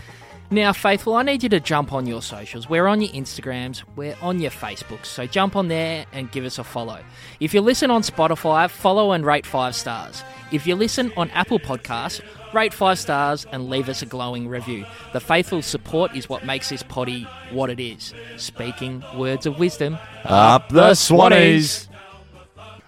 Now, 0.53 0.73
Faithful, 0.73 1.15
I 1.15 1.23
need 1.23 1.43
you 1.43 1.49
to 1.49 1.61
jump 1.61 1.93
on 1.93 2.05
your 2.05 2.21
socials. 2.21 2.67
We're 2.67 2.85
on 2.85 2.99
your 2.99 3.09
Instagrams, 3.13 3.83
we're 3.95 4.17
on 4.21 4.41
your 4.41 4.51
Facebooks, 4.51 5.05
so 5.05 5.25
jump 5.25 5.55
on 5.55 5.69
there 5.69 6.05
and 6.11 6.29
give 6.29 6.43
us 6.43 6.59
a 6.59 6.65
follow. 6.65 6.99
If 7.39 7.53
you 7.53 7.61
listen 7.61 7.89
on 7.89 8.01
Spotify, 8.01 8.69
follow 8.69 9.13
and 9.13 9.25
rate 9.25 9.45
five 9.45 9.77
stars. 9.77 10.25
If 10.51 10.67
you 10.67 10.75
listen 10.75 11.13
on 11.15 11.29
Apple 11.29 11.57
Podcasts, 11.57 12.21
rate 12.53 12.73
five 12.73 12.99
stars 12.99 13.45
and 13.53 13.69
leave 13.69 13.87
us 13.87 14.01
a 14.01 14.05
glowing 14.05 14.49
review. 14.49 14.85
The 15.13 15.21
Faithful 15.21 15.61
support 15.61 16.17
is 16.17 16.27
what 16.27 16.45
makes 16.45 16.67
this 16.67 16.83
potty 16.83 17.25
what 17.51 17.69
it 17.69 17.79
is. 17.79 18.13
Speaking 18.35 19.05
words 19.15 19.45
of 19.45 19.57
wisdom. 19.57 19.97
Up 20.25 20.67
the 20.67 20.91
Swannies. 20.91 21.87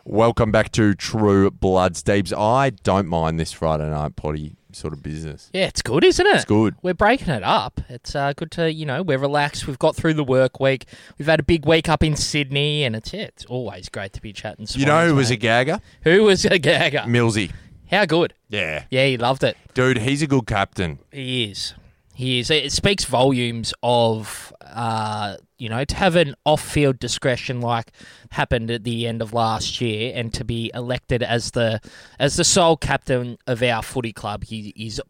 Welcome 0.04 0.52
back 0.52 0.74
to 0.74 0.96
True 0.96 1.50
Bloods 1.50 2.04
Deebs. 2.04 2.38
I 2.38 2.72
don't 2.72 3.08
mind 3.08 3.40
this 3.40 3.54
Friday 3.54 3.90
night 3.90 4.18
potty 4.18 4.58
sort 4.74 4.94
of 4.94 5.02
business. 5.04 5.50
Yeah, 5.54 5.66
it's 5.66 5.82
good, 5.82 6.04
isn't 6.04 6.26
it? 6.26 6.36
It's 6.36 6.46
good. 6.46 6.76
We're 6.82 6.94
breaking 6.94 7.30
it 7.30 7.44
up. 7.44 7.82
It's 7.90 8.16
uh, 8.16 8.34
good 8.34 8.52
to, 8.52 8.72
you 8.72 8.86
know, 8.86 9.04
we're 9.04 9.18
relaxed. 9.18 9.68
We've 9.68 9.80
got 9.80 9.96
through 9.96 10.16
the 10.16 10.24
work 10.24 10.60
week. 10.60 10.86
We've 11.18 11.28
had 11.28 11.40
a 11.40 11.44
big 11.44 11.66
week 11.66 11.90
up 11.90 12.04
in 12.04 12.16
Sydney, 12.16 12.84
and 12.84 12.96
it's 12.96 13.14
yeah, 13.14 13.24
it's 13.24 13.46
always 13.46 13.90
great 13.90 14.14
to 14.14 14.22
be 14.22 14.34
chatting. 14.34 14.68
You 14.72 14.86
know 14.86 15.02
who 15.02 15.08
Swans, 15.10 15.18
was 15.18 15.32
a 15.32 15.36
gagger? 15.38 15.82
who 16.04 16.24
was 16.24 16.46
a 16.46 16.60
gagger? 16.60 17.00
Millsy. 17.00 17.52
How 17.90 18.06
good? 18.06 18.34
Yeah. 18.50 18.86
Yeah, 18.90 19.06
he 19.06 19.18
loved 19.18 19.44
it. 19.44 19.56
Dude, 19.74 20.00
he's 20.00 20.22
a 20.22 20.28
good 20.28 20.48
captain. 20.48 21.00
He 21.12 21.52
is. 21.52 21.74
He 22.16 22.40
is. 22.40 22.52
It 22.52 22.72
speaks 22.72 23.06
volumes 23.06 23.74
of, 23.82 24.54
uh, 24.62 25.38
you 25.58 25.68
know, 25.68 25.84
to 25.84 25.96
have 25.96 26.16
an 26.16 26.36
off-field 26.46 27.00
discretion 27.00 27.60
like 27.60 27.92
happened 28.32 28.70
at 28.70 28.84
the 28.84 29.08
end 29.08 29.22
of 29.22 29.34
last 29.34 29.82
year, 29.82 30.12
and 30.16 30.32
to 30.36 30.44
be 30.46 30.70
elected 30.76 31.24
as 31.24 31.52
the 31.52 31.82
as 32.20 32.36
the 32.36 32.44
sole 32.44 32.78
captain 32.78 33.38
of 33.48 33.64
our 33.64 33.82
footy 33.82 34.14
club. 34.14 34.44
He 34.44 34.70
is 34.76 35.02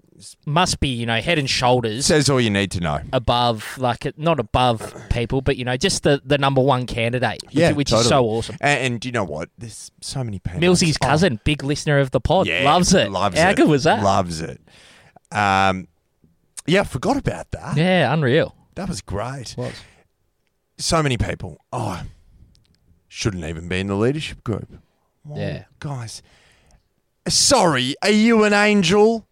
must 0.46 0.80
be, 0.80 0.88
you 0.88 1.06
know, 1.06 1.20
head 1.20 1.38
and 1.38 1.50
shoulders 1.50 2.06
Says 2.06 2.30
all 2.30 2.40
you 2.40 2.50
need 2.52 2.72
to 2.72 2.80
know. 2.80 3.02
above, 3.12 3.78
like 3.78 4.18
not 4.18 4.40
above 4.40 4.96
people, 5.10 5.42
but 5.42 5.58
you 5.58 5.66
know, 5.66 5.76
just 5.76 6.04
the, 6.04 6.22
the 6.24 6.38
number 6.38 6.62
one 6.62 6.86
candidate, 6.86 7.44
which, 7.48 7.56
Yeah, 7.56 7.72
which 7.74 7.90
is 7.92 8.04
totally. 8.08 8.10
so 8.10 8.26
awesome. 8.26 8.56
And, 8.62 8.94
and 8.94 9.06
you 9.06 9.12
know 9.12 9.26
what? 9.26 9.50
There's 9.58 9.92
so 10.00 10.24
many 10.24 10.40
people. 10.40 10.62
Millsy's 10.62 10.98
cousin, 10.98 11.42
big 11.44 11.64
listener 11.64 11.98
of 12.00 12.12
the 12.12 12.22
pod, 12.22 12.48
yeah, 12.48 12.64
loves 12.64 12.94
it. 12.94 13.12
Loves 13.12 13.38
How 13.38 13.50
it. 13.50 13.58
good 13.58 13.68
was 13.68 13.84
that? 13.84 14.02
Loves 14.02 14.40
it. 14.40 14.62
Um, 15.32 15.88
yeah, 16.66 16.82
I 16.82 16.84
forgot 16.86 17.18
about 17.18 17.52
that. 17.52 17.78
yeah, 17.78 18.14
unreal. 18.14 18.56
That 18.76 18.90
was 18.90 19.02
great. 19.02 19.56
Was. 19.58 19.74
So 20.78 21.04
many 21.04 21.18
people. 21.18 21.60
Oh, 21.72 22.02
shouldn't 23.08 23.44
even 23.46 23.68
be 23.68 23.80
in 23.80 23.88
the 23.88 23.96
leadership 23.96 24.44
group. 24.44 24.68
Yeah. 25.34 25.66
Guys, 25.80 26.22
sorry, 27.28 27.96
are 28.02 28.10
you 28.12 28.44
an 28.44 28.54
angel? 28.54 29.28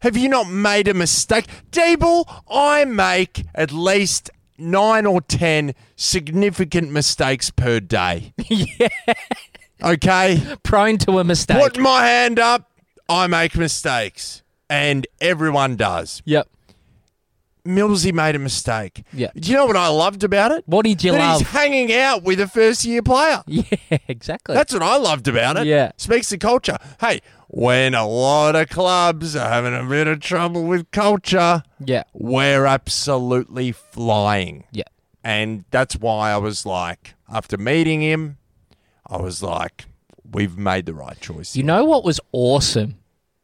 Have 0.00 0.16
you 0.16 0.28
not 0.28 0.48
made 0.50 0.88
a 0.88 0.94
mistake? 0.94 1.46
Dable, 1.70 2.24
I 2.50 2.84
make 2.84 3.44
at 3.54 3.72
least 3.72 4.30
nine 4.58 5.06
or 5.06 5.20
ten 5.22 5.74
significant 5.96 6.90
mistakes 6.90 7.50
per 7.50 7.80
day. 7.80 8.34
yeah, 8.48 8.88
Okay? 9.82 10.42
prone 10.62 10.98
to 10.98 11.18
a 11.20 11.24
mistake. 11.24 11.60
Put 11.62 11.78
my 11.78 12.04
hand 12.06 12.38
up. 12.38 12.70
I 13.08 13.26
make 13.28 13.56
mistakes. 13.56 14.42
And 14.68 15.06
everyone 15.20 15.76
does. 15.76 16.22
Yep. 16.24 16.48
Millsy 17.66 18.12
made 18.12 18.34
a 18.36 18.38
mistake. 18.38 19.04
Yeah. 19.12 19.30
Do 19.34 19.50
you 19.50 19.56
know 19.56 19.66
what 19.66 19.76
I 19.76 19.88
loved 19.88 20.22
about 20.24 20.52
it? 20.52 20.64
What 20.66 20.84
did 20.84 21.02
you 21.02 21.12
that 21.12 21.18
love? 21.18 21.38
he's 21.40 21.48
hanging 21.48 21.92
out 21.94 22.22
with 22.22 22.40
a 22.40 22.46
first 22.48 22.84
year 22.84 23.02
player. 23.02 23.42
Yeah, 23.46 23.62
exactly. 24.08 24.54
That's 24.54 24.72
what 24.72 24.82
I 24.82 24.96
loved 24.98 25.28
about 25.28 25.56
it. 25.56 25.66
Yeah. 25.66 25.92
Speaks 25.96 26.28
to 26.30 26.38
culture. 26.38 26.76
Hey, 27.00 27.20
when 27.48 27.94
a 27.94 28.06
lot 28.06 28.54
of 28.56 28.68
clubs 28.68 29.34
are 29.36 29.48
having 29.48 29.74
a 29.74 29.84
bit 29.88 30.06
of 30.08 30.20
trouble 30.20 30.64
with 30.64 30.90
culture, 30.90 31.62
yeah, 31.84 32.02
we're 32.12 32.66
absolutely 32.66 33.72
flying. 33.72 34.64
yeah. 34.72 34.84
And 35.22 35.64
that's 35.70 35.96
why 35.96 36.32
I 36.32 36.36
was 36.36 36.66
like, 36.66 37.14
after 37.32 37.56
meeting 37.56 38.02
him, 38.02 38.36
I 39.06 39.16
was 39.16 39.42
like, 39.42 39.86
we've 40.30 40.58
made 40.58 40.84
the 40.86 40.92
right 40.94 41.18
choice. 41.18 41.56
You 41.56 41.62
know 41.62 41.84
what 41.86 42.04
was 42.04 42.20
awesome, 42.32 42.96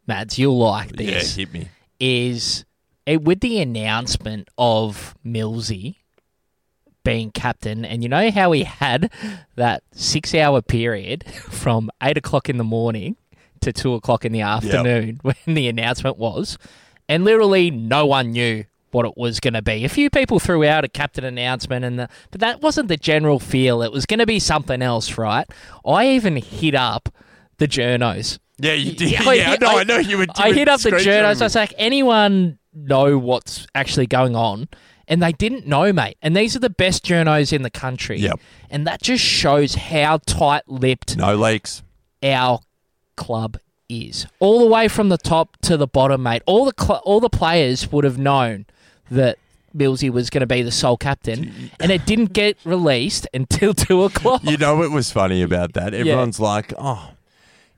Mads? 0.07 0.39
You'll 0.39 0.59
like 0.59 0.93
this. 0.97 1.37
yeah, 1.39 1.45
hit 1.47 1.53
me. 1.55 1.69
Is 1.99 2.65
it 3.13 3.23
with 3.23 3.41
the 3.41 3.61
announcement 3.61 4.49
of 4.59 5.15
Millsy 5.25 5.97
being 7.03 7.31
captain, 7.31 7.85
and 7.85 8.03
you 8.03 8.09
know 8.09 8.31
how 8.31 8.53
he 8.53 8.65
had 8.65 9.11
that 9.57 9.83
six-hour 9.93 10.63
period 10.63 11.25
from 11.49 11.91
eight 12.03 12.19
o'clock 12.19 12.49
in 12.49 12.59
the 12.59 12.65
morning 12.65 13.17
to 13.63 13.73
two 13.73 13.95
o'clock 13.95 14.25
in 14.25 14.33
the 14.33 14.41
afternoon 14.43 15.19
when 15.23 15.35
the 15.47 15.69
announcement 15.69 16.19
was, 16.19 16.59
and 17.09 17.25
literally 17.25 17.71
no 17.71 18.05
one 18.07 18.33
knew 18.33 18.65
what 18.91 19.07
it 19.07 19.17
was 19.17 19.39
going 19.41 19.55
to 19.55 19.63
be. 19.63 19.85
A 19.85 19.89
few 19.89 20.11
people 20.11 20.41
threw 20.41 20.65
out 20.65 20.85
a 20.85 20.89
captain 20.89 21.25
announcement, 21.25 21.85
and 21.85 21.99
the, 21.99 22.09
but 22.31 22.41
that 22.41 22.61
wasn't 22.61 22.89
the 22.89 22.97
general 22.97 23.39
feel. 23.39 23.83
It 23.83 23.93
was 23.93 24.05
going 24.05 24.19
to 24.19 24.27
be 24.27 24.39
something 24.39 24.83
else, 24.83 25.17
right? 25.17 25.47
I 25.87 26.09
even 26.11 26.37
hit 26.37 26.75
up 26.75 27.09
the 27.59 27.67
journos. 27.69 28.39
Yeah, 28.59 28.73
you 28.75 28.93
did. 28.93 29.11
Yeah, 29.11 29.33
Yeah, 29.33 29.51
I- 29.53 29.57
no, 29.59 29.69
I- 29.69 29.81
I 29.81 29.85
know 29.85 29.99
you 29.99 30.19
were. 30.19 30.27
I 30.37 30.53
hit 30.53 30.69
up 30.69 30.81
the 30.81 30.91
journos. 30.91 31.41
I 31.41 31.45
was 31.45 31.55
like, 31.55 31.73
anyone 31.79 32.59
know 32.75 33.19
what's 33.19 33.67
actually 33.75 34.07
going 34.07 34.35
on. 34.37 34.69
And 35.09 35.21
they 35.21 35.33
didn't 35.33 35.67
know, 35.67 35.93
mate. 35.93 36.17
And 36.23 36.37
these 36.37 36.55
are 36.55 36.61
the 36.61 36.71
best 36.71 37.05
journos 37.05 37.53
in 37.53 37.63
the 37.63 37.71
country. 37.71 38.19
Yep. 38.21 38.39
And 38.71 38.87
that 38.87 39.03
just 39.03 39.25
shows 39.25 39.75
how 39.75 40.19
tight 40.25 40.63
lipped 40.69 41.17
No 41.17 41.35
leaks. 41.35 41.83
our 42.23 42.61
club 43.17 43.59
is. 43.89 44.27
All 44.39 44.61
the 44.61 44.67
way 44.67 44.87
from 44.87 45.09
the 45.09 45.19
top 45.19 45.57
to 45.63 45.77
the 45.77 45.89
bottom, 45.89 46.23
mate. 46.23 46.43
All 46.47 46.65
the 46.65 46.75
cl- 46.81 47.03
all 47.05 47.19
the 47.19 47.29
players 47.29 47.91
would 47.91 48.05
have 48.05 48.19
known 48.19 48.67
that 49.11 49.37
Millsy 49.77 50.11
was 50.11 50.31
going 50.31 50.41
to 50.43 50.47
be 50.47 50.63
the 50.63 50.71
sole 50.71 50.97
captain, 50.97 51.71
and 51.81 51.91
it 51.91 52.07
didn't 52.07 52.33
get 52.33 52.57
released 52.65 53.27
until 53.35 53.75
two 53.75 54.05
o'clock. 54.05 54.43
You 54.45 54.57
know 54.59 54.77
what 54.77 54.93
was 54.93 55.11
funny 55.11 55.43
about 55.43 55.73
that? 55.73 55.93
Everyone's 55.93 56.39
like, 56.39 56.73
oh, 56.79 57.11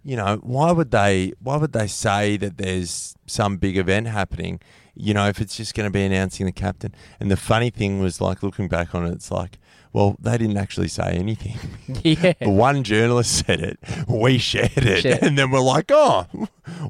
you 0.05 0.17
know, 0.17 0.37
why 0.43 0.71
would 0.73 0.91
they? 0.91 1.33
Why 1.41 1.57
would 1.57 1.73
they 1.73 1.87
say 1.87 2.37
that 2.37 2.59
there's 2.59 3.15
some 3.27 3.57
big 3.57 3.79
event 3.79 4.09
happening? 4.09 4.61
You 4.95 5.15
know, 5.15 5.27
if 5.29 5.41
it's 5.41 5.57
just 5.57 5.75
going 5.75 5.87
to 5.87 5.91
be 5.91 6.03
announcing 6.05 6.45
the 6.47 6.53
captain. 6.53 6.95
And 7.19 7.31
the 7.31 7.37
funny 7.37 7.71
thing 7.71 8.01
was, 8.01 8.21
like, 8.21 8.43
looking 8.43 8.69
back 8.69 8.95
on 8.95 9.07
it, 9.07 9.13
it's 9.13 9.31
like, 9.31 9.59
well, 9.95 10.17
they 10.21 10.37
didn't 10.39 10.57
actually 10.59 10.89
say 10.89 11.13
anything. 11.13 11.57
yeah. 12.03 12.33
One 12.49 12.83
journalist 12.85 13.47
said 13.47 13.61
it, 13.61 13.79
we 14.09 14.39
shared 14.39 14.71
it, 14.77 15.03
Shared. 15.03 15.23
and 15.23 15.39
then 15.39 15.51
we're 15.51 15.61
like, 15.61 15.91
oh, 15.91 16.27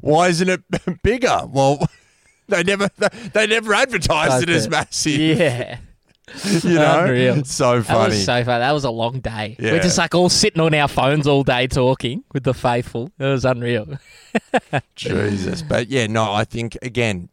why 0.01 0.27
isn't 0.29 0.49
it 0.49 0.61
bigger? 1.03 1.41
Well, 1.47 1.87
they 2.49 2.63
never 2.63 2.89
they 3.33 3.47
never 3.47 3.73
advertised 3.73 4.43
it 4.43 4.49
as 4.49 4.69
massive. 4.69 5.13
Yeah. 5.19 5.77
You 6.63 6.75
know, 6.75 7.03
Unreal. 7.03 7.43
so 7.43 7.77
That 7.81 7.85
funny. 7.87 8.09
was 8.15 8.23
so 8.25 8.43
funny. 8.45 8.59
That 8.59 8.71
was 8.71 8.85
a 8.85 8.89
long 8.91 9.19
day. 9.19 9.55
Yeah. 9.59 9.73
We're 9.73 9.81
just 9.81 9.97
like 9.97 10.15
all 10.15 10.29
sitting 10.29 10.61
on 10.61 10.73
our 10.73 10.87
phones 10.87 11.27
all 11.27 11.43
day 11.43 11.67
talking 11.67 12.23
with 12.33 12.43
the 12.43 12.53
faithful. 12.53 13.11
It 13.19 13.25
was 13.25 13.43
unreal. 13.45 13.97
Jesus. 14.95 15.61
But 15.61 15.89
yeah, 15.89 16.07
no, 16.07 16.31
I 16.31 16.45
think 16.45 16.77
again, 16.81 17.29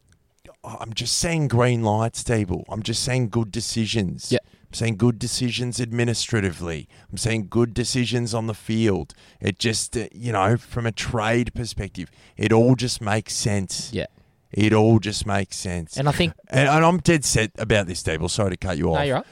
I'm 0.63 0.93
just 0.93 1.17
saying 1.17 1.47
green 1.47 1.83
lights, 1.83 2.23
table. 2.23 2.65
I'm 2.69 2.83
just 2.83 3.03
saying 3.03 3.29
good 3.29 3.51
decisions. 3.51 4.31
Yeah. 4.31 4.39
I'm 4.43 4.73
saying 4.73 4.97
good 4.97 5.19
decisions 5.19 5.81
administratively. 5.81 6.87
I'm 7.11 7.17
saying 7.17 7.47
good 7.49 7.73
decisions 7.73 8.33
on 8.33 8.47
the 8.47 8.53
field. 8.53 9.13
It 9.41 9.59
just, 9.59 9.97
uh, 9.97 10.07
you 10.13 10.31
know, 10.31 10.55
from 10.57 10.85
a 10.85 10.91
trade 10.91 11.53
perspective, 11.53 12.09
it 12.37 12.53
all 12.53 12.75
just 12.75 13.01
makes 13.01 13.33
sense. 13.33 13.91
Yeah. 13.91 14.05
It 14.51 14.71
all 14.73 14.99
just 14.99 15.25
makes 15.25 15.57
sense. 15.57 15.97
And 15.97 16.07
I 16.07 16.11
think 16.11 16.33
And, 16.49 16.69
and 16.69 16.85
I'm 16.85 16.99
dead 16.99 17.25
set 17.25 17.51
about 17.57 17.87
this, 17.87 18.03
table. 18.03 18.29
Sorry 18.29 18.51
to 18.51 18.57
cut 18.57 18.77
you 18.77 18.89
off. 18.89 18.97
no, 18.99 19.03
you're 19.03 19.15
right. 19.17 19.25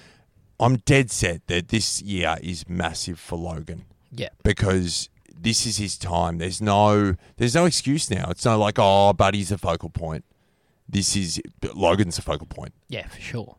I'm 0.59 0.77
dead 0.77 1.09
set 1.09 1.47
that 1.47 1.69
this 1.69 2.01
year 2.01 2.35
is 2.41 2.67
massive 2.67 3.17
for 3.19 3.37
Logan 3.37 3.85
Yeah. 4.11 4.29
because 4.43 5.09
this 5.33 5.65
is 5.65 5.77
his 5.77 5.97
time. 5.97 6.37
There's 6.37 6.61
no 6.61 7.15
there's 7.37 7.55
no 7.55 7.63
excuse 7.65 8.09
now. 8.11 8.29
It's 8.29 8.43
not 8.43 8.59
like 8.59 8.75
oh, 8.77 9.13
Buddy's 9.13 9.51
a 9.53 9.57
focal 9.57 9.89
point. 9.89 10.25
This 10.91 11.15
is 11.15 11.39
Logan's 11.75 12.17
a 12.17 12.21
focal 12.23 12.47
point. 12.47 12.73
Yeah, 12.87 13.07
for 13.07 13.21
sure. 13.21 13.55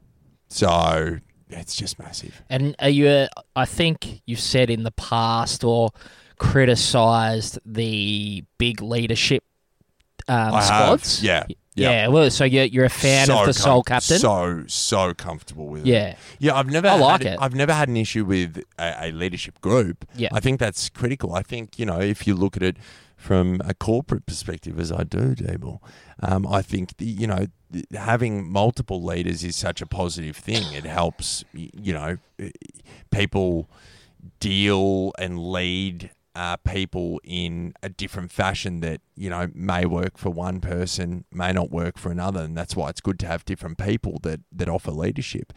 So 0.49 1.19
it's 1.49 1.77
just 1.77 1.99
massive. 1.99 2.43
And 2.51 2.75
are 2.81 2.89
you? 2.89 3.07
uh, 3.07 3.29
I 3.55 3.67
think 3.67 4.21
you've 4.27 4.41
said 4.41 4.69
in 4.69 4.83
the 4.83 4.91
past 4.91 5.63
or 5.63 5.91
criticised 6.39 7.59
the 7.65 8.45
big 8.59 8.83
leadership 8.83 9.45
um, 10.29 10.55
I 10.55 10.63
have. 10.63 10.65
squads. 10.65 11.23
Yeah. 11.23 11.45
Yeah. 11.75 12.09
Well, 12.09 12.31
so 12.31 12.45
you're 12.45 12.65
you're 12.65 12.85
a 12.85 12.91
fan 12.91 13.27
So 13.29 13.41
of 13.41 13.47
the 13.47 13.55
sole 13.55 13.83
com- 13.83 13.95
captain. 14.01 14.19
So 14.19 14.65
so 14.67 15.15
comfortable 15.15 15.69
with 15.69 15.83
it. 15.83 15.87
yeah. 15.89 16.17
Yeah, 16.39 16.57
I've 16.57 16.67
never 16.69 16.89
I 16.89 16.93
had, 16.93 17.01
like 17.01 17.25
it. 17.25 17.39
I've 17.41 17.55
never 17.55 17.73
had 17.73 17.89
an 17.89 17.97
issue 17.97 18.25
with 18.25 18.63
a, 18.79 19.07
a 19.07 19.13
leadership 19.13 19.61
group. 19.61 20.05
Yeah. 20.15 20.29
I 20.33 20.41
think 20.41 20.61
that's 20.61 20.91
critical. 20.91 21.33
I 21.35 21.43
think, 21.43 21.79
you 21.79 21.87
know, 21.87 22.01
if 22.01 22.27
you 22.27 22.35
look 22.35 22.57
at 22.57 22.63
it 22.63 22.77
from 23.21 23.61
a 23.67 23.75
corporate 23.75 24.25
perspective 24.25 24.81
as 24.81 24.91
I 24.91 25.05
do, 25.05 25.35
Dable, 25.35 25.81
um, 26.23 26.47
I 26.47 26.63
think 26.63 26.97
the, 26.97 27.05
you 27.05 27.27
know, 27.27 27.47
having 27.93 28.51
multiple 28.51 29.05
leaders 29.05 29.45
is 29.45 29.55
such 29.57 29.83
a 29.83 29.87
positive 29.87 30.37
thing. 30.37 30.73
It 30.73 30.85
helps 30.85 31.45
you 31.53 31.93
know, 31.93 32.17
people 33.11 33.69
deal 34.41 35.13
and 35.19 35.39
lead 35.39 36.11
uh, 36.35 36.57
people 36.59 37.21
in 37.23 37.75
a 37.83 37.91
different 37.91 38.33
fashion 38.33 38.81
that 38.81 39.03
you 39.17 39.29
know 39.29 39.51
may 39.55 39.85
work 39.85 40.17
for 40.17 40.31
one 40.31 40.61
person, 40.61 41.27
may 41.31 41.53
not 41.53 41.71
work 41.71 41.99
for 41.99 42.11
another, 42.11 42.41
and 42.41 42.57
that's 42.57 42.75
why 42.75 42.89
it's 42.89 43.03
good 43.03 43.19
to 43.19 43.27
have 43.27 43.45
different 43.45 43.77
people 43.77 44.19
that 44.23 44.41
that 44.51 44.69
offer 44.69 44.93
leadership. 44.93 45.53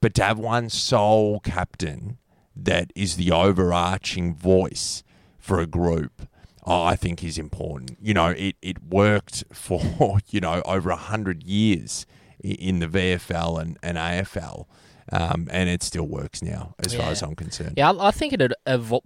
But 0.00 0.12
to 0.14 0.24
have 0.24 0.40
one 0.40 0.70
sole 0.70 1.38
captain 1.38 2.18
that 2.56 2.90
is 2.96 3.14
the 3.14 3.30
overarching 3.30 4.34
voice 4.34 5.04
for 5.38 5.60
a 5.60 5.66
group, 5.66 6.26
I 6.66 6.96
think 6.96 7.22
is 7.22 7.38
important. 7.38 7.96
You 8.00 8.14
know, 8.14 8.28
it, 8.28 8.56
it 8.60 8.82
worked 8.82 9.44
for, 9.52 10.18
you 10.28 10.40
know, 10.40 10.62
over 10.64 10.90
a 10.90 10.96
hundred 10.96 11.42
years 11.42 12.06
in 12.42 12.80
the 12.80 12.86
VFL 12.86 13.60
and, 13.60 13.78
and 13.82 13.96
AFL. 13.96 14.66
Um, 15.12 15.46
and 15.52 15.68
it 15.68 15.84
still 15.84 16.08
works 16.08 16.42
now, 16.42 16.74
as 16.80 16.92
far 16.92 17.10
as 17.10 17.22
I'm 17.22 17.36
concerned. 17.36 17.74
Yeah, 17.76 17.92
I 17.92 18.08
I 18.08 18.10
think 18.10 18.32
it 18.32 18.52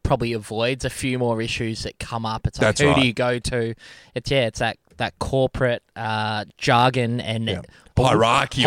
probably 0.02 0.32
avoids 0.32 0.86
a 0.86 0.90
few 0.90 1.18
more 1.18 1.42
issues 1.42 1.82
that 1.82 1.98
come 1.98 2.24
up. 2.24 2.46
It's 2.46 2.58
like 2.58 2.68
That's 2.68 2.80
who 2.80 2.86
right. 2.86 2.96
do 3.02 3.06
you 3.06 3.12
go 3.12 3.38
to? 3.38 3.74
It's 4.14 4.30
yeah, 4.30 4.46
it's 4.46 4.60
that 4.60 4.78
that 5.00 5.18
corporate 5.18 5.82
uh, 5.96 6.44
jargon 6.56 7.20
and 7.20 7.48
Yeah. 7.48 7.62
bull- 7.94 8.06
hierarchy 8.06 8.62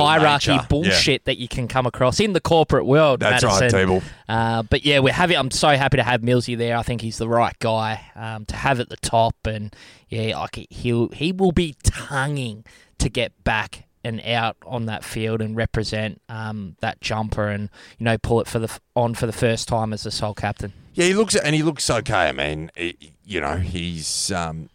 nature. 0.52 0.66
bullshit 0.70 1.26
that 1.26 1.38
you 1.38 1.48
can 1.48 1.68
come 1.68 1.86
across 1.86 2.20
in 2.20 2.34
the 2.34 2.42
corporate 2.42 2.86
world. 2.86 3.20
That's 3.22 3.44
Madison. 3.44 3.62
right, 3.64 3.72
Table. 3.72 4.04
Uh, 4.28 4.64
but 4.64 4.86
yeah, 4.86 5.00
we're 5.00 5.14
having. 5.14 5.38
I'm 5.38 5.52
so 5.52 5.70
happy 5.70 5.98
to 5.98 6.04
have 6.04 6.22
Millsy 6.22 6.58
there. 6.58 6.78
I 6.78 6.84
think 6.84 7.02
he's 7.02 7.18
the 7.18 7.28
right 7.30 7.58
guy 7.60 8.02
um, 8.16 8.46
to 8.46 8.56
have 8.56 8.80
at 8.80 8.90
the 8.90 8.98
top, 8.98 9.36
and 9.46 9.74
yeah, 10.10 10.38
like 10.38 10.68
he'll 10.70 11.10
he 11.10 11.32
will 11.32 11.52
be 11.54 11.76
tonguing 11.84 12.66
to 13.00 13.10
get 13.10 13.32
back 13.44 13.86
and 14.06 14.20
out 14.26 14.58
on 14.66 14.86
that 14.88 15.04
field 15.04 15.42
and 15.42 15.56
represent 15.56 16.22
um, 16.30 16.76
that 16.82 17.00
jumper, 17.00 17.48
and 17.48 17.70
you 17.98 18.04
know 18.06 18.18
pull 18.18 18.42
it 18.42 18.48
for 18.48 18.60
the 18.60 18.70
on 18.96 19.14
for 19.16 19.26
the 19.26 19.32
first 19.34 19.68
time 19.68 19.94
as 19.94 20.04
the 20.04 20.12
sole 20.12 20.34
captain. 20.34 20.74
Yeah, 20.94 21.06
he 21.06 21.14
looks 21.14 21.36
and 21.36 21.56
he 21.56 21.64
looks 21.64 21.90
okay. 21.90 22.28
I 22.30 22.32
mean, 22.34 22.70
he- 22.76 23.14
you 23.26 23.40
know, 23.40 23.56
he's 23.56 24.32
um, 24.34 24.70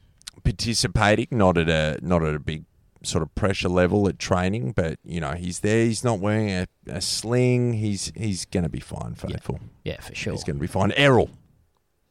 participating, 0.48 1.28
not 1.30 1.58
at 1.58 1.68
a 1.68 1.98
not 2.00 2.22
at 2.22 2.34
a 2.34 2.38
big 2.38 2.64
sort 3.02 3.22
of 3.22 3.34
pressure 3.34 3.68
level 3.68 4.08
at 4.08 4.18
training, 4.18 4.72
but 4.72 4.98
you 5.04 5.20
know, 5.20 5.32
he's 5.32 5.60
there. 5.60 5.84
He's 5.84 6.02
not 6.02 6.20
wearing 6.20 6.50
a, 6.50 6.66
a 6.86 7.00
sling. 7.02 7.74
He's 7.74 8.10
he's 8.16 8.46
going 8.46 8.62
to 8.62 8.70
be 8.70 8.80
fine, 8.80 9.14
faithful. 9.14 9.60
Yeah, 9.84 10.00
for 10.00 10.14
sure. 10.14 10.32
He's 10.32 10.44
going 10.44 10.56
to 10.56 10.60
be 10.60 10.66
fine. 10.66 10.92
Errol. 10.92 11.30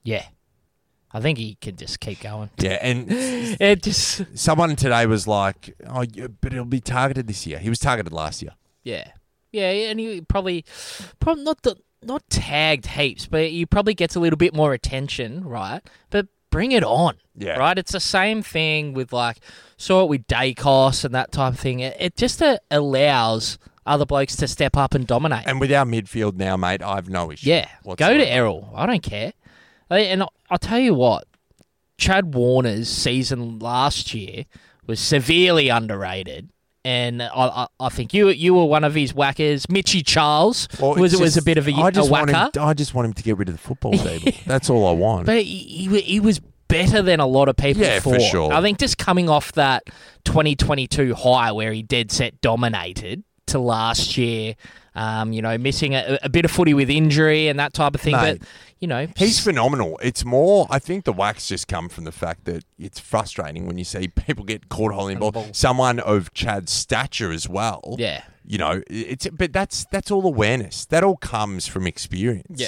Yeah, 0.03 0.23
I 1.11 1.19
think 1.19 1.39
he 1.39 1.55
can 1.59 1.77
just 1.77 1.99
keep 1.99 2.21
going. 2.21 2.51
Yeah, 2.59 2.77
and 2.81 3.07
It 3.11 3.81
just 3.81 4.23
someone 4.37 4.75
today 4.75 5.07
was 5.07 5.27
like, 5.27 5.73
"Oh, 5.87 6.05
yeah, 6.13 6.27
but 6.27 6.53
it'll 6.53 6.65
be 6.65 6.79
targeted 6.79 7.25
this 7.25 7.47
year." 7.47 7.57
He 7.57 7.69
was 7.69 7.79
targeted 7.79 8.13
last 8.13 8.43
year. 8.43 8.53
Yeah, 8.83 9.11
yeah, 9.51 9.71
and 9.89 9.99
he 9.99 10.21
probably, 10.21 10.63
probably 11.19 11.43
not 11.43 11.63
the 11.63 11.75
not 12.03 12.21
tagged 12.29 12.85
heaps, 12.85 13.25
but 13.25 13.47
he 13.47 13.65
probably 13.65 13.95
gets 13.95 14.15
a 14.15 14.19
little 14.19 14.37
bit 14.37 14.53
more 14.53 14.73
attention, 14.73 15.43
right? 15.43 15.81
But 16.11 16.27
bring 16.57 16.71
it 16.71 16.83
on, 16.83 17.15
Yeah. 17.37 17.57
right? 17.59 17.77
It's 17.77 17.91
the 17.91 17.99
same 17.99 18.41
thing 18.41 18.93
with 18.93 19.13
like 19.13 19.37
saw 19.77 20.01
it 20.03 20.09
with 20.09 20.25
Dacos 20.25 21.05
and 21.05 21.13
that 21.13 21.31
type 21.31 21.53
of 21.53 21.59
thing. 21.59 21.81
It, 21.81 21.95
it 21.99 22.15
just 22.17 22.41
uh, 22.41 22.57
allows 22.71 23.59
other 23.85 24.07
blokes 24.07 24.35
to 24.37 24.47
step 24.47 24.75
up 24.75 24.95
and 24.95 25.05
dominate. 25.05 25.45
And 25.45 25.59
with 25.59 25.71
our 25.71 25.85
midfield 25.85 26.35
now, 26.35 26.57
mate, 26.57 26.81
I 26.81 26.95
have 26.95 27.09
no 27.09 27.31
issue. 27.31 27.47
yeah, 27.47 27.67
go 27.85 27.95
to 27.95 28.27
Errol. 28.27 28.71
I 28.75 28.87
don't 28.87 29.03
care. 29.03 29.33
And 29.91 30.23
I'll 30.49 30.57
tell 30.57 30.79
you 30.79 30.95
what, 30.95 31.25
Chad 31.99 32.33
Warner's 32.33 32.89
season 32.89 33.59
last 33.59 34.15
year 34.15 34.45
was 34.87 34.99
severely 34.99 35.69
underrated. 35.69 36.49
And 36.87 37.21
I, 37.21 37.67
I, 37.81 37.89
think 37.89 38.13
you 38.13 38.29
you 38.29 38.53
were 38.53 38.63
one 38.63 38.85
of 38.85 38.95
his 38.95 39.13
whackers. 39.13 39.67
Mitchy 39.67 40.01
Charles 40.01 40.69
Well, 40.79 40.95
was 40.95 41.11
it's 41.11 41.21
was 41.21 41.35
a 41.35 41.41
bit 41.41 41.57
of 41.57 41.67
a, 41.67 41.73
I 41.73 41.89
a 41.89 41.91
just 41.91 42.09
want 42.09 42.31
whacker, 42.31 42.57
him. 42.57 42.65
I 42.65 42.73
just 42.73 42.93
want 42.93 43.07
him 43.07 43.13
to 43.13 43.23
get 43.23 43.37
rid 43.37 43.49
of 43.49 43.55
the 43.55 43.59
football 43.61 43.91
table. 43.97 44.31
That's 44.45 44.69
all 44.69 44.87
I 44.87 44.93
want. 44.93 45.25
but 45.25 45.43
he, 45.43 45.57
he 45.89 45.99
he 45.99 46.19
was 46.21 46.39
better 46.69 47.01
than 47.01 47.19
a 47.19 47.27
lot 47.27 47.49
of 47.49 47.57
people 47.57 47.83
Yeah, 47.83 47.99
for 47.99 48.17
sure. 48.21 48.53
I 48.53 48.61
think 48.61 48.79
just 48.79 48.97
coming 48.97 49.27
off 49.27 49.51
that 49.53 49.83
2022 50.23 51.13
high 51.13 51.51
where 51.51 51.73
he 51.73 51.83
dead 51.83 52.09
set 52.09 52.39
dominated 52.39 53.25
to 53.47 53.59
last 53.59 54.17
year, 54.17 54.55
um, 54.95 55.33
you 55.33 55.41
know, 55.41 55.57
missing 55.57 55.93
a, 55.95 56.17
a 56.23 56.29
bit 56.29 56.45
of 56.45 56.51
footy 56.51 56.73
with 56.73 56.89
injury 56.89 57.47
and 57.47 57.59
that 57.59 57.73
type 57.73 57.95
of 57.95 58.01
thing. 58.01 58.15
Mate. 58.15 58.39
But 58.39 58.47
you 58.79 58.87
know, 58.87 59.07
He's 59.15 59.39
phenomenal. 59.39 59.97
It's 60.03 60.23
more, 60.23 60.67
I 60.69 60.77
think 60.79 61.05
the 61.05 61.13
wax 61.13 61.47
just 61.47 61.67
come 61.67 61.89
from 61.89 62.03
the 62.03 62.11
fact 62.11 62.45
that 62.45 62.63
it's 62.77 62.99
frustrating 62.99 63.65
when 63.65 63.77
you 63.79 63.83
see 63.83 64.07
people 64.27 64.45
get 64.45 64.69
caught 64.69 64.93
holding 64.93 65.17
the 65.19 65.25
On 65.25 65.27
the 65.29 65.31
ball. 65.31 65.43
ball. 65.45 65.53
Someone 65.53 65.99
of 65.99 66.31
Chad's 66.33 66.71
stature 66.71 67.31
as 67.31 67.49
well. 67.49 67.95
yeah, 67.97 68.23
You 68.45 68.59
know, 68.59 68.83
it's 68.87 69.27
but 69.29 69.51
that's 69.51 69.85
that's 69.91 70.11
all 70.11 70.25
awareness. 70.27 70.85
That 70.85 71.03
all 71.03 71.17
comes 71.17 71.65
from 71.67 71.87
experience. 71.87 72.59
Yeah. 72.61 72.67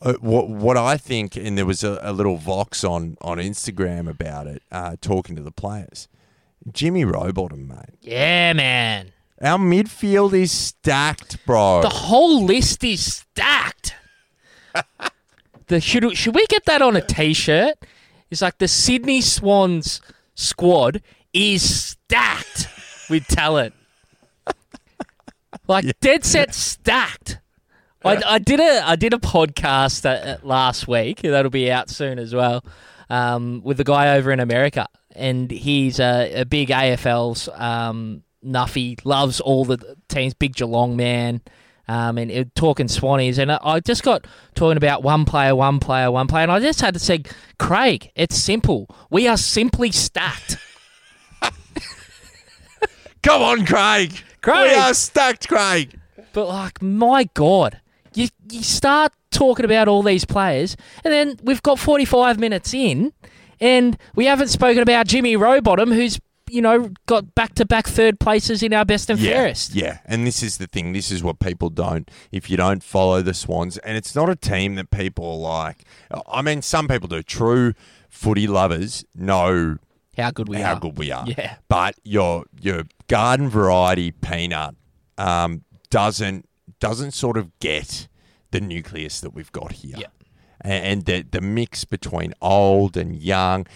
Uh, 0.00 0.14
what 0.20 0.48
what 0.48 0.76
I 0.76 0.96
think, 0.96 1.34
and 1.36 1.58
there 1.58 1.66
was 1.66 1.82
a, 1.82 1.98
a 2.02 2.12
little 2.12 2.36
vox 2.36 2.84
on 2.84 3.16
on 3.20 3.38
Instagram 3.38 4.08
about 4.08 4.46
it, 4.46 4.62
uh, 4.70 4.94
talking 5.00 5.34
to 5.36 5.42
the 5.42 5.50
players. 5.50 6.08
Jimmy 6.72 7.04
Rowbottom, 7.04 7.66
mate. 7.66 7.96
yeah, 8.02 8.52
man. 8.52 9.12
Our 9.40 9.58
midfield 9.58 10.32
is 10.32 10.50
stacked, 10.50 11.44
bro. 11.46 11.82
The 11.82 11.88
whole 11.88 12.44
list 12.44 12.82
is 12.82 13.18
stacked. 13.18 13.94
the 15.68 15.80
should 15.80 16.16
should 16.16 16.34
we 16.34 16.44
get 16.46 16.64
that 16.64 16.82
on 16.82 16.96
a 16.96 17.00
t-shirt? 17.00 17.74
It's 18.30 18.42
like 18.42 18.58
the 18.58 18.68
Sydney 18.68 19.20
Swans 19.20 20.00
squad 20.34 21.02
is 21.32 21.62
stacked. 21.90 22.68
with 23.08 23.26
talent. 23.26 23.74
Like 25.66 25.98
dead 26.00 26.24
set 26.24 26.54
stacked. 26.54 27.40
I, 28.04 28.22
I 28.26 28.38
did 28.38 28.60
a 28.60 28.88
I 28.88 28.96
did 28.96 29.12
a 29.12 29.18
podcast 29.18 30.06
uh, 30.06 30.38
last 30.42 30.88
week 30.88 31.20
that'll 31.22 31.50
be 31.50 31.70
out 31.70 31.90
soon 31.90 32.18
as 32.18 32.34
well 32.34 32.64
um, 33.10 33.60
with 33.64 33.76
the 33.76 33.84
guy 33.84 34.16
over 34.16 34.30
in 34.32 34.40
America, 34.40 34.86
and 35.14 35.50
he's 35.50 36.00
a, 36.00 36.40
a 36.40 36.44
big 36.44 36.68
AFL's 36.68 37.48
um, 37.52 38.22
Nuffy, 38.44 38.98
loves 39.04 39.40
all 39.40 39.64
the 39.64 39.96
teams, 40.08 40.34
big 40.34 40.54
Geelong 40.54 40.96
man, 40.96 41.40
um, 41.88 42.18
and 42.18 42.30
it, 42.30 42.54
talking 42.54 42.86
Swannies, 42.86 43.38
and 43.38 43.50
I, 43.50 43.58
I 43.62 43.80
just 43.80 44.02
got 44.02 44.26
talking 44.54 44.76
about 44.76 45.02
one 45.02 45.24
player, 45.24 45.54
one 45.54 45.80
player, 45.80 46.10
one 46.10 46.26
player, 46.26 46.42
and 46.42 46.52
I 46.52 46.60
just 46.60 46.80
had 46.80 46.94
to 46.94 47.00
say, 47.00 47.22
Craig, 47.58 48.10
it's 48.14 48.36
simple. 48.36 48.94
We 49.10 49.26
are 49.26 49.38
simply 49.38 49.90
stacked. 49.90 50.58
Come 53.22 53.42
on, 53.42 53.64
Craig. 53.64 54.12
Craig. 54.42 54.70
We 54.70 54.74
are 54.76 54.94
stacked, 54.94 55.48
Craig. 55.48 55.98
But 56.32 56.48
like, 56.48 56.82
my 56.82 57.24
God, 57.34 57.80
you 58.14 58.28
you 58.50 58.62
start 58.62 59.12
talking 59.30 59.64
about 59.64 59.88
all 59.88 60.02
these 60.02 60.24
players, 60.24 60.76
and 61.04 61.12
then 61.12 61.38
we've 61.42 61.62
got 61.62 61.78
forty 61.78 62.04
five 62.04 62.38
minutes 62.38 62.74
in, 62.74 63.12
and 63.60 63.96
we 64.14 64.26
haven't 64.26 64.48
spoken 64.48 64.82
about 64.82 65.06
Jimmy 65.06 65.36
Rowbottom, 65.36 65.92
who's 65.94 66.20
you 66.50 66.62
know 66.62 66.90
got 67.06 67.34
back 67.34 67.54
to 67.56 67.64
back 67.64 67.86
third 67.86 68.18
places 68.20 68.62
in 68.62 68.72
our 68.72 68.84
best 68.84 69.10
and 69.10 69.18
yeah, 69.18 69.32
fairest. 69.32 69.74
Yeah, 69.74 69.98
and 70.04 70.26
this 70.26 70.42
is 70.42 70.58
the 70.58 70.66
thing. 70.66 70.92
This 70.92 71.10
is 71.10 71.22
what 71.22 71.38
people 71.40 71.70
don't. 71.70 72.10
If 72.32 72.50
you 72.50 72.56
don't 72.56 72.82
follow 72.82 73.22
the 73.22 73.34
Swans, 73.34 73.78
and 73.78 73.96
it's 73.96 74.14
not 74.14 74.28
a 74.28 74.36
team 74.36 74.74
that 74.76 74.90
people 74.90 75.30
are 75.30 75.66
like. 75.66 75.84
I 76.26 76.42
mean, 76.42 76.62
some 76.62 76.88
people 76.88 77.08
do. 77.08 77.22
True 77.22 77.74
footy 78.08 78.46
lovers 78.46 79.04
know 79.14 79.76
How 80.16 80.30
good 80.30 80.48
we 80.48 80.56
how 80.58 80.74
are. 80.74 80.80
good 80.80 80.98
we 80.98 81.12
are. 81.12 81.26
Yeah. 81.26 81.56
But 81.68 81.94
your 82.04 82.44
your 82.60 82.84
garden 83.06 83.48
variety 83.48 84.10
peanut 84.12 84.74
um, 85.16 85.64
doesn't 85.90 86.48
doesn't 86.80 87.12
sort 87.12 87.36
of 87.36 87.56
get 87.60 88.08
the 88.50 88.60
nucleus 88.60 89.20
that 89.20 89.34
we've 89.34 89.52
got 89.52 89.72
here. 89.72 89.96
Yeah. 89.98 90.06
And 90.60 91.04
the 91.04 91.22
the 91.30 91.40
mix 91.40 91.84
between 91.84 92.34
old 92.42 92.96
and 92.96 93.14
young, 93.16 93.66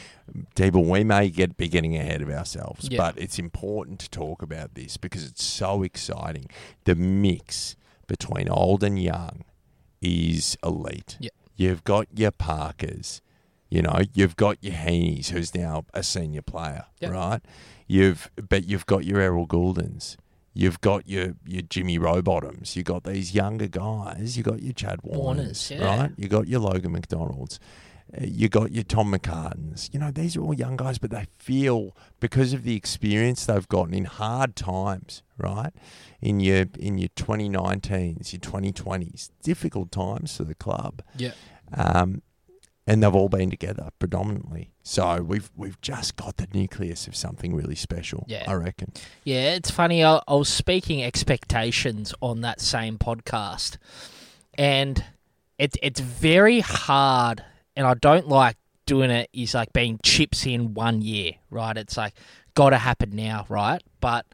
Debo, 0.57 0.85
we 0.85 1.05
may 1.05 1.29
get 1.31 1.57
be 1.57 1.69
getting 1.69 1.97
ahead 1.97 2.23
of 2.23 2.31
ourselves, 2.31 2.89
Yeah. 2.91 2.99
but 2.99 3.19
it's 3.19 3.39
important 3.39 4.01
to 4.01 4.11
talk 4.11 4.43
about 4.43 4.75
this 4.75 4.97
because 4.97 5.25
it's 5.25 5.45
so 5.45 5.83
exciting. 5.83 6.47
The 6.85 6.95
mix 6.95 7.77
between 8.07 8.49
old 8.49 8.83
and 8.83 9.01
young 9.01 9.45
is 10.01 10.57
elite. 10.65 11.17
Yeah. 11.21 11.31
You've 11.57 11.85
got 11.85 12.07
your 12.15 12.31
Parkers, 12.33 13.21
you 13.71 13.83
know, 13.83 14.01
you've 14.15 14.37
got 14.37 14.57
your 14.63 14.75
Heeney's, 14.75 15.29
who's 15.31 15.55
now 15.55 15.85
a 15.95 16.03
senior 16.03 16.43
player, 16.43 16.87
Yeah. 17.01 17.11
right? 17.11 17.43
You've 17.87 18.31
but 18.49 18.65
you've 18.67 18.87
got 18.87 19.05
your 19.05 19.21
Errol 19.21 19.47
Guldens. 19.47 20.17
You've 20.55 20.81
got 20.81 21.09
your 21.09 21.35
your 21.47 21.63
Jimmy 21.63 21.99
Rowbottoms. 21.99 22.77
You've 22.77 22.85
got 22.87 23.05
these 23.05 23.35
younger 23.35 23.69
guys. 23.69 24.37
You've 24.37 24.47
got 24.47 24.63
your 24.63 24.73
Chad 24.75 25.01
Warners, 25.03 25.25
Warners, 25.25 25.71
yeah. 25.71 25.85
right? 26.03 26.11
You've 26.17 26.31
got 26.31 26.47
your 26.49 26.61
Logan 26.61 26.93
McDonald's. 26.93 27.59
Uh, 28.15 28.25
You 28.25 28.49
got 28.51 28.73
your 28.73 28.85
Tom 28.85 29.13
McCartins. 29.13 29.89
You 29.95 29.99
know 30.01 30.11
these 30.11 30.37
are 30.37 30.43
all 30.43 30.53
young 30.53 30.77
guys, 30.77 30.99
but 30.99 31.11
they 31.11 31.27
feel 31.39 31.97
because 32.21 32.53
of 32.53 32.65
the 32.65 32.77
experience 32.77 33.47
they've 33.47 33.69
gotten 33.69 33.95
in 33.95 34.05
hard 34.05 34.55
times, 34.55 35.23
right? 35.39 35.73
In 36.21 36.39
your 36.41 36.67
in 36.79 36.99
your 36.99 37.09
2019s, 37.17 38.33
your 38.33 38.41
2020s, 38.41 39.31
difficult 39.43 39.91
times 39.91 40.37
for 40.37 40.45
the 40.45 40.55
club 40.55 41.03
Yeah. 41.17 41.33
um, 41.73 42.21
and 42.87 43.03
they've 43.03 43.15
all 43.15 43.29
been 43.29 43.51
together 43.51 43.91
predominantly. 43.99 44.73
So 44.83 45.23
we've 45.23 45.51
we've 45.57 45.81
just 45.81 46.17
got 46.17 46.37
the 46.37 46.49
nucleus 46.53 47.07
of 47.07 47.15
something 47.15 47.55
really 47.55 47.75
special. 47.75 48.25
Yeah. 48.29 48.45
I 48.49 48.55
reckon. 48.55 48.93
Yeah, 49.25 49.55
it's 49.55 49.71
funny. 49.71 50.05
I, 50.05 50.21
I 50.27 50.35
was 50.35 50.49
speaking 50.49 51.03
expectations 51.03 52.15
on 52.21 52.41
that 52.41 52.61
same 52.61 52.99
podcast, 52.99 53.79
and 54.59 55.05
it, 55.59 55.77
it's 55.83 56.01
very 56.01 56.61
hard. 56.61 57.45
And 57.75 57.87
I 57.87 57.95
don't 57.95 58.29
like 58.29 58.57
doing 58.87 59.11
it. 59.11 59.31
Is 59.33 59.55
like 59.55 59.73
being 59.73 59.99
chips 60.03 60.47
in 60.47 60.75
one 60.75 61.03
year, 61.03 61.33
right? 61.51 61.77
It's 61.77 61.97
like 61.97 62.15
got 62.55 62.71
to 62.71 62.79
happen 62.79 63.11
now, 63.15 63.47
right? 63.49 63.83
But 64.01 64.27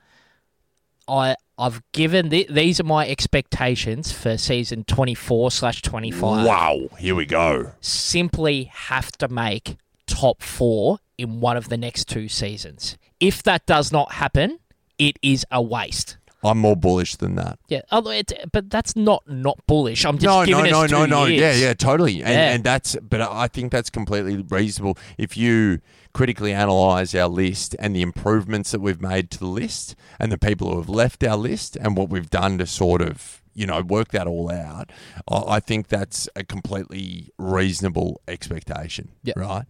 I 1.06 1.36
I've 1.58 1.82
given 1.92 2.30
th- 2.30 2.48
these 2.48 2.78
are 2.78 2.84
my 2.84 3.08
expectations 3.08 4.12
for 4.12 4.36
season 4.38 4.84
twenty 4.84 5.14
four 5.14 5.50
slash 5.50 5.82
twenty 5.82 6.12
five. 6.12 6.46
Wow, 6.46 6.88
here 6.98 7.16
we 7.16 7.26
go. 7.26 7.72
Simply 7.80 8.64
have 8.72 9.10
to 9.12 9.28
make 9.28 9.76
top 10.06 10.42
four 10.42 10.98
in 11.16 11.40
one 11.40 11.56
of 11.56 11.68
the 11.68 11.76
next 11.76 12.06
two 12.08 12.28
seasons. 12.28 12.96
If 13.18 13.42
that 13.42 13.66
does 13.66 13.90
not 13.90 14.12
happen, 14.12 14.60
it 14.98 15.18
is 15.22 15.44
a 15.50 15.60
waste. 15.60 16.17
I'm 16.44 16.58
more 16.58 16.76
bullish 16.76 17.16
than 17.16 17.34
that. 17.34 17.58
Yeah, 17.68 17.80
although 17.90 18.10
it, 18.12 18.32
but 18.52 18.70
that's 18.70 18.94
not 18.94 19.28
not 19.28 19.58
bullish. 19.66 20.04
I'm 20.04 20.18
just 20.18 20.24
no, 20.24 20.40
no, 20.40 20.46
giving 20.46 20.70
no, 20.72 20.82
us 20.84 20.90
no, 20.90 21.04
two 21.04 21.10
no. 21.10 21.24
Yeah, 21.24 21.36
years. 21.50 21.60
yeah, 21.60 21.74
totally. 21.74 22.22
And, 22.22 22.32
Yeah. 22.34 22.52
and 22.52 22.62
that's, 22.64 22.94
but 22.96 23.20
I 23.20 23.48
think 23.48 23.72
that's 23.72 23.90
completely 23.90 24.36
reasonable. 24.48 24.96
If 25.18 25.36
you 25.36 25.80
critically 26.12 26.52
analyze 26.52 27.14
our 27.14 27.28
list 27.28 27.74
and 27.80 27.94
the 27.94 28.02
improvements 28.02 28.70
that 28.70 28.80
we've 28.80 29.02
made 29.02 29.30
to 29.32 29.38
the 29.38 29.46
list 29.46 29.96
and 30.20 30.30
the 30.30 30.38
people 30.38 30.70
who 30.70 30.76
have 30.78 30.88
left 30.88 31.22
our 31.24 31.36
list 31.36 31.76
and 31.76 31.96
what 31.96 32.08
we've 32.08 32.30
done 32.30 32.58
to 32.58 32.66
sort 32.66 33.02
of, 33.02 33.42
you 33.54 33.66
know, 33.66 33.82
work 33.82 34.08
that 34.12 34.26
all 34.28 34.50
out, 34.50 34.90
I, 35.28 35.56
I 35.56 35.60
think 35.60 35.88
that's 35.88 36.28
a 36.36 36.44
completely 36.44 37.30
reasonable 37.38 38.20
expectation. 38.28 39.10
Yeah. 39.24 39.34
Right. 39.36 39.64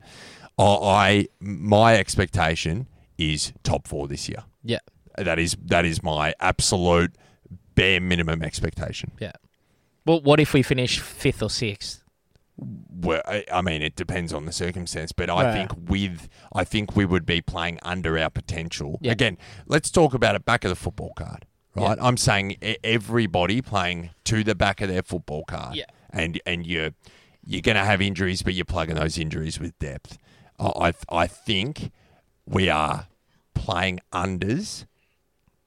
I, 0.58 0.64
I, 0.64 1.28
my 1.40 1.96
expectation 1.96 2.88
is 3.16 3.52
top 3.62 3.88
four 3.88 4.06
this 4.06 4.28
year. 4.28 4.44
yeah, 4.62 4.78
That 5.24 5.38
is 5.38 5.56
that 5.66 5.84
is 5.84 6.02
my 6.02 6.34
absolute 6.40 7.14
bare 7.74 8.00
minimum 8.00 8.42
expectation. 8.42 9.12
yeah. 9.20 9.32
Well, 10.06 10.20
what 10.22 10.40
if 10.40 10.54
we 10.54 10.62
finish 10.62 11.00
fifth 11.00 11.42
or 11.42 11.50
sixth? 11.50 12.02
Well, 12.56 13.22
I, 13.26 13.44
I 13.52 13.60
mean, 13.62 13.82
it 13.82 13.94
depends 13.94 14.32
on 14.32 14.46
the 14.46 14.52
circumstance, 14.52 15.12
but 15.12 15.30
I 15.30 15.44
Right. 15.44 15.52
think 15.52 15.88
with 15.88 16.28
I 16.52 16.64
think 16.64 16.96
we 16.96 17.04
would 17.04 17.24
be 17.26 17.40
playing 17.40 17.78
under 17.82 18.18
our 18.18 18.30
potential. 18.30 18.98
Yeah. 19.00 19.12
Again, 19.12 19.38
let's 19.66 19.90
talk 19.90 20.14
about 20.14 20.34
it 20.34 20.44
back 20.44 20.64
of 20.64 20.70
the 20.70 20.74
football 20.76 21.12
card, 21.14 21.46
right? 21.76 21.98
I'm 22.00 22.16
saying 22.16 22.56
everybody 22.82 23.60
playing 23.60 24.10
to 24.24 24.42
the 24.42 24.54
back 24.56 24.80
of 24.80 24.88
their 24.88 25.02
football 25.02 25.44
card, 25.44 25.76
Yeah. 25.76 25.84
and 26.10 26.40
and 26.46 26.66
you're 26.66 26.90
you're 27.44 27.62
going 27.62 27.76
to 27.76 27.84
have 27.84 28.02
injuries, 28.02 28.42
but 28.42 28.54
you're 28.54 28.64
plugging 28.64 28.96
those 28.96 29.16
injuries 29.18 29.60
with 29.60 29.78
depth. 29.78 30.18
I 30.58 30.92
I, 31.10 31.22
I 31.22 31.26
think 31.28 31.92
we 32.46 32.68
are 32.68 33.06
playing 33.54 34.00
unders 34.12 34.86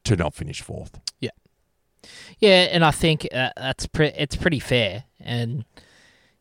to 0.04 0.16
not 0.16 0.34
finish 0.34 0.62
fourth. 0.62 0.99
Yeah, 1.20 1.30
yeah, 2.39 2.68
and 2.72 2.84
I 2.84 2.91
think 2.91 3.28
uh, 3.34 3.49
that's 3.56 3.88
pre- 3.88 4.14
it's 4.18 4.36
pretty 4.36 4.60
fair, 4.60 5.06
and 5.20 5.66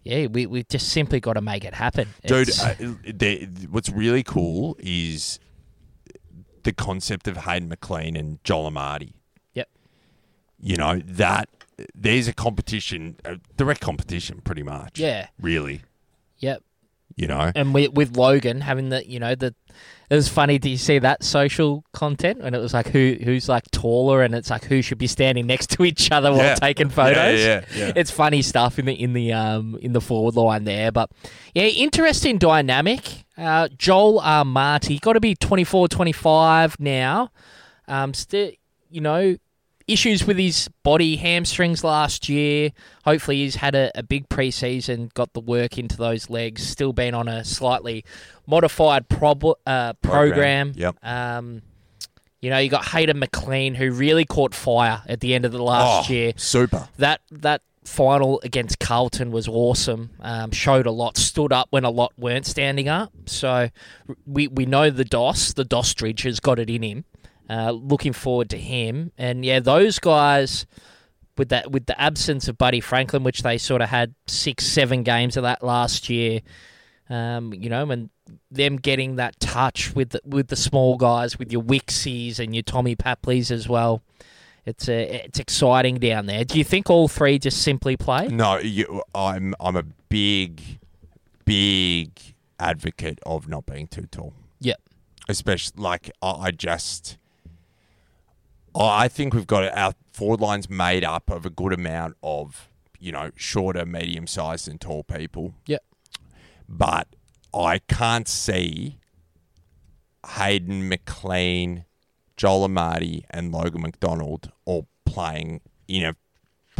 yeah, 0.02 0.26
we 0.26 0.46
we 0.46 0.64
just 0.64 0.88
simply 0.88 1.20
got 1.20 1.34
to 1.34 1.40
make 1.40 1.64
it 1.64 1.74
happen, 1.74 2.08
Dude, 2.26 2.50
uh, 2.60 2.74
the, 3.04 3.46
what's 3.70 3.90
really 3.90 4.22
cool 4.22 4.76
is 4.80 5.38
the 6.62 6.72
concept 6.72 7.28
of 7.28 7.38
Hayden 7.38 7.68
McLean 7.68 8.16
and 8.16 8.42
Joel 8.44 8.70
Amartey. 8.70 9.14
Yep. 9.54 9.68
You 10.58 10.76
know, 10.76 11.00
that 11.04 11.48
there's 11.94 12.28
a 12.28 12.32
competition, 12.34 13.16
a 13.24 13.38
direct 13.56 13.80
competition, 13.80 14.40
pretty 14.42 14.62
much. 14.62 14.98
yeah, 14.98 15.28
Really. 15.40 15.82
yep. 16.38 16.62
You 17.16 17.26
know? 17.26 17.50
And 17.54 17.74
with, 17.74 17.92
with 17.92 18.16
Logan 18.16 18.60
having 18.60 18.90
the, 18.90 19.06
you 19.08 19.18
know, 19.18 19.34
the, 19.34 19.54
it 20.10 20.14
was 20.14 20.28
funny. 20.28 20.58
Do 20.58 20.68
you 20.68 20.76
see 20.76 20.98
that 20.98 21.22
social 21.22 21.84
content 21.92 22.42
when 22.42 22.52
it 22.52 22.58
was 22.58 22.74
like 22.74 22.88
who 22.88 23.16
who's 23.22 23.48
like 23.48 23.70
taller 23.70 24.22
and 24.22 24.34
it's 24.34 24.50
like 24.50 24.64
who 24.64 24.82
should 24.82 24.98
be 24.98 25.06
standing 25.06 25.46
next 25.46 25.70
to 25.70 25.84
each 25.84 26.10
other 26.10 26.30
while 26.32 26.40
Yeah. 26.44 26.54
taking 26.56 26.88
photos? 26.90 27.38
Yeah, 27.40 27.64
yeah, 27.74 27.86
yeah. 27.86 27.92
It's 27.96 28.10
funny 28.10 28.42
stuff 28.42 28.78
in 28.78 28.86
the 28.86 28.92
in 28.92 29.12
the 29.12 29.32
um 29.32 29.78
in 29.80 29.92
the 29.92 30.00
forward 30.00 30.34
line 30.34 30.64
there, 30.64 30.90
but 30.92 31.10
yeah, 31.54 31.64
interesting 31.64 32.38
dynamic. 32.38 33.24
Uh, 33.38 33.68
Joel 33.78 34.20
Amartey 34.20 35.00
got 35.00 35.14
to 35.14 35.20
be 35.20 35.34
24, 35.34 35.88
25 35.88 36.78
now. 36.78 37.30
Um, 37.88 38.12
still, 38.12 38.50
you 38.90 39.00
know, 39.00 39.36
issues 39.92 40.26
with 40.26 40.38
his 40.38 40.68
body, 40.82 41.16
hamstrings 41.16 41.82
last 41.84 42.28
year. 42.28 42.70
Hopefully, 43.04 43.38
he's 43.38 43.56
had 43.56 43.74
a, 43.74 43.90
a 43.94 44.02
big 44.02 44.28
preseason, 44.28 45.12
got 45.14 45.32
the 45.32 45.40
work 45.40 45.78
into 45.78 45.96
those 45.96 46.30
legs. 46.30 46.66
Still 46.66 46.92
been 46.92 47.14
on 47.14 47.28
a 47.28 47.44
slightly 47.44 48.04
modified 48.46 49.08
prob- 49.08 49.58
uh, 49.66 49.92
program. 49.94 50.72
Yep. 50.76 50.96
Um, 51.02 51.62
you 52.40 52.48
know, 52.50 52.58
you 52.58 52.70
got 52.70 52.86
Hayden 52.88 53.18
McLean, 53.18 53.74
who 53.74 53.90
really 53.92 54.24
caught 54.24 54.54
fire 54.54 55.02
at 55.06 55.20
the 55.20 55.34
end 55.34 55.44
of 55.44 55.52
the 55.52 55.62
last 55.62 56.08
Oh, 56.08 56.12
year. 56.12 56.32
Super. 56.36 56.88
That 56.96 57.20
that 57.30 57.62
final 57.84 58.40
against 58.44 58.78
Carlton 58.78 59.30
was 59.30 59.48
awesome. 59.48 60.10
Um, 60.20 60.50
showed 60.50 60.86
a 60.86 60.90
lot, 60.90 61.16
stood 61.16 61.52
up 61.52 61.68
when 61.70 61.84
a 61.84 61.90
lot 61.90 62.12
weren't 62.16 62.46
standing 62.46 62.88
up. 62.88 63.12
So 63.26 63.68
we 64.26 64.48
we 64.48 64.64
know 64.64 64.90
the 64.90 65.04
DOS, 65.04 65.52
the 65.52 65.64
Dostridge 65.64 66.22
has 66.22 66.40
got 66.40 66.58
it 66.58 66.70
in 66.70 66.82
him. 66.82 67.04
Uh, 67.50 67.72
looking 67.72 68.12
forward 68.12 68.48
to 68.48 68.56
him, 68.56 69.10
and 69.18 69.44
yeah, 69.44 69.58
those 69.58 69.98
guys 69.98 70.66
with 71.36 71.48
that 71.48 71.72
with 71.72 71.86
the 71.86 72.00
absence 72.00 72.46
of 72.46 72.56
Buddy 72.56 72.80
Franklin, 72.80 73.24
which 73.24 73.42
they 73.42 73.58
sort 73.58 73.82
of 73.82 73.88
had 73.88 74.14
six, 74.28 74.64
seven 74.64 75.02
games 75.02 75.36
of 75.36 75.42
that 75.42 75.60
last 75.60 76.08
year. 76.08 76.42
Um, 77.08 77.52
you 77.52 77.68
know, 77.68 77.90
and 77.90 78.08
them 78.52 78.76
getting 78.76 79.16
that 79.16 79.40
touch 79.40 79.96
with 79.96 80.10
the, 80.10 80.20
with 80.24 80.46
the 80.46 80.54
small 80.54 80.96
guys, 80.96 81.40
with 81.40 81.50
your 81.50 81.62
Wixies 81.62 82.38
and 82.38 82.54
your 82.54 82.62
Tommy 82.62 82.94
Papleys 82.94 83.50
as 83.50 83.68
well. 83.68 84.00
It's 84.64 84.88
a, 84.88 85.24
it's 85.24 85.40
exciting 85.40 85.98
down 85.98 86.26
there. 86.26 86.44
Do 86.44 86.56
you 86.56 86.62
think 86.62 86.88
all 86.88 87.08
three 87.08 87.40
just 87.40 87.62
simply 87.62 87.96
play? 87.96 88.28
No, 88.28 88.58
you, 88.58 89.02
I'm 89.12 89.56
I'm 89.58 89.74
a 89.74 89.82
big, 90.08 90.62
big 91.44 92.10
advocate 92.60 93.18
of 93.26 93.48
not 93.48 93.66
being 93.66 93.88
too 93.88 94.06
tall. 94.08 94.34
Yeah. 94.60 94.74
Especially 95.28 95.82
like 95.82 96.12
I, 96.22 96.30
I 96.30 96.50
just, 96.52 97.18
I 98.74 99.08
think 99.08 99.34
we've 99.34 99.46
got 99.46 99.76
our 99.76 99.94
forward 100.12 100.40
lines 100.40 100.70
made 100.70 101.04
up 101.04 101.30
of 101.30 101.44
a 101.44 101.50
good 101.50 101.72
amount 101.72 102.16
of 102.22 102.68
you 102.98 103.12
know 103.12 103.30
shorter, 103.34 103.84
medium 103.84 104.26
sized, 104.26 104.68
and 104.68 104.80
tall 104.80 105.02
people. 105.04 105.54
Yep. 105.66 105.84
But 106.68 107.08
I 107.52 107.80
can't 107.80 108.28
see 108.28 108.98
Hayden 110.36 110.88
McLean, 110.88 111.84
Joel 112.36 112.68
Amartey, 112.68 113.24
and 113.30 113.52
Logan 113.52 113.82
McDonald 113.82 114.52
all 114.64 114.86
playing 115.04 115.60
in 115.88 116.04
a 116.04 116.16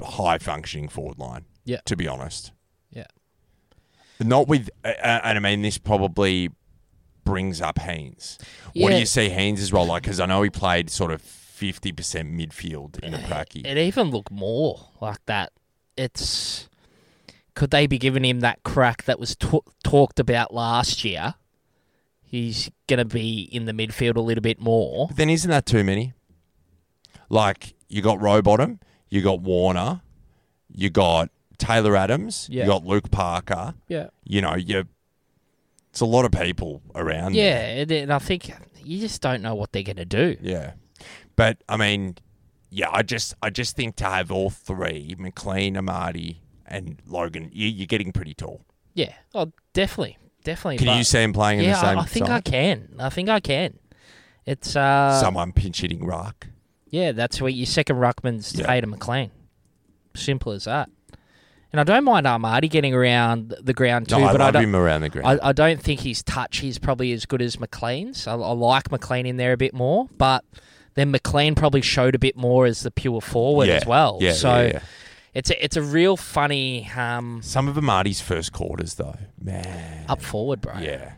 high 0.05 0.38
functioning 0.38 0.88
forward 0.88 1.18
line. 1.18 1.47
Yeah. 1.64 1.80
To 1.86 1.97
be 1.97 2.07
honest. 2.07 2.53
Yeah. 2.91 3.07
Not 4.20 4.49
with, 4.49 4.70
uh, 4.84 4.88
and 4.99 5.38
I 5.38 5.41
mean, 5.41 5.62
this 5.62 5.78
probably 5.78 6.51
brings 7.24 7.61
up 7.61 7.78
Haynes. 7.78 8.38
What 8.74 8.91
do 8.91 8.99
you 8.99 9.07
see 9.07 9.28
Haynes 9.28 9.61
as 9.61 9.72
well? 9.72 9.86
Like, 9.86 10.03
because 10.03 10.20
I 10.20 10.26
know 10.26 10.43
he 10.43 10.51
played 10.51 10.91
sort 10.91 11.11
of 11.11 11.22
50% 11.61 11.94
midfield 12.34 12.98
in 13.00 13.12
a 13.14 13.18
eh, 13.18 13.26
pracky. 13.26 13.66
It 13.66 13.76
even 13.76 14.11
looked 14.11 14.30
more 14.30 14.88
like 15.00 15.24
that. 15.26 15.52
It's 15.96 16.68
could 17.54 17.70
they 17.70 17.86
be 17.86 17.98
giving 17.98 18.24
him 18.24 18.40
that 18.40 18.62
crack 18.62 19.04
that 19.04 19.18
was 19.20 19.36
t- 19.36 19.61
talked 19.84 20.18
about 20.18 20.54
last 20.54 21.04
year? 21.04 21.34
He's 22.22 22.70
gonna 22.86 23.04
be 23.04 23.42
in 23.42 23.66
the 23.66 23.72
midfield 23.72 24.16
a 24.16 24.20
little 24.20 24.40
bit 24.42 24.61
more. 24.61 25.08
But 25.08 25.16
then 25.16 25.28
isn't 25.30 25.50
that 25.50 25.66
too 25.66 25.84
many? 25.84 26.14
Like, 27.28 27.74
you 27.88 28.02
got 28.02 28.18
Rowbottom, 28.18 28.78
you 29.08 29.20
got 29.22 29.40
Warner, 29.40 30.00
you 30.72 30.90
got 30.90 31.30
Taylor 31.58 31.96
Adams, 31.96 32.48
Yeah. 32.50 32.62
you 32.64 32.70
got 32.70 32.84
Luke 32.84 33.11
Parker. 33.11 33.74
Yeah, 33.88 34.08
You 34.24 34.40
know, 34.40 34.54
you. 34.56 34.84
It's 35.90 36.00
a 36.00 36.06
lot 36.06 36.24
of 36.24 36.30
people 36.30 36.82
around. 36.94 37.34
yeah, 37.34 37.61
there. 37.61 37.82
and, 37.82 37.90
and 37.92 38.12
I 38.12 38.20
think 38.20 38.52
you 38.84 39.00
just 39.00 39.20
don't 39.20 39.42
know 39.42 39.54
what 39.56 39.72
they're 39.72 39.82
gonna 39.82 40.04
do. 40.04 40.36
Yeah. 40.40 40.72
But 41.41 41.57
I 41.70 41.78
mean, 41.78 42.18
yeah, 42.68 42.91
I 42.93 43.01
just 43.01 43.34
I 43.43 43.49
just 43.49 43.74
think 43.74 43.97
to 43.97 44.05
have 44.05 44.30
all 44.30 44.51
three, 44.51 45.14
McLean, 45.18 45.74
Amartey, 45.74 46.41
and 46.66 47.01
Logan, 47.07 47.49
you, 47.51 47.66
you're 47.66 47.86
getting 47.86 48.12
pretty 48.12 48.34
tall. 48.34 48.61
Yeah, 48.93 49.14
oh, 49.34 49.51
definitely, 49.72 50.18
definitely. 50.45 50.76
Can 50.76 50.99
you 50.99 51.03
see 51.03 51.22
him 51.22 51.32
playing 51.32 51.61
in 51.61 51.64
yeah, 51.64 51.72
the 51.72 51.80
same 51.80 51.99
I, 51.99 52.03
I 52.03 52.05
think 52.05 52.28
I 52.28 52.41
can. 52.43 52.95
I 52.99 53.09
think 53.09 53.30
I 53.30 53.41
can. 53.41 53.78
It's 54.45 54.76
uh, 54.76 55.18
Someone 55.18 55.53
pinch 55.53 55.80
hitting 55.80 56.05
rock. 56.05 56.47
Yeah, 56.91 57.12
that's 57.12 57.41
where 57.41 57.49
your 57.49 57.64
second 57.64 57.97
ruckman's 57.97 58.55
Yeah. 58.55 58.66
Tatum 58.66 58.91
McLean. 58.91 59.30
Simple 60.14 60.53
as 60.53 60.64
that. 60.64 60.91
And 61.72 61.80
I 61.80 61.84
don't 61.84 62.05
mind 62.05 62.26
Amartey 62.26 62.68
getting 62.68 62.93
around 62.93 63.55
the 63.62 63.72
ground 63.72 64.11
too, 64.11 64.18
No, 64.18 64.26
I 64.26 64.32
but 64.32 64.43
I 64.43 64.45
love 64.45 64.53
don't. 64.53 64.64
him 64.64 64.76
around 64.76 65.01
the 65.01 65.09
ground. 65.09 65.41
I, 65.43 65.49
I 65.49 65.53
don't 65.53 65.80
think 65.80 66.01
his 66.01 66.22
touch 66.22 66.62
is 66.62 66.78
probably 66.78 67.12
as 67.12 67.24
good 67.24 67.41
as 67.41 67.59
McLean's. 67.59 68.26
I, 68.26 68.32
I 68.34 68.53
like 68.53 68.91
McLean 68.91 69.24
in 69.24 69.38
there 69.38 69.55
a 69.55 69.57
bit 69.57 69.72
more, 69.72 70.07
but 70.18 70.45
then 70.95 71.11
McLean 71.11 71.55
probably 71.55 71.82
showed 71.82 72.14
a 72.14 72.18
bit 72.18 72.36
more 72.36 72.66
as 72.66 72.80
the 72.80 72.91
pure 72.91 73.20
forward 73.20 73.68
yeah. 73.68 73.74
as 73.74 73.86
well. 73.86 74.18
Yeah, 74.20 74.32
so 74.32 74.62
yeah, 74.62 74.80
it's 75.34 75.51
a, 75.51 75.64
it's 75.64 75.76
a 75.76 75.82
real 75.82 76.16
funny 76.16 76.91
um, 76.97 77.41
Some 77.43 77.68
of 77.68 77.76
Amartey's 77.76 78.20
first 78.20 78.53
quarters, 78.53 78.95
though, 78.95 79.16
man. 79.41 80.07
up 80.09 80.20
forward, 80.22 80.61
bro. 80.61 80.78
Yeah, 80.78 81.12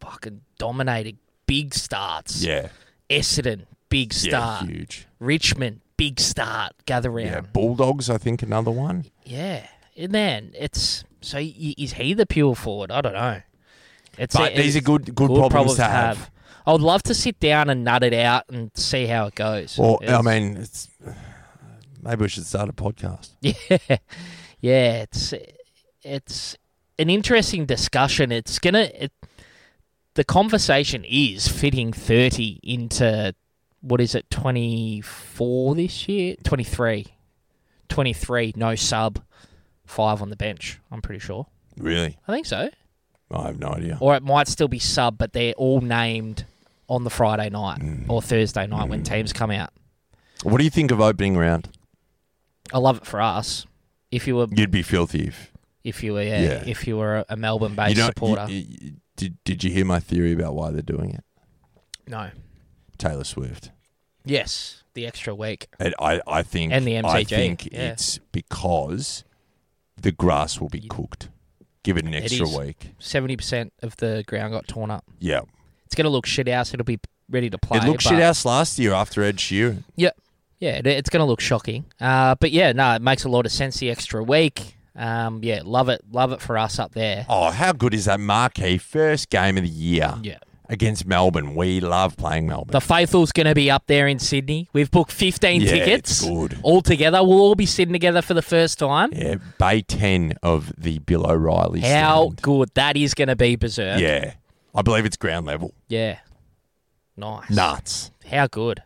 Fucking 0.00 0.42
dominated. 0.58 1.18
Big 1.46 1.74
starts. 1.74 2.42
yeah, 2.42 2.68
Essendon, 3.10 3.66
big 3.88 4.12
start. 4.12 4.62
yeah, 4.62 4.68
huge. 4.68 5.06
Richmond, 5.18 5.80
big 5.96 6.18
start. 6.18 6.72
Gather 6.86 7.10
round. 7.10 7.28
Yeah, 7.28 7.40
Bulldogs, 7.40 8.08
I 8.08 8.18
think 8.18 8.42
another 8.42 8.70
one. 8.70 9.04
Yeah, 9.24 9.66
Eh, 9.96 10.06
man, 10.06 10.52
it's 10.58 11.04
so 11.20 11.38
is 11.38 11.92
he 11.94 12.14
the 12.14 12.26
pure 12.26 12.54
forward? 12.54 12.90
I 12.90 13.00
don't 13.00 13.12
know. 13.12 13.42
It's 14.18 14.36
But 14.36 14.54
these 14.56 14.76
are 14.76 14.80
good, 14.80 15.14
good, 15.14 15.28
problems, 15.28 15.76
to 15.76 15.84
have. 15.84 16.30
I 16.66 16.72
would 16.72 16.80
love 16.80 17.02
to 17.04 17.14
sit 17.14 17.40
down 17.40 17.70
and 17.70 17.84
nut 17.84 18.02
it 18.02 18.14
out 18.14 18.44
and 18.48 18.70
see 18.74 19.06
how 19.06 19.26
it 19.26 19.34
goes. 19.34 19.76
Well, 19.78 19.98
I 20.06 20.22
mean, 20.22 20.56
it's, 20.56 20.88
maybe 22.02 22.22
we 22.22 22.28
should 22.28 22.46
start 22.46 22.68
a 22.68 22.72
podcast. 22.72 23.30
yeah, 23.40 23.96
yeah, 24.60 25.02
it's 25.02 25.34
it's 26.02 26.56
an 26.98 27.10
interesting 27.10 27.66
discussion. 27.66 28.32
It's 28.32 28.58
gonna 28.58 28.90
it, 28.94 29.12
the 30.14 30.24
conversation 30.24 31.04
is 31.04 31.48
fitting 31.48 31.92
thirty 31.92 32.60
into 32.62 33.34
what 33.80 34.00
is 34.00 34.14
it 34.14 34.30
twenty 34.30 35.00
four 35.00 35.74
this 35.74 36.08
year 36.08 36.36
23. 36.44 37.06
23, 37.92 38.54
no 38.56 38.74
sub, 38.74 39.22
five 39.84 40.22
on 40.22 40.30
the 40.30 40.36
bench. 40.36 40.80
I'm 40.90 41.02
pretty 41.02 41.18
sure. 41.18 41.46
Really, 41.76 42.16
I 42.26 42.32
think 42.32 42.46
so. 42.46 42.70
I 43.32 43.46
have 43.46 43.58
no 43.58 43.68
idea. 43.68 43.96
Or 44.00 44.14
it 44.14 44.22
might 44.22 44.48
still 44.48 44.68
be 44.68 44.78
sub, 44.78 45.18
but 45.18 45.32
they're 45.32 45.52
all 45.54 45.80
named 45.80 46.44
on 46.88 47.04
the 47.04 47.10
Friday 47.10 47.48
night 47.50 47.80
Mm. 47.80 48.04
or 48.08 48.20
Thursday 48.20 48.66
night 48.66 48.88
when 48.88 49.02
teams 49.02 49.32
come 49.32 49.50
out. 49.50 49.70
What 50.42 50.58
do 50.58 50.64
you 50.64 50.70
think 50.70 50.90
of 50.90 51.00
opening 51.00 51.36
round? 51.36 51.68
I 52.72 52.78
love 52.78 52.98
it 52.98 53.06
for 53.06 53.20
us. 53.20 53.66
If 54.10 54.26
you 54.26 54.36
were, 54.36 54.46
You'd 54.50 54.70
be 54.70 54.82
filthy 54.82 55.26
if 55.28 55.52
if 55.84 56.02
you 56.02 56.12
were, 56.14 56.22
yeah, 56.22 56.40
Yeah. 56.42 56.64
if 56.66 56.86
you 56.86 56.96
were 56.96 57.24
a 57.28 57.36
Melbourne-based 57.36 57.96
supporter, 58.04 58.46
you- 58.48 58.66
you- 58.80 58.92
did 59.16 59.36
Did 59.44 59.64
you 59.64 59.70
hear 59.70 59.84
my 59.84 60.00
theory 60.00 60.32
about 60.32 60.54
why 60.54 60.70
they're 60.70 60.82
doing 60.82 61.10
it? 61.10 61.24
no. 62.06 62.30
Taylor 62.98 63.24
Swift. 63.24 63.70
Yes, 64.24 64.84
the 64.94 65.06
extra 65.06 65.34
week. 65.34 65.66
And 65.80 65.92
I, 65.98 66.20
I 66.26 66.42
think 66.44 66.72
And 66.72 66.86
the 66.86 66.98
I 66.98 67.24
think 67.24 67.66
yeah. 67.72 67.90
it's 67.92 68.18
because 68.30 69.24
the 70.00 70.12
grass 70.12 70.60
will 70.60 70.68
be 70.68 70.82
cooked. 70.82 71.28
Give 71.84 71.96
it 71.96 72.04
an 72.04 72.14
It 72.14 72.24
extra 72.24 72.46
is. 72.46 72.56
week. 72.56 72.90
Seventy 72.98 73.36
percent 73.36 73.72
of 73.82 73.96
the 73.96 74.24
ground 74.26 74.52
got 74.52 74.68
torn 74.68 74.90
up. 74.90 75.04
Yeah. 75.18 75.40
It's 75.86 75.94
going 75.94 76.04
to 76.04 76.10
look 76.10 76.26
shit 76.26 76.48
house. 76.48 76.72
It'll 76.72 76.84
be 76.84 77.00
ready 77.28 77.50
to 77.50 77.58
play. 77.58 77.78
it 77.78 77.84
looked 77.84 78.04
but- 78.04 78.10
shit 78.10 78.22
house 78.22 78.44
last 78.44 78.78
year 78.78 78.92
after 78.92 79.22
Ed 79.22 79.36
Sheeran. 79.36 79.84
Yep, 79.96 80.16
Yeah, 80.60 80.76
it, 80.78 80.86
it's 80.86 81.10
going 81.10 81.20
to 81.20 81.26
look 81.26 81.40
shocking. 81.40 81.84
Uh, 82.00 82.34
but 82.36 82.50
yeah, 82.52 82.72
no, 82.72 82.94
it 82.94 83.02
makes 83.02 83.24
a 83.24 83.28
lot 83.28 83.46
of 83.46 83.52
sense. 83.52 83.78
The 83.78 83.90
extra 83.90 84.22
week. 84.22 84.76
Um, 84.94 85.40
yeah, 85.42 85.62
love 85.64 85.88
it, 85.88 86.02
love 86.12 86.32
it 86.32 86.40
for 86.42 86.56
us 86.58 86.78
up 86.78 86.92
there. 86.92 87.24
Oh, 87.28 87.50
how 87.50 87.72
good 87.72 87.94
is 87.94 88.04
that 88.04 88.20
marquee 88.20 88.76
first 88.78 89.30
game 89.30 89.56
of 89.56 89.62
the 89.64 89.68
year 89.70 90.14
Yeah. 90.22 90.38
Against 90.72 91.06
Melbourne? 91.06 91.54
We 91.54 91.80
love 91.80 92.16
playing 92.16 92.48
Melbourne. 92.48 92.72
The 92.72 92.80
Faithful's 92.80 93.30
going 93.30 93.46
to 93.46 93.54
be 93.54 93.70
up 93.70 93.86
there 93.86 94.08
in 94.08 94.18
Sydney. 94.18 94.68
We've 94.72 94.90
booked 94.90 95.12
15 95.12 95.60
Yeah, 95.60 95.70
tickets. 95.70 96.24
good. 96.26 96.58
All 96.62 96.82
together. 96.82 97.22
We'll 97.22 97.38
all 97.40 97.54
be 97.54 97.66
sitting 97.66 97.92
together 97.92 98.22
for 98.22 98.34
the 98.34 98.42
first 98.42 98.78
time. 98.78 99.10
yeah, 99.12 99.36
Bay 99.58 99.82
10 99.82 100.34
of 100.42 100.72
the 100.76 100.98
Bill 101.00 101.30
O'Reilly 101.30 101.80
How 101.80 102.24
stand. 102.24 102.42
good. 102.42 102.70
That 102.74 102.96
is 102.96 103.14
going 103.14 103.28
to 103.28 103.36
be 103.36 103.54
berserk. 103.56 104.00
Yeah. 104.00 104.34
I 104.74 104.82
believe 104.82 105.04
it's 105.04 105.16
ground 105.16 105.46
level. 105.46 105.72
Yeah. 105.88 106.18
Nice. 107.16 107.50
Nuts. 107.50 108.10
How 108.28 108.46
good. 108.46 108.82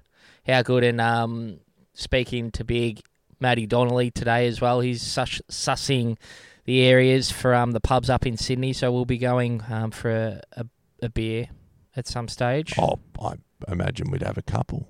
How 0.46 0.62
good. 0.62 0.84
And 0.84 1.00
um, 1.00 1.60
speaking 1.94 2.50
to 2.52 2.64
big 2.64 3.00
Matty 3.40 3.66
Donnelly 3.66 4.10
today 4.10 4.46
as 4.48 4.60
well, 4.60 4.80
he's 4.80 5.02
such, 5.02 5.40
sussing 5.48 6.16
the 6.64 6.82
areas 6.82 7.30
for 7.30 7.54
um, 7.54 7.70
the 7.72 7.80
pubs 7.80 8.10
up 8.10 8.26
in 8.26 8.36
Sydney. 8.36 8.72
So 8.72 8.90
we'll 8.90 9.04
be 9.04 9.18
going 9.18 9.62
um, 9.70 9.92
for 9.92 10.10
a, 10.10 10.40
a, 10.52 10.66
a 11.02 11.08
beer 11.08 11.48
at 11.96 12.06
some 12.06 12.28
stage. 12.28 12.74
Oh, 12.78 13.00
I 13.20 13.34
imagine 13.68 14.10
we'd 14.10 14.22
have 14.22 14.38
a 14.38 14.42
couple. 14.42 14.88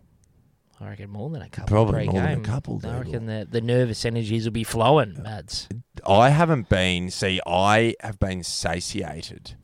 I 0.81 0.91
reckon 0.91 1.11
more 1.11 1.31
than 1.31 1.41
a 1.41 1.49
couple. 1.49 1.69
Probably 1.69 2.07
more 2.07 2.21
than 2.21 2.41
a 2.41 2.43
couple, 2.43 2.81
I 2.85 2.99
reckon 2.99 3.27
the, 3.27 3.47
the 3.51 3.63
nervous 3.63 4.05
energies 4.05 4.45
will 4.45 4.53
be 4.53 4.65
flowing, 4.65 5.23
Mads. 5.23 5.69
I 6.07 6.29
haven't 6.31 6.69
been. 6.69 7.11
See, 7.11 7.41
I 7.47 7.95
have 8.01 8.19
been 8.19 8.43
satiated 8.43 9.57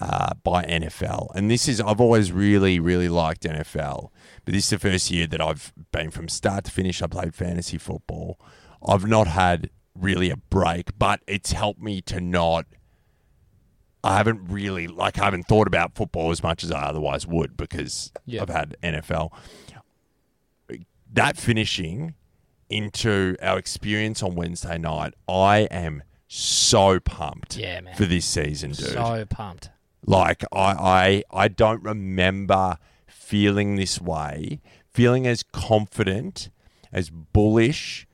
uh, 0.00 0.32
by 0.42 0.64
NFL, 0.64 1.34
and 1.34 1.50
this 1.50 1.68
is 1.68 1.82
I've 1.82 2.00
always 2.00 2.32
really, 2.32 2.80
really 2.80 3.10
liked 3.10 3.42
NFL, 3.42 4.08
but 4.46 4.54
this 4.54 4.64
is 4.64 4.70
the 4.70 4.78
first 4.78 5.10
year 5.10 5.26
that 5.26 5.40
I've 5.40 5.74
been 5.92 6.10
from 6.10 6.28
start 6.28 6.64
to 6.64 6.70
finish. 6.70 7.02
I 7.02 7.08
played 7.08 7.34
fantasy 7.34 7.76
football. 7.76 8.40
I've 8.86 9.06
not 9.06 9.26
had 9.26 9.68
really 9.94 10.30
a 10.30 10.36
break, 10.36 10.98
but 10.98 11.20
it's 11.26 11.52
helped 11.52 11.80
me 11.80 12.00
to 12.02 12.20
not. 12.20 12.64
I 14.04 14.16
haven't 14.18 14.42
really 14.48 14.86
like 14.86 15.18
I 15.18 15.24
haven't 15.24 15.44
thought 15.48 15.66
about 15.66 15.94
football 15.96 16.30
as 16.30 16.42
much 16.42 16.62
as 16.62 16.70
I 16.70 16.82
otherwise 16.82 17.26
would 17.26 17.56
because 17.56 18.12
Yeah. 18.26 18.42
I've 18.42 18.50
had 18.50 18.76
NFL. 18.82 19.32
That 21.12 21.36
finishing 21.36 22.14
into 22.68 23.36
our 23.40 23.58
experience 23.58 24.22
on 24.22 24.34
Wednesday 24.34 24.78
night, 24.78 25.14
I 25.28 25.60
am 25.70 26.02
so 26.26 26.98
pumped 26.98 27.56
Yeah, 27.56 27.80
man. 27.82 27.94
for 27.94 28.04
this 28.04 28.24
season, 28.24 28.72
dude. 28.72 28.88
So 28.88 29.24
pumped. 29.30 29.70
Like 30.04 30.42
I, 30.52 31.22
I 31.32 31.44
I 31.44 31.48
don't 31.48 31.82
remember 31.82 32.78
feeling 33.06 33.76
this 33.76 34.00
way, 34.00 34.60
feeling 34.92 35.26
as 35.26 35.42
confident, 35.44 36.50
as 36.92 37.10
bullish, 37.10 38.06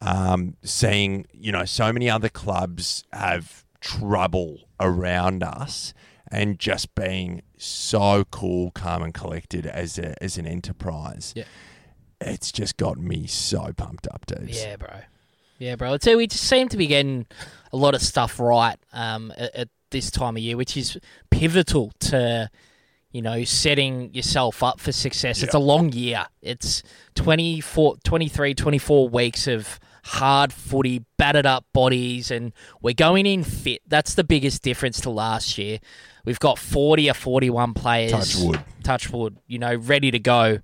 um, 0.00 0.56
seeing, 0.62 1.26
you 1.32 1.52
know, 1.52 1.64
so 1.64 1.92
many 1.92 2.10
other 2.10 2.28
clubs 2.28 3.04
have 3.12 3.64
trouble 3.80 4.68
around 4.80 5.42
us 5.42 5.94
and 6.30 6.58
just 6.58 6.94
being 6.94 7.42
so 7.56 8.24
cool, 8.30 8.70
calm, 8.72 9.02
and 9.02 9.14
collected 9.14 9.66
as 9.66 9.98
a, 9.98 10.22
as 10.22 10.36
an 10.38 10.46
enterprise. 10.46 11.32
Yeah. 11.36 11.44
It's 12.20 12.52
just 12.52 12.76
got 12.76 12.98
me 12.98 13.26
so 13.26 13.72
pumped 13.76 14.08
up, 14.08 14.26
dude. 14.26 14.50
Yeah, 14.50 14.76
bro. 14.76 15.00
Yeah, 15.58 15.76
bro. 15.76 15.94
I'd 15.94 16.04
we 16.04 16.26
just 16.26 16.44
seem 16.44 16.68
to 16.68 16.76
be 16.76 16.86
getting 16.86 17.26
a 17.72 17.76
lot 17.76 17.94
of 17.94 18.02
stuff 18.02 18.38
right 18.38 18.76
um, 18.92 19.32
at, 19.36 19.54
at 19.54 19.68
this 19.90 20.10
time 20.10 20.36
of 20.36 20.42
year, 20.42 20.56
which 20.56 20.76
is 20.76 20.98
pivotal 21.30 21.92
to 22.00 22.50
you 23.10 23.22
know, 23.22 23.42
setting 23.44 24.12
yourself 24.14 24.62
up 24.62 24.80
for 24.80 24.92
success. 24.92 25.42
It's 25.42 25.54
a 25.54 25.58
long 25.58 25.92
year. 25.92 26.26
It's 26.42 26.82
24, 27.14 27.96
23, 28.04 28.54
24 28.54 29.08
weeks 29.08 29.46
of 29.46 29.80
hard 30.08 30.52
footy, 30.52 31.04
battered 31.16 31.46
up 31.46 31.66
bodies, 31.72 32.30
and 32.30 32.52
we're 32.80 32.94
going 32.94 33.26
in 33.26 33.44
fit. 33.44 33.82
That's 33.86 34.14
the 34.14 34.24
biggest 34.24 34.62
difference 34.62 35.00
to 35.02 35.10
last 35.10 35.58
year. 35.58 35.78
We've 36.24 36.40
got 36.40 36.58
40 36.58 37.10
or 37.10 37.14
41 37.14 37.74
players. 37.74 38.10
Touch 38.12 38.36
wood. 38.36 38.60
Touch 38.82 39.10
wood, 39.10 39.36
you 39.46 39.58
know, 39.58 39.74
ready 39.74 40.10
to 40.10 40.18
go. 40.18 40.58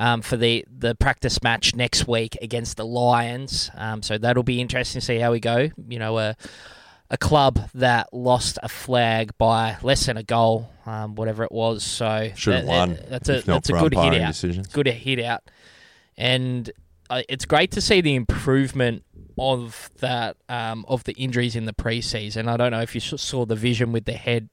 Um, 0.00 0.22
for 0.22 0.36
the, 0.36 0.64
the 0.70 0.94
practice 0.94 1.42
match 1.42 1.74
next 1.74 2.06
week 2.06 2.38
against 2.40 2.76
the 2.76 2.86
Lions. 2.86 3.68
Um, 3.74 4.00
so 4.00 4.16
that'll 4.16 4.44
be 4.44 4.60
interesting 4.60 5.00
to 5.00 5.04
see 5.04 5.18
how 5.18 5.32
we 5.32 5.40
go. 5.40 5.70
You 5.88 5.98
know, 5.98 6.16
uh, 6.16 6.34
a 7.10 7.18
club 7.18 7.68
that 7.74 8.12
lost 8.12 8.60
a 8.62 8.68
flag 8.68 9.32
by 9.38 9.76
less 9.82 10.06
than 10.06 10.16
a 10.16 10.22
goal, 10.22 10.70
um, 10.86 11.16
whatever 11.16 11.42
it 11.42 11.50
was. 11.50 11.82
So 11.82 12.30
Should 12.36 12.54
have 12.54 12.64
won. 12.66 12.90
that- 12.94 13.10
that's 13.10 13.28
a 13.28 13.40
that's 13.40 13.70
a 13.70 13.72
good 13.72 13.92
hit 13.94 14.22
out. 14.22 14.28
decisions. 14.28 14.68
Good 14.68 14.86
hit 14.86 15.18
out, 15.18 15.42
and 16.16 16.70
uh, 17.10 17.22
it's 17.28 17.44
great 17.44 17.70
to 17.72 17.80
see 17.80 18.00
the 18.00 18.14
improvement 18.14 19.04
of 19.40 19.90
that 20.00 20.36
um, 20.48 20.84
of 20.88 21.04
the 21.04 21.12
injuries 21.12 21.54
in 21.56 21.64
the 21.64 21.72
preseason. 21.72 22.48
I 22.48 22.56
don't 22.56 22.72
know 22.72 22.80
if 22.80 22.94
you 22.94 23.00
saw 23.00 23.44
the 23.46 23.54
vision 23.56 23.92
with 23.92 24.04
the 24.04 24.12
head 24.12 24.48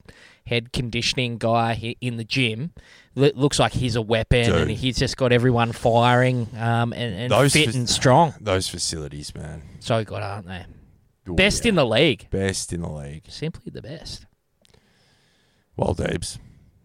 head 0.48 0.72
conditioning 0.72 1.38
guy 1.38 1.96
in 2.02 2.18
the 2.18 2.24
gym. 2.24 2.72
Lo- 3.16 3.32
looks 3.34 3.58
like 3.60 3.74
he's 3.74 3.96
a 3.96 4.02
weapon, 4.02 4.52
and 4.52 4.70
he's 4.72 4.98
just 4.98 5.18
got 5.18 5.32
everyone 5.32 5.72
firing 5.72 6.48
um, 6.58 6.94
and, 6.94 7.16
and 7.16 7.32
Those 7.32 7.54
fit 7.54 7.66
fac- 7.68 7.76
and 7.76 7.90
strong. 7.90 8.34
Those 8.40 8.68
facilities, 8.70 9.34
man. 9.34 9.64
So 9.80 10.04
good, 10.04 10.22
aren't 10.22 10.48
they? 10.48 10.66
Oh, 11.28 11.34
Best 11.34 11.66
yeah. 11.66 11.70
in 11.70 11.76
the 11.76 11.86
league. 11.86 12.30
best 12.30 12.72
in 12.72 12.82
the 12.82 12.90
league. 12.90 13.24
Simply 13.30 13.72
the 13.72 13.82
best. 13.82 14.28
Well, 15.76 15.96
Deebs. 15.96 16.38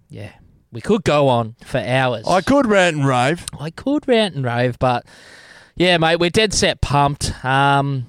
Yeah. 0.09 0.33
We 0.73 0.81
could 0.81 1.05
go 1.05 1.29
on 1.29 1.57
for 1.65 1.79
hours. 1.79 2.27
I 2.27 2.41
could 2.41 2.67
rant 2.67 2.97
and 2.97 3.07
rave. 3.07 3.45
I 3.59 3.71
could 3.71 4.07
rant 4.09 4.35
and 4.37 4.45
rave, 4.45 4.79
but 4.79 5.05
yeah, 5.77 5.99
mate, 5.99 6.17
we're 6.17 6.31
dead 6.31 6.53
set 6.53 6.81
pumped. 6.81 7.45
Um, 7.45 8.07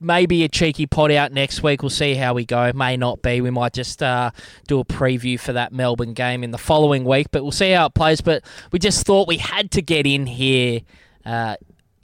maybe 0.00 0.44
a 0.44 0.48
cheeky 0.48 0.86
pot 0.86 1.10
out 1.10 1.32
next 1.32 1.62
week. 1.62 1.82
We'll 1.82 1.90
see 1.90 2.14
how 2.14 2.34
we 2.34 2.44
go. 2.44 2.72
May 2.74 2.96
not 2.96 3.22
be. 3.22 3.40
We 3.40 3.50
might 3.50 3.72
just 3.72 4.02
uh, 4.02 4.30
do 4.68 4.80
a 4.80 4.84
preview 4.84 5.40
for 5.40 5.52
that 5.54 5.72
Melbourne 5.72 6.12
game 6.12 6.44
in 6.44 6.50
the 6.50 6.58
following 6.58 7.04
week, 7.04 7.28
but 7.30 7.42
we'll 7.42 7.52
see 7.52 7.70
how 7.70 7.86
it 7.86 7.94
plays. 7.94 8.20
But 8.20 8.44
we 8.70 8.78
just 8.78 9.06
thought 9.06 9.26
we 9.26 9.38
had 9.38 9.70
to 9.72 9.82
get 9.82 10.06
in 10.06 10.26
here. 10.26 10.80
Uh, 11.24 11.56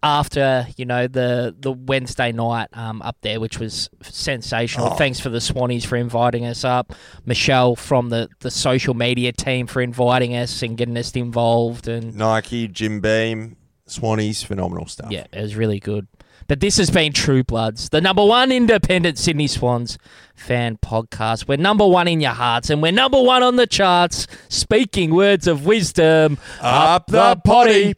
after 0.03 0.67
you 0.77 0.87
know 0.87 1.07
the 1.07 1.55
the 1.59 1.73
Wednesday 1.73 2.33
night 2.33 2.69
um, 2.73 3.03
up 3.03 3.17
there, 3.21 3.39
which 3.39 3.59
was 3.59 3.91
sensational. 4.03 4.89
Oh. 4.89 4.95
Thanks 4.95 5.21
for 5.21 5.29
the 5.29 5.39
Swannies 5.39 5.85
for 5.85 5.97
inviting 5.97 6.47
us 6.47 6.65
up. 6.65 6.95
Michelle 7.27 7.77
from 7.77 8.09
the, 8.09 8.29
the 8.41 8.51
social 8.51 8.95
media 8.95 9.33
team 9.33 9.67
for 9.67 9.83
inviting 9.83 10.35
us 10.35 10.63
and 10.63 10.77
getting 10.77 10.97
us 10.97 11.13
involved. 11.13 11.87
And 11.89 12.17
Nike, 12.17 12.67
Jim 12.69 13.01
Beam, 13.01 13.57
Swannies, 13.91 14.45
phenomenal 14.45 14.87
stuff. 14.87 15.11
yeah, 15.11 15.27
it 15.33 15.41
was 15.43 15.57
really 15.57 15.81
good. 15.81 16.07
But 16.47 16.59
this 16.59 16.79
has 16.79 16.91
been 16.91 17.13
True 17.13 17.45
Bloods, 17.45 17.91
the 17.91 18.01
number 18.01 18.25
one 18.25 18.51
independent 18.51 19.19
Sydney 19.19 19.47
Swans 19.47 19.99
fan 20.35 20.79
podcast. 20.79 21.47
We're 21.47 21.59
number 21.59 21.87
one 21.87 22.09
in 22.09 22.21
your 22.21 22.33
hearts 22.33 22.71
and 22.71 22.83
we're 22.83 22.91
number 22.93 23.21
one 23.23 23.43
on 23.45 23.55
the 23.55 23.69
charts. 23.69 24.27
Speaking 24.49 25.15
words 25.15 25.47
of 25.47 25.65
wisdom, 25.65 26.39
Up 26.61 27.07
the 27.07 27.37
potty. 27.45 27.95